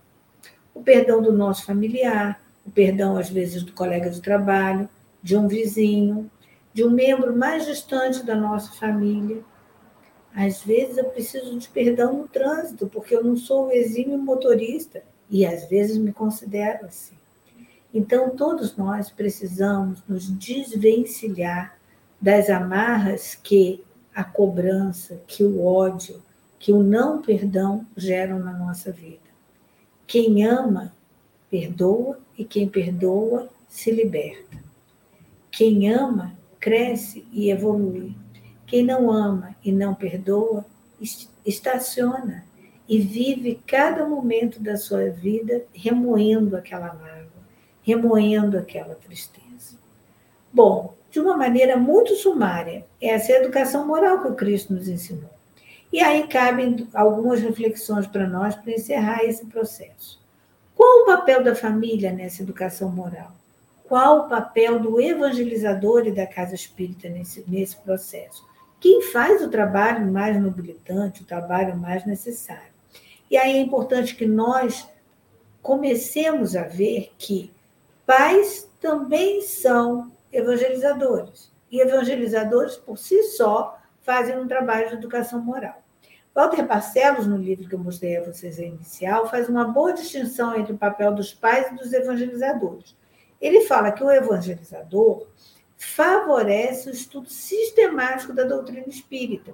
O 0.71 0.83
perdão 0.83 1.19
do 1.19 1.33
nosso 1.33 1.65
familiar, 1.65 2.39
o 2.63 2.69
perdão, 2.69 3.17
às 3.17 3.27
vezes, 3.27 3.63
do 3.63 3.73
colega 3.73 4.11
de 4.11 4.21
trabalho, 4.21 4.87
de 5.27 5.35
um 5.35 5.45
vizinho, 5.45 6.31
de 6.73 6.85
um 6.85 6.89
membro 6.89 7.35
mais 7.35 7.65
distante 7.65 8.25
da 8.25 8.33
nossa 8.33 8.71
família. 8.71 9.43
Às 10.33 10.61
vezes 10.63 10.97
eu 10.97 11.03
preciso 11.03 11.59
de 11.59 11.67
perdão 11.67 12.19
no 12.19 12.29
trânsito, 12.29 12.87
porque 12.87 13.13
eu 13.13 13.21
não 13.21 13.35
sou 13.35 13.67
o 13.67 13.71
exímio 13.71 14.17
motorista 14.17 15.03
e 15.29 15.45
às 15.45 15.67
vezes 15.67 15.97
me 15.97 16.13
considero 16.13 16.85
assim. 16.85 17.17
Então, 17.93 18.29
todos 18.37 18.77
nós 18.77 19.11
precisamos 19.11 20.01
nos 20.07 20.29
desvencilhar 20.29 21.77
das 22.21 22.49
amarras 22.49 23.35
que 23.35 23.83
a 24.15 24.23
cobrança, 24.23 25.21
que 25.27 25.43
o 25.43 25.65
ódio, 25.65 26.23
que 26.57 26.71
o 26.71 26.81
não 26.81 27.21
perdão 27.21 27.85
geram 27.97 28.39
na 28.39 28.53
nossa 28.53 28.93
vida. 28.93 29.27
Quem 30.05 30.45
ama, 30.45 30.93
perdoa, 31.49 32.17
e 32.37 32.45
quem 32.45 32.69
perdoa, 32.69 33.49
se 33.67 33.91
liberta. 33.91 34.66
Quem 35.57 35.91
ama, 35.91 36.35
cresce 36.59 37.25
e 37.31 37.49
evolui. 37.49 38.13
Quem 38.67 38.83
não 38.83 39.09
ama 39.09 39.55
e 39.65 39.71
não 39.71 39.95
perdoa, 39.95 40.63
estaciona 41.43 42.45
e 42.87 42.99
vive 42.99 43.59
cada 43.65 44.05
momento 44.05 44.59
da 44.59 44.77
sua 44.77 45.09
vida 45.09 45.65
remoendo 45.73 46.55
aquela 46.55 46.93
mágoa, 46.93 47.41
remoendo 47.81 48.55
aquela 48.55 48.93
tristeza. 48.93 49.79
Bom, 50.53 50.93
de 51.09 51.19
uma 51.19 51.35
maneira 51.35 51.75
muito 51.75 52.15
sumária, 52.15 52.85
essa 53.01 53.31
é 53.31 53.37
a 53.37 53.41
educação 53.41 53.87
moral 53.87 54.21
que 54.21 54.27
o 54.27 54.35
Cristo 54.35 54.75
nos 54.75 54.87
ensinou. 54.87 55.31
E 55.91 55.99
aí 56.01 56.27
cabem 56.27 56.87
algumas 56.93 57.41
reflexões 57.41 58.05
para 58.05 58.27
nós 58.27 58.53
para 58.53 58.73
encerrar 58.73 59.23
esse 59.23 59.43
processo. 59.47 60.21
Qual 60.75 61.01
o 61.01 61.05
papel 61.07 61.43
da 61.43 61.55
família 61.55 62.13
nessa 62.13 62.43
educação 62.43 62.91
moral? 62.91 63.33
Qual 63.87 64.19
o 64.19 64.29
papel 64.29 64.79
do 64.79 64.99
evangelizador 64.99 66.05
e 66.05 66.11
da 66.11 66.27
casa 66.27 66.53
espírita 66.53 67.07
nesse, 67.07 67.43
nesse 67.47 67.77
processo? 67.77 68.45
Quem 68.79 69.01
faz 69.01 69.41
o 69.41 69.49
trabalho 69.49 70.11
mais 70.11 70.39
nobilitante, 70.39 71.23
o 71.23 71.25
trabalho 71.25 71.75
mais 71.77 72.05
necessário? 72.05 72.73
E 73.31 73.37
aí 73.37 73.57
é 73.57 73.61
importante 73.61 74.15
que 74.15 74.25
nós 74.25 74.87
comecemos 75.61 76.55
a 76.55 76.63
ver 76.63 77.13
que 77.17 77.51
pais 78.05 78.69
também 78.79 79.41
são 79.41 80.11
evangelizadores. 80.31 81.51
E 81.71 81.81
evangelizadores, 81.81 82.75
por 82.75 82.97
si 82.97 83.23
só, 83.23 83.77
fazem 84.01 84.37
um 84.37 84.47
trabalho 84.47 84.89
de 84.89 84.95
educação 84.95 85.41
moral. 85.41 85.81
Walter 86.35 86.63
Barcelos, 86.63 87.25
no 87.25 87.37
livro 87.37 87.67
que 87.67 87.73
eu 87.73 87.79
mostrei 87.79 88.17
a 88.17 88.23
vocês 88.23 88.59
inicial, 88.59 89.29
faz 89.29 89.49
uma 89.49 89.65
boa 89.65 89.91
distinção 89.91 90.55
entre 90.55 90.73
o 90.73 90.77
papel 90.77 91.13
dos 91.13 91.33
pais 91.33 91.71
e 91.71 91.75
dos 91.75 91.91
evangelizadores. 91.91 92.95
Ele 93.41 93.61
fala 93.61 93.91
que 93.91 94.03
o 94.03 94.11
evangelizador 94.11 95.27
favorece 95.77 96.89
o 96.89 96.93
estudo 96.93 97.29
sistemático 97.29 98.33
da 98.33 98.43
doutrina 98.43 98.87
espírita 98.87 99.53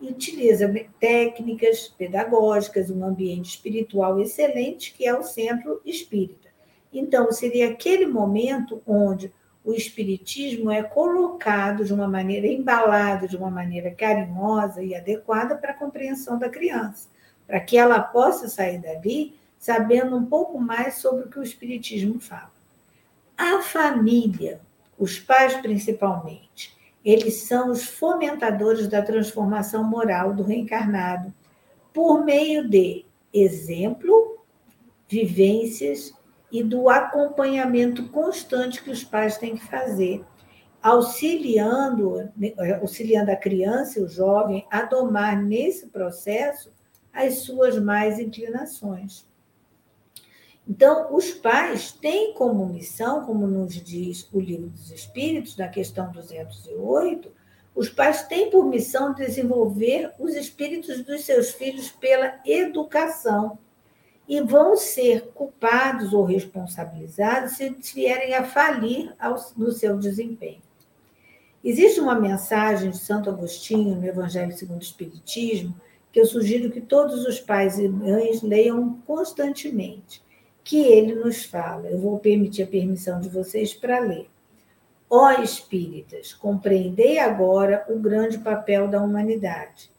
e 0.00 0.08
utiliza 0.08 0.72
técnicas 0.98 1.86
pedagógicas, 1.86 2.90
um 2.90 3.04
ambiente 3.04 3.50
espiritual 3.50 4.20
excelente, 4.20 4.92
que 4.92 5.06
é 5.06 5.16
o 5.16 5.22
centro 5.22 5.80
espírita. 5.84 6.48
Então, 6.92 7.30
seria 7.30 7.70
aquele 7.70 8.06
momento 8.06 8.82
onde 8.84 9.32
o 9.64 9.72
espiritismo 9.72 10.70
é 10.70 10.82
colocado 10.82 11.84
de 11.84 11.94
uma 11.94 12.08
maneira 12.08 12.48
embalado, 12.48 13.28
de 13.28 13.36
uma 13.36 13.50
maneira 13.50 13.92
carinhosa 13.92 14.82
e 14.82 14.94
adequada 14.94 15.54
para 15.56 15.70
a 15.70 15.76
compreensão 15.76 16.36
da 16.36 16.48
criança, 16.48 17.08
para 17.46 17.60
que 17.60 17.78
ela 17.78 18.00
possa 18.00 18.48
sair 18.48 18.78
dali 18.78 19.38
sabendo 19.56 20.16
um 20.16 20.26
pouco 20.26 20.58
mais 20.58 20.96
sobre 20.96 21.24
o 21.24 21.30
que 21.30 21.38
o 21.38 21.42
espiritismo 21.44 22.18
fala. 22.18 22.50
A 23.44 23.60
família, 23.60 24.60
os 24.96 25.18
pais 25.18 25.56
principalmente, 25.56 26.78
eles 27.04 27.42
são 27.42 27.72
os 27.72 27.82
fomentadores 27.82 28.86
da 28.86 29.02
transformação 29.02 29.82
moral 29.82 30.32
do 30.32 30.44
reencarnado 30.44 31.34
por 31.92 32.24
meio 32.24 32.68
de 32.70 33.04
exemplo, 33.34 34.38
vivências 35.08 36.14
e 36.52 36.62
do 36.62 36.88
acompanhamento 36.88 38.08
constante 38.10 38.80
que 38.80 38.92
os 38.92 39.02
pais 39.02 39.36
têm 39.36 39.56
que 39.56 39.66
fazer, 39.66 40.24
auxiliando, 40.80 42.30
auxiliando 42.80 43.32
a 43.32 43.36
criança 43.36 43.98
e 43.98 44.04
o 44.04 44.08
jovem 44.08 44.64
a 44.70 44.82
domar 44.82 45.42
nesse 45.42 45.88
processo 45.88 46.72
as 47.12 47.40
suas 47.40 47.76
mais 47.76 48.20
inclinações. 48.20 49.26
Então, 50.68 51.14
os 51.14 51.32
pais 51.32 51.92
têm 51.92 52.34
como 52.34 52.66
missão, 52.66 53.24
como 53.24 53.46
nos 53.46 53.74
diz 53.74 54.28
o 54.32 54.40
Livro 54.40 54.68
dos 54.68 54.90
Espíritos, 54.90 55.56
na 55.56 55.68
questão 55.68 56.12
208, 56.12 57.30
os 57.74 57.88
pais 57.88 58.22
têm 58.24 58.50
por 58.50 58.64
missão 58.66 59.14
desenvolver 59.14 60.12
os 60.18 60.34
espíritos 60.34 61.02
dos 61.02 61.24
seus 61.24 61.50
filhos 61.50 61.90
pela 61.90 62.38
educação 62.44 63.58
e 64.28 64.40
vão 64.40 64.76
ser 64.76 65.32
culpados 65.32 66.12
ou 66.12 66.24
responsabilizados 66.24 67.52
se 67.52 67.70
vierem 67.94 68.34
a 68.34 68.44
falir 68.44 69.14
no 69.56 69.72
seu 69.72 69.98
desempenho. 69.98 70.62
Existe 71.64 72.00
uma 72.00 72.18
mensagem 72.18 72.90
de 72.90 72.98
Santo 72.98 73.30
Agostinho 73.30 73.96
no 73.96 74.06
Evangelho 74.06 74.52
segundo 74.52 74.80
o 74.80 74.84
Espiritismo 74.84 75.74
que 76.12 76.20
eu 76.20 76.26
sugiro 76.26 76.70
que 76.70 76.80
todos 76.80 77.24
os 77.24 77.40
pais 77.40 77.78
e 77.78 77.88
mães 77.88 78.42
leiam 78.42 79.00
constantemente, 79.06 80.21
que 80.64 80.82
ele 80.84 81.14
nos 81.14 81.44
fala. 81.44 81.88
Eu 81.88 81.98
vou 81.98 82.18
permitir 82.18 82.62
a 82.62 82.66
permissão 82.66 83.20
de 83.20 83.28
vocês 83.28 83.74
para 83.74 83.98
ler. 83.98 84.28
Ó 85.08 85.30
espíritas, 85.42 86.32
compreendei 86.32 87.18
agora 87.18 87.84
o 87.88 87.98
grande 87.98 88.38
papel 88.38 88.88
da 88.88 89.02
humanidade 89.02 89.92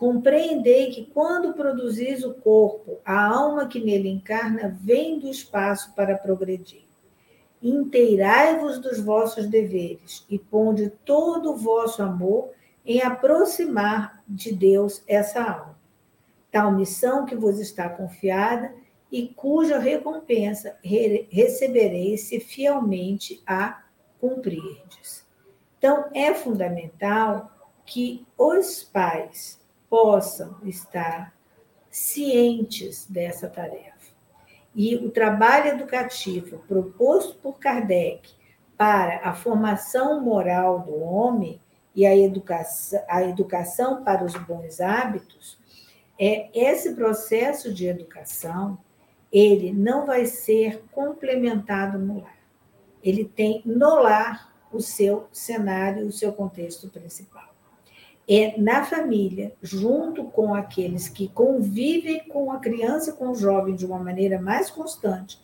Compreendei 0.00 0.90
que 0.90 1.04
quando 1.04 1.52
produzis 1.52 2.24
o 2.24 2.32
corpo, 2.32 3.00
a 3.04 3.22
alma 3.22 3.68
que 3.68 3.78
nele 3.78 4.08
encarna 4.08 4.74
vem 4.80 5.18
do 5.18 5.28
espaço 5.28 5.94
para 5.94 6.16
progredir. 6.16 6.84
Inteirai-vos 7.62 8.78
dos 8.78 8.98
vossos 8.98 9.46
deveres 9.46 10.24
e 10.30 10.38
ponde 10.38 10.88
todo 11.04 11.52
o 11.52 11.56
vosso 11.56 12.02
amor 12.02 12.48
em 12.82 13.02
aproximar 13.02 14.24
de 14.26 14.54
Deus 14.54 15.02
essa 15.06 15.42
alma. 15.42 15.78
Tal 16.50 16.72
missão 16.72 17.26
que 17.26 17.36
vos 17.36 17.60
está 17.60 17.86
confiada 17.86 18.72
e 19.10 19.28
cuja 19.28 19.78
recompensa 19.78 20.78
recebereis 20.82 22.22
se 22.22 22.40
fielmente 22.40 23.42
a 23.46 23.82
cumprirdes. 24.20 25.26
Então, 25.78 26.10
é 26.14 26.34
fundamental 26.34 27.50
que 27.84 28.26
os 28.38 28.84
pais 28.84 29.60
possam 29.88 30.58
estar 30.64 31.34
cientes 31.90 33.06
dessa 33.06 33.48
tarefa. 33.48 33.90
E 34.74 34.94
o 34.94 35.10
trabalho 35.10 35.70
educativo 35.70 36.64
proposto 36.68 37.36
por 37.38 37.58
Kardec 37.58 38.30
para 38.76 39.28
a 39.28 39.34
formação 39.34 40.22
moral 40.22 40.80
do 40.80 41.02
homem 41.02 41.60
e 41.94 42.06
a 42.06 42.16
educação, 42.16 43.02
a 43.08 43.24
educação 43.24 44.04
para 44.04 44.24
os 44.24 44.34
bons 44.34 44.80
hábitos, 44.80 45.58
é 46.18 46.48
esse 46.54 46.94
processo 46.94 47.74
de 47.74 47.86
educação, 47.86 48.78
ele 49.32 49.72
não 49.72 50.06
vai 50.06 50.26
ser 50.26 50.82
complementado 50.92 51.98
no 51.98 52.20
lar. 52.20 52.38
Ele 53.02 53.24
tem 53.24 53.62
no 53.64 54.02
lar 54.02 54.54
o 54.72 54.80
seu 54.80 55.28
cenário, 55.32 56.06
o 56.06 56.12
seu 56.12 56.32
contexto 56.32 56.88
principal 56.88 57.50
é 58.32 58.54
na 58.56 58.84
família, 58.84 59.52
junto 59.60 60.22
com 60.22 60.54
aqueles 60.54 61.08
que 61.08 61.26
convivem 61.26 62.28
com 62.28 62.52
a 62.52 62.60
criança, 62.60 63.12
com 63.12 63.30
o 63.30 63.34
jovem 63.34 63.74
de 63.74 63.84
uma 63.84 63.98
maneira 63.98 64.40
mais 64.40 64.70
constante, 64.70 65.36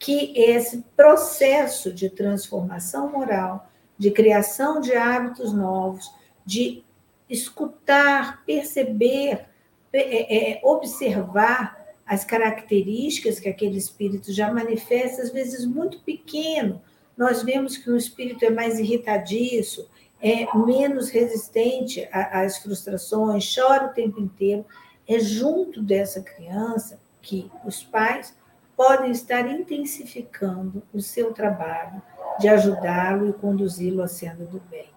que 0.00 0.32
esse 0.36 0.84
processo 0.96 1.92
de 1.92 2.10
transformação 2.10 3.08
moral, 3.12 3.70
de 3.96 4.10
criação 4.10 4.80
de 4.80 4.92
hábitos 4.96 5.52
novos, 5.52 6.12
de 6.44 6.84
escutar, 7.30 8.44
perceber, 8.44 9.46
é, 9.92 10.54
é, 10.56 10.60
observar 10.64 11.83
as 12.06 12.24
características 12.24 13.40
que 13.40 13.48
aquele 13.48 13.78
espírito 13.78 14.32
já 14.32 14.52
manifesta, 14.52 15.22
às 15.22 15.30
vezes 15.30 15.64
muito 15.64 16.00
pequeno. 16.00 16.80
Nós 17.16 17.42
vemos 17.42 17.76
que 17.76 17.90
um 17.90 17.96
espírito 17.96 18.44
é 18.44 18.50
mais 18.50 18.78
irritadiço, 18.78 19.88
é 20.20 20.46
menos 20.56 21.10
resistente 21.10 22.08
às 22.12 22.58
frustrações, 22.58 23.54
chora 23.54 23.86
o 23.86 23.94
tempo 23.94 24.20
inteiro. 24.20 24.64
É 25.06 25.18
junto 25.18 25.82
dessa 25.82 26.22
criança 26.22 26.98
que 27.20 27.50
os 27.64 27.82
pais 27.82 28.34
podem 28.76 29.10
estar 29.10 29.50
intensificando 29.50 30.82
o 30.92 31.00
seu 31.00 31.32
trabalho 31.32 32.02
de 32.38 32.48
ajudá-lo 32.48 33.28
e 33.28 33.32
conduzi-lo 33.32 34.02
à 34.02 34.08
senda 34.08 34.44
do 34.44 34.60
bem. 34.70 34.88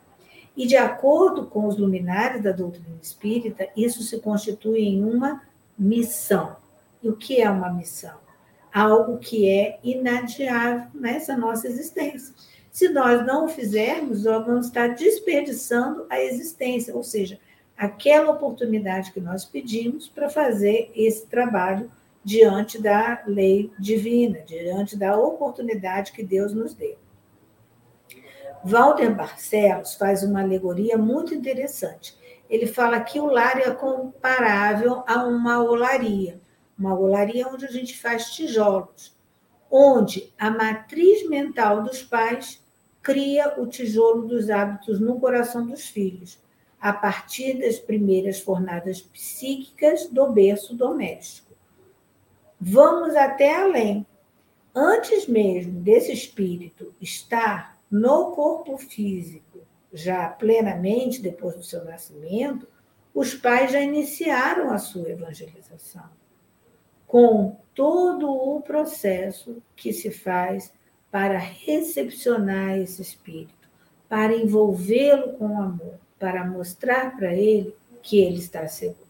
E, 0.55 0.65
de 0.65 0.75
acordo 0.75 1.45
com 1.45 1.67
os 1.67 1.77
luminares 1.77 2.41
da 2.41 2.51
doutrina 2.51 2.97
espírita, 3.01 3.67
isso 3.77 4.01
se 4.01 4.19
constitui 4.19 4.79
em 4.79 5.03
uma 5.03 5.43
missão. 5.77 6.55
E 7.01 7.09
o 7.09 7.15
que 7.15 7.41
é 7.41 7.49
uma 7.49 7.71
missão? 7.71 8.17
Algo 8.73 9.17
que 9.17 9.49
é 9.49 9.79
inadiável 9.83 10.87
nessa 10.93 11.35
nossa 11.35 11.67
existência. 11.67 12.33
Se 12.71 12.89
nós 12.89 13.25
não 13.25 13.45
o 13.45 13.49
fizermos, 13.49 14.23
nós 14.23 14.45
vamos 14.45 14.67
estar 14.67 14.89
desperdiçando 14.89 16.05
a 16.09 16.21
existência, 16.21 16.95
ou 16.95 17.03
seja, 17.03 17.39
aquela 17.75 18.31
oportunidade 18.31 19.11
que 19.11 19.19
nós 19.19 19.45
pedimos 19.45 20.07
para 20.07 20.29
fazer 20.29 20.91
esse 20.95 21.25
trabalho 21.27 21.91
diante 22.23 22.81
da 22.81 23.23
lei 23.25 23.71
divina, 23.79 24.39
diante 24.41 24.97
da 24.97 25.17
oportunidade 25.17 26.11
que 26.11 26.21
Deus 26.21 26.53
nos 26.53 26.73
deu. 26.73 26.97
Walter 28.63 29.15
Barcelos 29.15 29.95
faz 29.95 30.23
uma 30.23 30.41
alegoria 30.41 30.97
muito 30.97 31.33
interessante. 31.33 32.17
Ele 32.49 32.67
fala 32.67 32.99
que 32.99 33.19
o 33.19 33.27
lar 33.27 33.59
é 33.59 33.71
comparável 33.71 35.03
a 35.07 35.23
uma 35.23 35.63
olaria, 35.63 36.39
uma 36.77 36.97
olaria 36.97 37.47
onde 37.47 37.65
a 37.65 37.71
gente 37.71 37.97
faz 37.97 38.31
tijolos, 38.31 39.15
onde 39.69 40.33
a 40.37 40.49
matriz 40.49 41.27
mental 41.27 41.83
dos 41.83 42.03
pais 42.03 42.63
cria 43.01 43.59
o 43.59 43.67
tijolo 43.67 44.27
dos 44.27 44.49
hábitos 44.49 44.99
no 44.99 45.19
coração 45.19 45.65
dos 45.65 45.87
filhos, 45.87 46.39
a 46.79 46.93
partir 46.93 47.59
das 47.59 47.79
primeiras 47.79 48.39
fornadas 48.39 49.01
psíquicas 49.01 50.07
do 50.07 50.31
berço 50.31 50.75
doméstico. 50.75 51.53
Vamos 52.59 53.15
até 53.15 53.55
além. 53.55 54.05
Antes 54.73 55.25
mesmo 55.25 55.79
desse 55.79 56.11
espírito 56.11 56.93
estar 57.01 57.77
no 57.89 58.31
corpo 58.31 58.77
físico, 58.77 59.59
já 59.91 60.29
plenamente 60.29 61.21
depois 61.21 61.55
do 61.55 61.63
seu 61.63 61.83
nascimento, 61.85 62.67
os 63.13 63.33
pais 63.33 63.71
já 63.71 63.81
iniciaram 63.81 64.69
a 64.69 64.77
sua 64.77 65.09
evangelização, 65.09 66.07
com 67.07 67.57
todo 67.73 68.29
o 68.29 68.61
processo 68.61 69.63
que 69.75 69.93
se 69.93 70.11
faz 70.11 70.71
para 71.09 71.37
recepcionar 71.37 72.77
esse 72.77 73.01
espírito, 73.01 73.67
para 74.09 74.35
envolvê-lo 74.35 75.33
com 75.33 75.59
amor, 75.59 75.95
para 76.19 76.45
mostrar 76.45 77.15
para 77.15 77.33
ele 77.33 77.73
que 78.03 78.19
ele 78.19 78.37
está 78.37 78.67
seguro. 78.67 79.07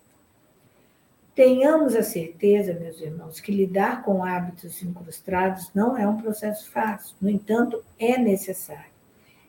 Tenhamos 1.34 1.96
a 1.96 2.02
certeza, 2.02 2.74
meus 2.74 3.00
irmãos, 3.00 3.40
que 3.40 3.52
lidar 3.52 4.04
com 4.04 4.24
hábitos 4.24 4.82
incrustados 4.82 5.70
não 5.74 5.96
é 5.96 6.08
um 6.08 6.18
processo 6.18 6.70
fácil. 6.72 7.16
No 7.22 7.30
entanto, 7.30 7.84
é 8.00 8.18
necessário. 8.18 8.92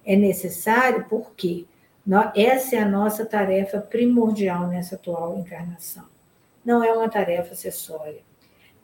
É 0.05 0.14
necessário 0.14 1.07
porque 1.09 1.66
essa 2.34 2.76
é 2.76 2.80
a 2.80 2.88
nossa 2.88 3.24
tarefa 3.24 3.80
primordial 3.80 4.66
nessa 4.66 4.96
atual 4.96 5.38
encarnação. 5.38 6.05
Não 6.62 6.84
é 6.84 6.92
uma 6.92 7.09
tarefa 7.09 7.53
acessória. 7.53 8.28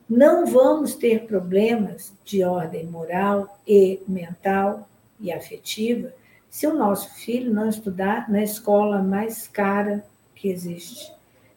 Não 0.08 0.46
vamos 0.46 0.94
ter 0.94 1.26
problemas 1.26 2.12
de 2.24 2.44
ordem 2.44 2.84
moral 2.86 3.58
e 3.66 4.00
mental 4.06 4.88
e 5.18 5.32
afetiva 5.32 6.12
se 6.50 6.66
o 6.66 6.74
nosso 6.74 7.14
filho 7.14 7.52
não 7.52 7.68
estudar 7.68 8.30
na 8.30 8.42
escola 8.42 9.02
mais 9.02 9.48
cara 9.48 10.04
que 10.34 10.48
existe 10.48 11.14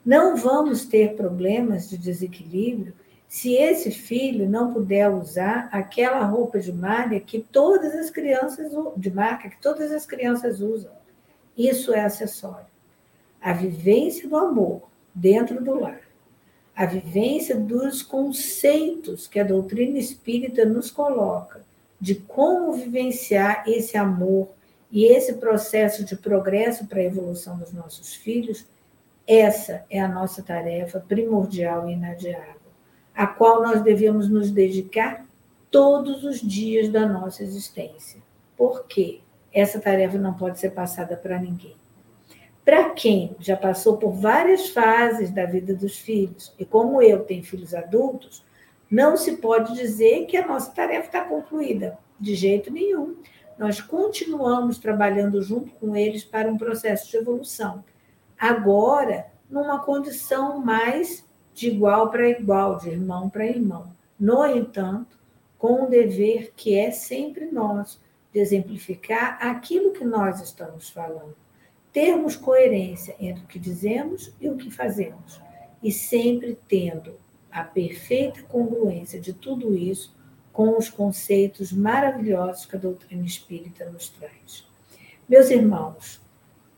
não 0.08 0.38
vamos 0.38 0.86
ter 0.86 1.18
problemas 1.18 1.90
de 1.90 1.98
desequilíbrio 1.98 2.94
se 3.28 3.56
esse 3.56 3.92
filho 3.92 4.50
não 4.50 4.74
puder 4.74 5.10
usar 5.10 5.68
aquela 5.70 6.24
roupa 6.24 6.62
de 6.62 6.72
malha 6.72 7.20
que 7.20 7.42
todas 7.52 7.94
as 7.94 8.10
crianças 8.10 8.72
de 8.96 9.12
marca 9.12 9.50
que 9.50 9.62
todas 9.62 9.92
as 9.92 10.06
crianças 10.06 10.62
usam. 10.62 10.94
Isso 11.58 11.94
é 11.94 12.06
acessório. 12.06 12.68
A 13.42 13.52
vivência 13.52 14.30
do 14.30 14.38
amor 14.38 14.84
dentro 15.14 15.62
do 15.62 15.78
lar, 15.78 16.00
a 16.78 16.86
vivência 16.86 17.58
dos 17.58 18.02
conceitos 18.02 19.28
que 19.28 19.40
a 19.40 19.44
doutrina 19.44 19.98
espírita 19.98 20.64
nos 20.64 20.90
coloca 20.90 21.66
de 22.00 22.16
como 22.16 22.72
vivenciar 22.72 23.64
esse 23.68 23.98
amor 23.98 24.50
e 24.92 25.06
esse 25.06 25.34
processo 25.34 26.06
de 26.06 26.16
progresso 26.16 26.86
para 26.86 27.00
a 27.00 27.04
evolução 27.04 27.58
dos 27.58 27.74
nossos 27.74 28.14
filhos 28.14 28.66
essa 29.28 29.84
é 29.90 30.00
a 30.00 30.08
nossa 30.08 30.42
tarefa 30.42 31.02
primordial 31.02 31.90
e 31.90 31.94
inadiável, 31.94 32.72
a 33.14 33.28
qual 33.28 33.62
nós 33.62 33.84
devemos 33.84 34.30
nos 34.30 34.50
dedicar 34.50 35.26
todos 35.70 36.24
os 36.24 36.40
dias 36.40 36.88
da 36.88 37.06
nossa 37.06 37.44
existência. 37.44 38.22
Por 38.56 38.86
quê? 38.86 39.20
Essa 39.54 39.82
tarefa 39.82 40.18
não 40.18 40.34
pode 40.34 40.60
ser 40.60 40.70
passada 40.70 41.18
para 41.18 41.38
ninguém. 41.38 41.76
Para 42.68 42.90
quem 42.90 43.34
já 43.40 43.56
passou 43.56 43.96
por 43.96 44.12
várias 44.12 44.68
fases 44.68 45.32
da 45.32 45.46
vida 45.46 45.74
dos 45.74 46.00
filhos, 46.00 46.54
e 46.60 46.66
como 46.66 47.02
eu 47.02 47.24
tenho 47.24 47.42
filhos 47.42 47.74
adultos, 47.74 48.44
não 48.92 49.16
se 49.16 49.38
pode 49.38 49.74
dizer 49.74 50.26
que 50.26 50.36
a 50.36 50.46
nossa 50.46 50.70
tarefa 50.74 51.06
está 51.06 51.24
concluída, 51.24 51.98
de 52.20 52.36
jeito 52.36 52.70
nenhum. 52.70 53.16
Nós 53.58 53.80
continuamos 53.80 54.80
trabalhando 54.80 55.42
junto 55.42 55.72
com 55.76 55.96
eles 55.96 56.26
para 56.26 56.50
um 56.52 56.58
processo 56.58 57.10
de 57.10 57.16
evolução 57.16 57.86
agora 58.38 59.28
numa 59.50 59.80
condição 59.80 60.60
mais 60.60 61.26
de 61.54 61.70
igual 61.70 62.12
para 62.12 62.28
igual, 62.28 62.80
de 62.80 62.90
irmão 62.90 63.30
para 63.30 63.46
irmão. 63.46 63.96
No 64.20 64.46
entanto, 64.46 65.18
com 65.58 65.86
o 65.86 65.90
dever 65.90 66.52
que 66.54 66.78
é 66.78 66.92
sempre 66.92 67.46
nosso 67.50 68.02
de 68.34 68.42
exemplificar 68.42 69.38
aquilo 69.40 69.94
que 69.94 70.04
nós 70.04 70.42
estamos 70.42 70.90
falando. 70.90 71.47
Termos 71.92 72.36
coerência 72.36 73.16
entre 73.20 73.44
o 73.44 73.48
que 73.48 73.60
dizemos 73.60 74.34
e 74.40 74.50
o 74.50 74.58
que 74.58 74.70
fazemos, 74.70 75.42
e 75.82 75.92
sempre 75.92 76.58
tendo 76.68 77.16
a 77.52 77.64
perfeita 77.64 78.44
congruência 78.44 79.20
de 79.20 79.34
tudo 79.34 79.76
isso 79.76 80.16
com 80.52 80.78
os 80.78 80.90
conceitos 80.90 81.72
maravilhosos 81.72 82.66
que 82.66 82.76
a 82.76 82.80
doutrina 82.80 83.26
espírita 83.26 83.86
nos 83.86 84.10
traz. 84.10 84.66
Meus 85.30 85.50
irmãos, 85.50 86.20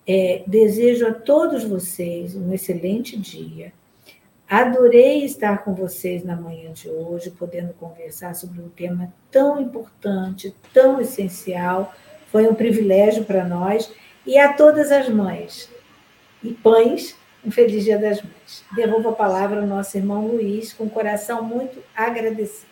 é, 0.06 0.44
desejo 0.48 1.08
a 1.08 1.14
todos 1.14 1.64
vocês 1.64 2.36
um 2.36 2.52
excelente 2.52 3.18
dia. 3.18 3.72
Adorei 4.50 5.24
estar 5.24 5.64
com 5.64 5.76
vocês 5.76 6.24
na 6.24 6.36
manhã 6.36 6.74
de 6.74 6.90
hoje, 6.90 7.30
podendo 7.30 7.74
conversar 7.74 8.36
sobre 8.36 8.60
um 8.60 8.70
tema 8.70 9.14
tão 9.30 9.62
importante, 9.62 10.54
tão 10.74 11.00
essencial. 11.00 11.94
Foi 12.32 12.48
um 12.48 12.56
privilégio 12.56 13.24
para 13.24 13.48
nós 13.48 13.92
e 14.30 14.38
a 14.38 14.54
todas 14.54 14.92
as 14.92 15.10
mães 15.10 15.68
e 16.44 16.54
pães, 16.54 17.16
um 17.44 17.50
feliz 17.50 17.84
Dia 17.84 17.98
das 17.98 18.22
Mães. 18.22 18.64
Devolvo 18.76 19.10
a 19.10 19.14
palavra 19.14 19.60
ao 19.60 19.66
nosso 19.66 19.98
irmão 19.98 20.28
Luiz, 20.28 20.72
com 20.72 20.84
o 20.84 20.90
coração 20.90 21.42
muito 21.42 21.82
agradecido. 21.96 22.70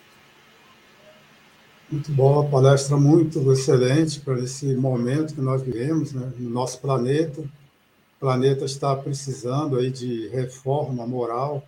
Muito 1.90 2.12
boa, 2.12 2.48
palestra 2.48 2.96
muito 2.96 3.52
excelente 3.52 4.20
para 4.20 4.40
esse 4.40 4.76
momento 4.76 5.34
que 5.34 5.42
nós 5.42 5.64
vivemos 5.64 6.14
né, 6.14 6.32
no 6.38 6.48
nosso 6.48 6.80
planeta. 6.80 7.42
O 7.42 8.20
planeta 8.20 8.64
está 8.64 8.96
precisando 8.96 9.80
aí 9.80 9.90
de 9.90 10.28
reforma 10.28 11.08
moral, 11.08 11.64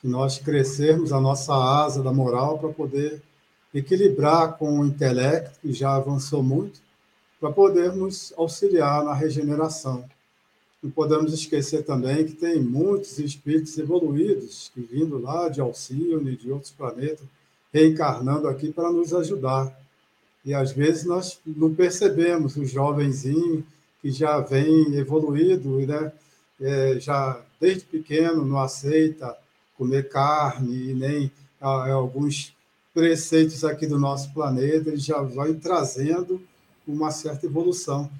que 0.00 0.06
nós 0.06 0.38
crescermos 0.38 1.12
a 1.12 1.20
nossa 1.20 1.52
asa 1.52 2.00
da 2.00 2.12
moral 2.12 2.60
para 2.60 2.68
poder 2.68 3.20
equilibrar 3.74 4.56
com 4.56 4.78
o 4.78 4.86
intelecto, 4.86 5.58
que 5.60 5.72
já 5.72 5.96
avançou 5.96 6.44
muito, 6.44 6.80
para 7.42 7.50
podermos 7.50 8.32
auxiliar 8.36 9.02
na 9.02 9.12
regeneração. 9.12 10.04
Não 10.80 10.92
podemos 10.92 11.34
esquecer 11.34 11.84
também 11.84 12.24
que 12.24 12.34
tem 12.34 12.62
muitos 12.62 13.18
espíritos 13.18 13.76
evoluídos 13.76 14.70
que 14.72 14.80
vindo 14.80 15.18
lá 15.18 15.48
de 15.48 15.60
Alcione 15.60 16.36
de 16.36 16.52
outros 16.52 16.70
planetas, 16.70 17.26
reencarnando 17.74 18.46
aqui 18.46 18.70
para 18.70 18.92
nos 18.92 19.12
ajudar. 19.12 19.76
E 20.44 20.54
às 20.54 20.70
vezes 20.70 21.04
nós 21.04 21.40
não 21.44 21.74
percebemos 21.74 22.56
o 22.56 22.64
jovenzinho 22.64 23.66
que 24.00 24.12
já 24.12 24.38
vem 24.38 24.94
evoluído, 24.94 25.84
né? 25.84 26.12
É, 26.60 27.00
já 27.00 27.42
desde 27.60 27.84
pequeno 27.86 28.44
não 28.44 28.60
aceita 28.60 29.36
comer 29.76 30.08
carne 30.08 30.90
e 30.90 30.94
nem 30.94 31.32
alguns 31.60 32.54
preceitos 32.94 33.64
aqui 33.64 33.84
do 33.84 33.98
nosso 33.98 34.32
planeta, 34.32 34.90
ele 34.90 34.98
já 34.98 35.20
vai 35.22 35.54
trazendo 35.54 36.40
uma 36.86 37.10
certa 37.10 37.46
evolução. 37.46 38.10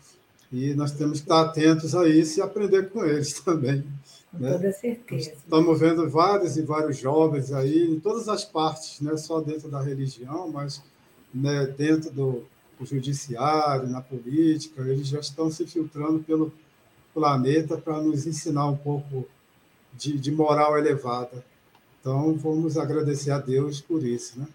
E 0.53 0.75
nós 0.75 0.93
temos 0.93 1.19
que 1.19 1.25
estar 1.25 1.41
atentos 1.41 1.95
a 1.95 2.07
isso 2.09 2.39
e 2.39 2.43
aprender 2.43 2.91
com 2.91 3.05
eles 3.05 3.33
também. 3.41 3.85
Com 4.31 4.39
né? 4.39 4.53
toda 4.53 4.73
certeza. 4.73 5.33
Estamos 5.33 5.81
vendo 5.81 6.09
vários 6.09 6.57
e 6.57 6.63
vários 6.63 6.99
jovens 6.99 7.53
aí, 7.53 7.91
em 7.91 8.01
todas 8.01 8.29
as 8.29 8.45
partes, 8.45 9.01
não 9.01 9.13
é 9.13 9.17
só 9.17 9.41
dentro 9.41 9.69
da 9.69 9.81
religião, 9.81 10.51
mas 10.51 10.83
né, 11.33 11.67
dentro 11.67 12.11
do, 12.11 12.45
do 12.79 12.87
judiciário, 12.87 13.89
na 13.89 14.01
política, 14.01 14.83
eles 14.83 15.09
já 15.09 15.21
estão 15.21 15.51
se 15.51 15.67
filtrando 15.67 16.21
pelo 16.21 16.53
planeta 17.13 17.77
para 17.77 18.01
nos 18.01 18.27
ensinar 18.27 18.67
um 18.67 18.77
pouco 18.77 19.27
de, 19.95 20.19
de 20.19 20.33
moral 20.33 20.79
elevada. 20.79 21.45
Então, 22.01 22.35
vamos 22.35 22.77
agradecer 22.77 23.31
a 23.31 23.39
Deus 23.39 23.81
por 23.81 24.03
isso. 24.05 24.39
Né? 24.41 24.47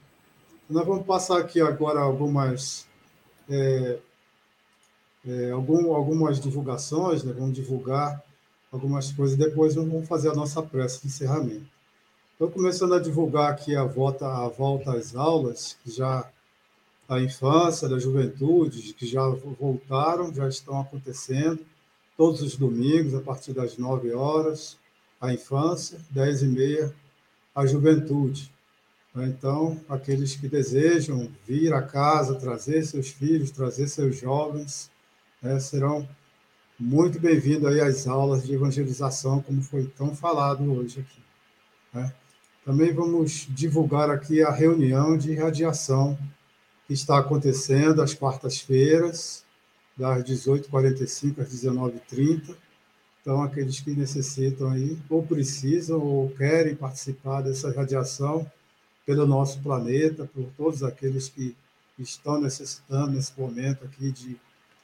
Nós 0.69 0.85
vamos 0.85 1.05
passar 1.05 1.37
aqui 1.37 1.61
agora 1.61 1.99
algumas, 1.99 2.86
é, 3.49 3.99
é, 5.25 5.51
algum, 5.51 5.93
algumas 5.93 6.39
divulgações, 6.39 7.23
né? 7.23 7.33
vamos 7.33 7.55
divulgar 7.55 8.23
algumas 8.71 9.11
coisas, 9.11 9.37
depois 9.37 9.75
vamos 9.75 10.07
fazer 10.07 10.29
a 10.29 10.35
nossa 10.35 10.61
prece 10.61 11.01
de 11.01 11.07
encerramento. 11.07 11.65
Estou 12.33 12.49
começando 12.49 12.93
a 12.93 12.99
divulgar 12.99 13.51
aqui 13.51 13.75
a 13.75 13.83
volta, 13.83 14.27
a 14.27 14.47
volta 14.47 14.93
às 14.93 15.15
aulas, 15.15 15.75
que 15.83 15.91
já 15.91 16.29
a 17.09 17.19
infância, 17.19 17.87
da 17.87 17.97
juventude, 17.97 18.93
que 18.93 19.07
já 19.07 19.27
voltaram, 19.27 20.33
já 20.33 20.47
estão 20.47 20.79
acontecendo, 20.79 21.59
todos 22.17 22.41
os 22.41 22.55
domingos, 22.55 23.15
a 23.15 23.21
partir 23.21 23.53
das 23.53 23.77
9 23.77 24.13
horas, 24.13 24.77
a 25.19 25.33
infância, 25.33 25.99
10 26.11 26.43
e 26.43 26.47
meia, 26.47 26.95
a 27.55 27.65
juventude. 27.65 28.51
Então, 29.15 29.79
aqueles 29.89 30.35
que 30.35 30.47
desejam 30.47 31.31
vir 31.47 31.73
a 31.73 31.81
casa, 31.81 32.35
trazer 32.35 32.83
seus 32.83 33.09
filhos, 33.09 33.49
trazer 33.49 33.87
seus 33.87 34.19
jovens, 34.19 34.91
né, 35.41 35.59
serão 35.59 36.07
muito 36.79 37.19
bem-vindos 37.19 37.67
aí 37.67 37.81
às 37.81 38.05
aulas 38.07 38.45
de 38.45 38.53
evangelização, 38.53 39.41
como 39.41 39.61
foi 39.63 39.87
tão 39.97 40.15
falado 40.15 40.71
hoje 40.71 40.99
aqui. 40.99 41.23
Né? 41.93 42.13
Também 42.63 42.93
vamos 42.93 43.47
divulgar 43.49 44.11
aqui 44.11 44.43
a 44.43 44.51
reunião 44.51 45.17
de 45.17 45.33
radiação 45.33 46.17
que 46.85 46.93
está 46.93 47.17
acontecendo 47.17 48.01
às 48.01 48.13
quartas-feiras, 48.13 49.43
das 49.97 50.23
18h45 50.23 51.39
às 51.39 51.49
19h30. 51.49 52.55
Então, 53.21 53.41
aqueles 53.41 53.79
que 53.79 53.91
necessitam 53.91 54.69
aí, 54.69 54.97
ou 55.09 55.23
precisam, 55.23 55.99
ou 55.99 56.29
querem 56.29 56.75
participar 56.75 57.41
dessa 57.41 57.71
radiação 57.73 58.49
pelo 59.07 59.25
nosso 59.25 59.61
planeta, 59.61 60.29
por 60.35 60.43
todos 60.57 60.83
aqueles 60.83 61.29
que 61.29 61.55
estão 61.97 62.41
necessitando 62.41 63.11
nesse 63.11 63.31
momento 63.39 63.85
aqui 63.85 64.11
de 64.11 64.37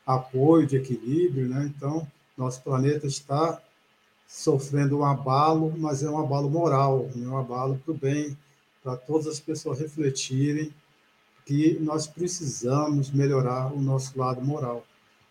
apoio, 0.07 0.65
de 0.65 0.77
equilíbrio, 0.77 1.49
né? 1.49 1.69
Então, 1.75 2.07
nosso 2.37 2.61
planeta 2.61 3.05
está 3.05 3.61
sofrendo 4.25 4.99
um 4.99 5.03
abalo, 5.03 5.73
mas 5.77 6.01
é 6.01 6.09
um 6.09 6.17
abalo 6.17 6.49
moral, 6.49 7.09
é 7.13 7.19
um 7.19 7.37
abalo 7.37 7.79
para 7.83 7.93
o 7.93 7.97
bem, 7.97 8.37
para 8.81 8.95
todas 8.95 9.27
as 9.27 9.41
pessoas 9.41 9.79
refletirem 9.79 10.73
que 11.45 11.77
nós 11.81 12.07
precisamos 12.07 13.11
melhorar 13.11 13.73
o 13.73 13.81
nosso 13.81 14.17
lado 14.17 14.41
moral 14.41 14.85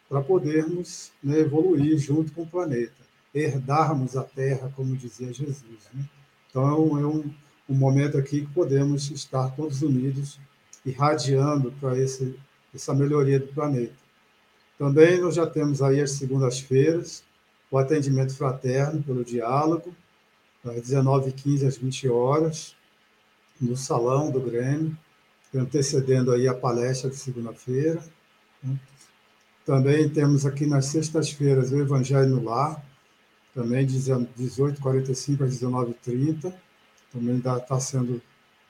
para 0.06 0.20
podermos 0.20 1.10
né, 1.24 1.38
evoluir 1.38 1.96
junto 1.96 2.30
com 2.32 2.42
o 2.42 2.46
planeta, 2.46 2.92
herdarmos 3.34 4.18
a 4.18 4.22
Terra, 4.22 4.70
como 4.76 4.94
dizia 4.94 5.32
Jesus. 5.32 5.88
Né? 5.94 6.04
Então, 6.50 6.68
é, 6.68 6.74
um, 6.74 7.00
é 7.00 7.06
um, 7.06 7.34
um, 7.68 7.74
momento 7.74 8.18
aqui 8.18 8.42
que 8.42 8.52
podemos 8.52 9.10
estar 9.10 9.50
todos 9.50 9.82
unidos, 9.82 10.38
irradiando 10.84 11.72
para 11.80 11.96
essa 11.98 12.94
melhoria 12.94 13.38
do 13.38 13.48
planeta. 13.48 13.94
Também 14.78 15.20
nós 15.20 15.34
já 15.34 15.46
temos 15.46 15.80
aí 15.80 16.00
as 16.00 16.12
segundas-feiras, 16.12 17.22
o 17.70 17.78
atendimento 17.78 18.34
fraterno 18.34 19.02
pelo 19.02 19.24
diálogo, 19.24 19.94
das 20.62 20.76
19h15 20.76 21.66
às 21.66 21.76
20 21.76 22.08
horas, 22.08 22.76
no 23.60 23.76
salão 23.76 24.30
do 24.30 24.40
Grêmio, 24.40 24.96
antecedendo 25.54 26.32
aí 26.32 26.48
a 26.48 26.54
palestra 26.54 27.10
de 27.10 27.16
segunda-feira. 27.16 28.02
Né? 28.62 28.78
Também 29.64 30.08
temos 30.08 30.44
aqui 30.44 30.66
nas 30.66 30.86
sextas-feiras 30.86 31.70
o 31.70 31.80
Evangelho 31.80 32.28
no 32.30 32.44
Lar, 32.44 32.84
também 33.54 33.86
de 33.86 33.98
18h45 33.98 35.42
às 35.42 35.60
19h30. 35.60 36.52
Também 37.12 37.36
está 37.36 37.78
sendo 37.78 38.20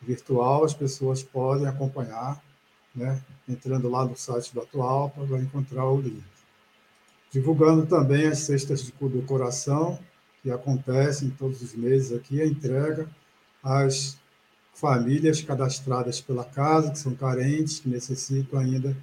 virtual, 0.01 0.65
as 0.65 0.75
pessoas 0.75 1.23
podem 1.23 1.67
acompanhar, 1.67 2.43
né? 2.95 3.23
entrando 3.49 3.89
lá 3.89 4.05
no 4.05 4.17
site 4.17 4.53
do 4.53 4.61
Atual 4.61 5.11
para 5.11 5.39
encontrar 5.39 5.87
o 5.87 6.01
link. 6.01 6.23
Divulgando 7.31 7.87
também 7.87 8.27
as 8.27 8.41
cestas 8.41 8.83
do 8.83 9.23
coração, 9.23 9.99
que 10.43 10.51
acontecem 10.51 11.31
todos 11.31 11.63
os 11.63 11.75
meses 11.75 12.13
aqui, 12.13 12.41
a 12.43 12.47
entrega 12.47 13.09
às 13.63 14.19
famílias 14.75 15.41
cadastradas 15.41 16.21
pela 16.21 16.45
casa, 16.45 16.91
que 16.91 16.99
são 16.99 17.15
carentes, 17.15 17.79
que 17.79 17.89
necessitam 17.89 18.59
ainda 18.59 18.97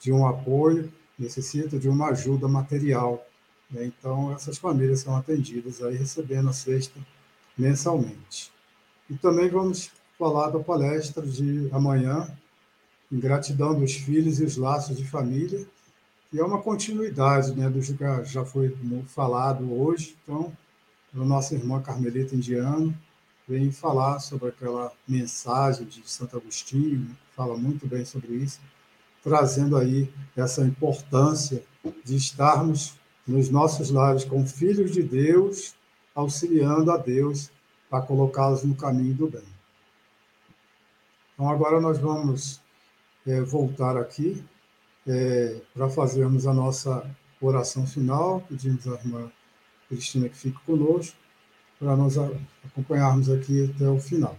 de 0.00 0.12
um 0.12 0.26
apoio, 0.26 0.92
necessitam 1.18 1.78
de 1.78 1.88
uma 1.88 2.10
ajuda 2.10 2.46
material. 2.46 3.26
Né? 3.70 3.86
Então, 3.86 4.32
essas 4.32 4.56
famílias 4.56 5.00
são 5.00 5.16
atendidas 5.16 5.82
aí, 5.82 5.96
recebendo 5.96 6.48
a 6.48 6.52
cesta 6.52 7.00
mensalmente. 7.58 8.53
E 9.08 9.14
também 9.14 9.48
vamos 9.48 9.90
falar 10.18 10.50
da 10.50 10.60
palestra 10.60 11.26
de 11.26 11.68
amanhã, 11.72 12.28
em 13.12 13.18
gratidão 13.18 13.78
dos 13.78 13.92
filhos 13.92 14.40
e 14.40 14.44
os 14.44 14.56
laços 14.56 14.96
de 14.96 15.04
família, 15.04 15.66
que 16.30 16.38
é 16.38 16.44
uma 16.44 16.62
continuidade 16.62 17.54
né, 17.54 17.68
do 17.68 17.80
que 17.80 18.24
já 18.24 18.44
foi 18.44 18.74
falado 19.06 19.72
hoje. 19.72 20.16
Então, 20.22 20.52
a 21.14 21.24
nossa 21.24 21.54
irmã 21.54 21.80
Carmelita 21.80 22.34
Indiano, 22.34 22.96
vem 23.46 23.70
falar 23.70 24.20
sobre 24.20 24.48
aquela 24.48 24.90
mensagem 25.06 25.86
de 25.86 26.02
Santo 26.10 26.36
Agostinho, 26.36 27.14
fala 27.36 27.56
muito 27.56 27.86
bem 27.86 28.04
sobre 28.04 28.34
isso, 28.36 28.58
trazendo 29.22 29.76
aí 29.76 30.10
essa 30.36 30.62
importância 30.62 31.62
de 32.02 32.16
estarmos 32.16 32.94
nos 33.26 33.50
nossos 33.50 33.90
lares 33.90 34.24
com 34.24 34.46
filhos 34.46 34.92
de 34.92 35.02
Deus, 35.02 35.74
auxiliando 36.14 36.90
a 36.90 36.96
Deus 36.96 37.50
para 37.94 38.02
colocá-los 38.02 38.64
no 38.64 38.74
caminho 38.74 39.14
do 39.14 39.28
bem. 39.28 39.44
Então, 41.32 41.48
agora 41.48 41.80
nós 41.80 41.96
vamos 41.96 42.60
é, 43.24 43.40
voltar 43.40 43.96
aqui 43.96 44.44
é, 45.06 45.60
para 45.72 45.88
fazermos 45.88 46.44
a 46.44 46.52
nossa 46.52 47.08
oração 47.40 47.86
final. 47.86 48.40
Pedimos 48.48 48.88
à 48.88 48.94
irmã 48.94 49.30
Cristina 49.88 50.28
que 50.28 50.36
fique 50.36 50.58
conosco 50.64 51.16
para 51.78 51.94
nós 51.94 52.16
acompanharmos 52.64 53.30
aqui 53.30 53.70
até 53.72 53.88
o 53.88 54.00
final. 54.00 54.36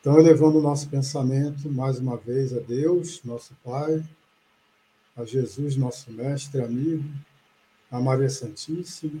Então, 0.00 0.18
elevando 0.18 0.58
o 0.58 0.62
nosso 0.62 0.88
pensamento 0.88 1.70
mais 1.70 1.98
uma 1.98 2.16
vez 2.16 2.56
a 2.56 2.60
Deus, 2.60 3.22
nosso 3.22 3.54
Pai, 3.62 4.02
a 5.14 5.26
Jesus, 5.26 5.76
nosso 5.76 6.10
mestre, 6.10 6.62
amigo, 6.62 7.04
a 7.90 8.00
Maria 8.00 8.30
Santíssima, 8.30 9.20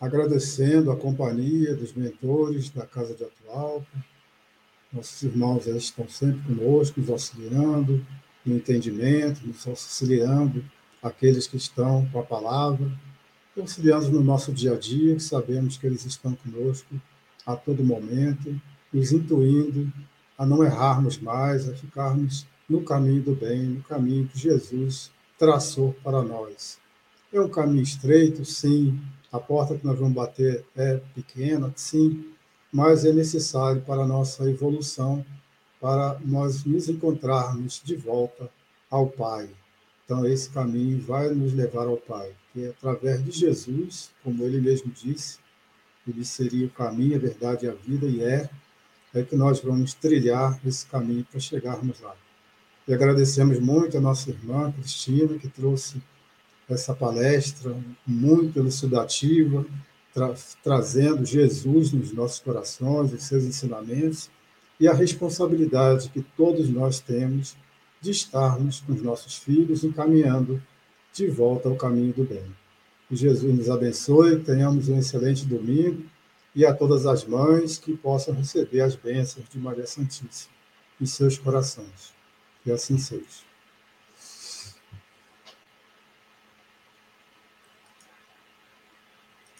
agradecendo 0.00 0.90
a 0.90 0.96
companhia 0.96 1.76
dos 1.76 1.92
mentores 1.92 2.70
da 2.70 2.86
Casa 2.86 3.14
de 3.14 3.22
Atualpa, 3.22 3.86
nossos 4.90 5.22
irmãos 5.22 5.66
estão 5.66 6.08
sempre 6.08 6.42
conosco, 6.42 7.00
nos 7.00 7.10
auxiliando 7.10 8.04
no 8.44 8.56
entendimento, 8.56 9.46
nos 9.46 9.66
auxiliando 9.66 10.64
aqueles 11.02 11.46
que 11.46 11.56
estão 11.56 12.08
com 12.10 12.18
a 12.18 12.22
palavra, 12.22 12.90
auxiliando 13.56 14.10
no 14.10 14.22
nosso 14.22 14.52
dia 14.52 14.72
a 14.72 14.78
dia, 14.78 15.14
que 15.14 15.22
sabemos 15.22 15.76
que 15.76 15.86
eles 15.86 16.04
estão 16.04 16.34
conosco 16.34 17.00
a 17.46 17.54
todo 17.54 17.84
momento, 17.84 18.60
nos 18.92 19.12
intuindo 19.12 19.92
a 20.36 20.46
não 20.46 20.64
errarmos 20.64 21.18
mais, 21.18 21.68
a 21.68 21.74
ficarmos 21.74 22.46
no 22.68 22.82
caminho 22.82 23.22
do 23.22 23.34
bem, 23.34 23.62
no 23.64 23.82
caminho 23.82 24.26
que 24.26 24.38
Jesus 24.38 25.10
traçou 25.38 25.92
para 26.02 26.22
nós. 26.22 26.78
É 27.32 27.40
um 27.40 27.48
caminho 27.48 27.82
estreito, 27.82 28.44
sim, 28.44 28.98
a 29.32 29.38
porta 29.38 29.76
que 29.76 29.86
nós 29.86 29.98
vamos 29.98 30.14
bater 30.14 30.64
é 30.76 30.96
pequena, 31.14 31.72
sim, 31.76 32.32
mas 32.72 33.04
é 33.04 33.12
necessário 33.12 33.82
para 33.82 34.02
a 34.02 34.06
nossa 34.06 34.48
evolução, 34.50 35.24
para 35.80 36.18
nós 36.24 36.64
nos 36.64 36.88
encontrarmos 36.88 37.80
de 37.84 37.96
volta 37.96 38.50
ao 38.90 39.08
Pai. 39.08 39.48
Então, 40.04 40.26
esse 40.26 40.50
caminho 40.50 41.00
vai 41.00 41.30
nos 41.30 41.52
levar 41.52 41.86
ao 41.86 41.96
Pai 41.96 42.34
que 42.52 42.64
é 42.64 42.68
através 42.70 43.24
de 43.24 43.30
Jesus, 43.30 44.10
como 44.22 44.44
ele 44.44 44.60
mesmo 44.60 44.90
disse, 44.90 45.38
ele 46.06 46.24
seria 46.24 46.66
o 46.66 46.70
caminho, 46.70 47.16
a 47.16 47.18
verdade 47.18 47.66
e 47.66 47.68
a 47.68 47.72
vida, 47.72 48.06
e 48.06 48.22
é, 48.22 48.50
é 49.14 49.22
que 49.22 49.36
nós 49.36 49.60
vamos 49.60 49.94
trilhar 49.94 50.58
esse 50.66 50.86
caminho 50.86 51.24
para 51.24 51.38
chegarmos 51.38 52.00
lá. 52.00 52.14
E 52.88 52.94
agradecemos 52.94 53.60
muito 53.60 53.96
a 53.96 54.00
nossa 54.00 54.30
irmã 54.30 54.72
Cristina, 54.72 55.38
que 55.38 55.48
trouxe 55.48 56.02
essa 56.74 56.94
palestra 56.94 57.76
muito 58.06 58.58
elucidativa, 58.58 59.64
tra 60.12 60.34
trazendo 60.62 61.24
Jesus 61.24 61.92
nos 61.92 62.12
nossos 62.12 62.40
corações, 62.40 63.12
os 63.12 63.22
seus 63.22 63.44
ensinamentos, 63.44 64.30
e 64.78 64.88
a 64.88 64.94
responsabilidade 64.94 66.08
que 66.08 66.22
todos 66.22 66.68
nós 66.68 67.00
temos 67.00 67.56
de 68.00 68.10
estarmos 68.10 68.80
com 68.80 68.92
os 68.92 69.02
nossos 69.02 69.36
filhos 69.36 69.84
encaminhando 69.84 70.62
de 71.12 71.26
volta 71.28 71.68
ao 71.68 71.76
caminho 71.76 72.14
do 72.14 72.24
bem. 72.24 72.44
Que 73.08 73.14
Jesus 73.16 73.54
nos 73.54 73.68
abençoe, 73.68 74.40
tenhamos 74.40 74.88
um 74.88 74.98
excelente 74.98 75.44
domingo 75.44 76.04
e 76.54 76.64
a 76.64 76.72
todas 76.72 77.06
as 77.06 77.24
mães 77.24 77.76
que 77.78 77.96
possam 77.96 78.34
receber 78.34 78.80
as 78.80 78.96
bênçãos 78.96 79.48
de 79.48 79.58
Maria 79.58 79.86
Santíssima 79.86 80.54
em 81.00 81.06
seus 81.06 81.38
corações. 81.38 82.14
Que 82.62 82.70
assim 82.70 82.98
seja. 82.98 83.49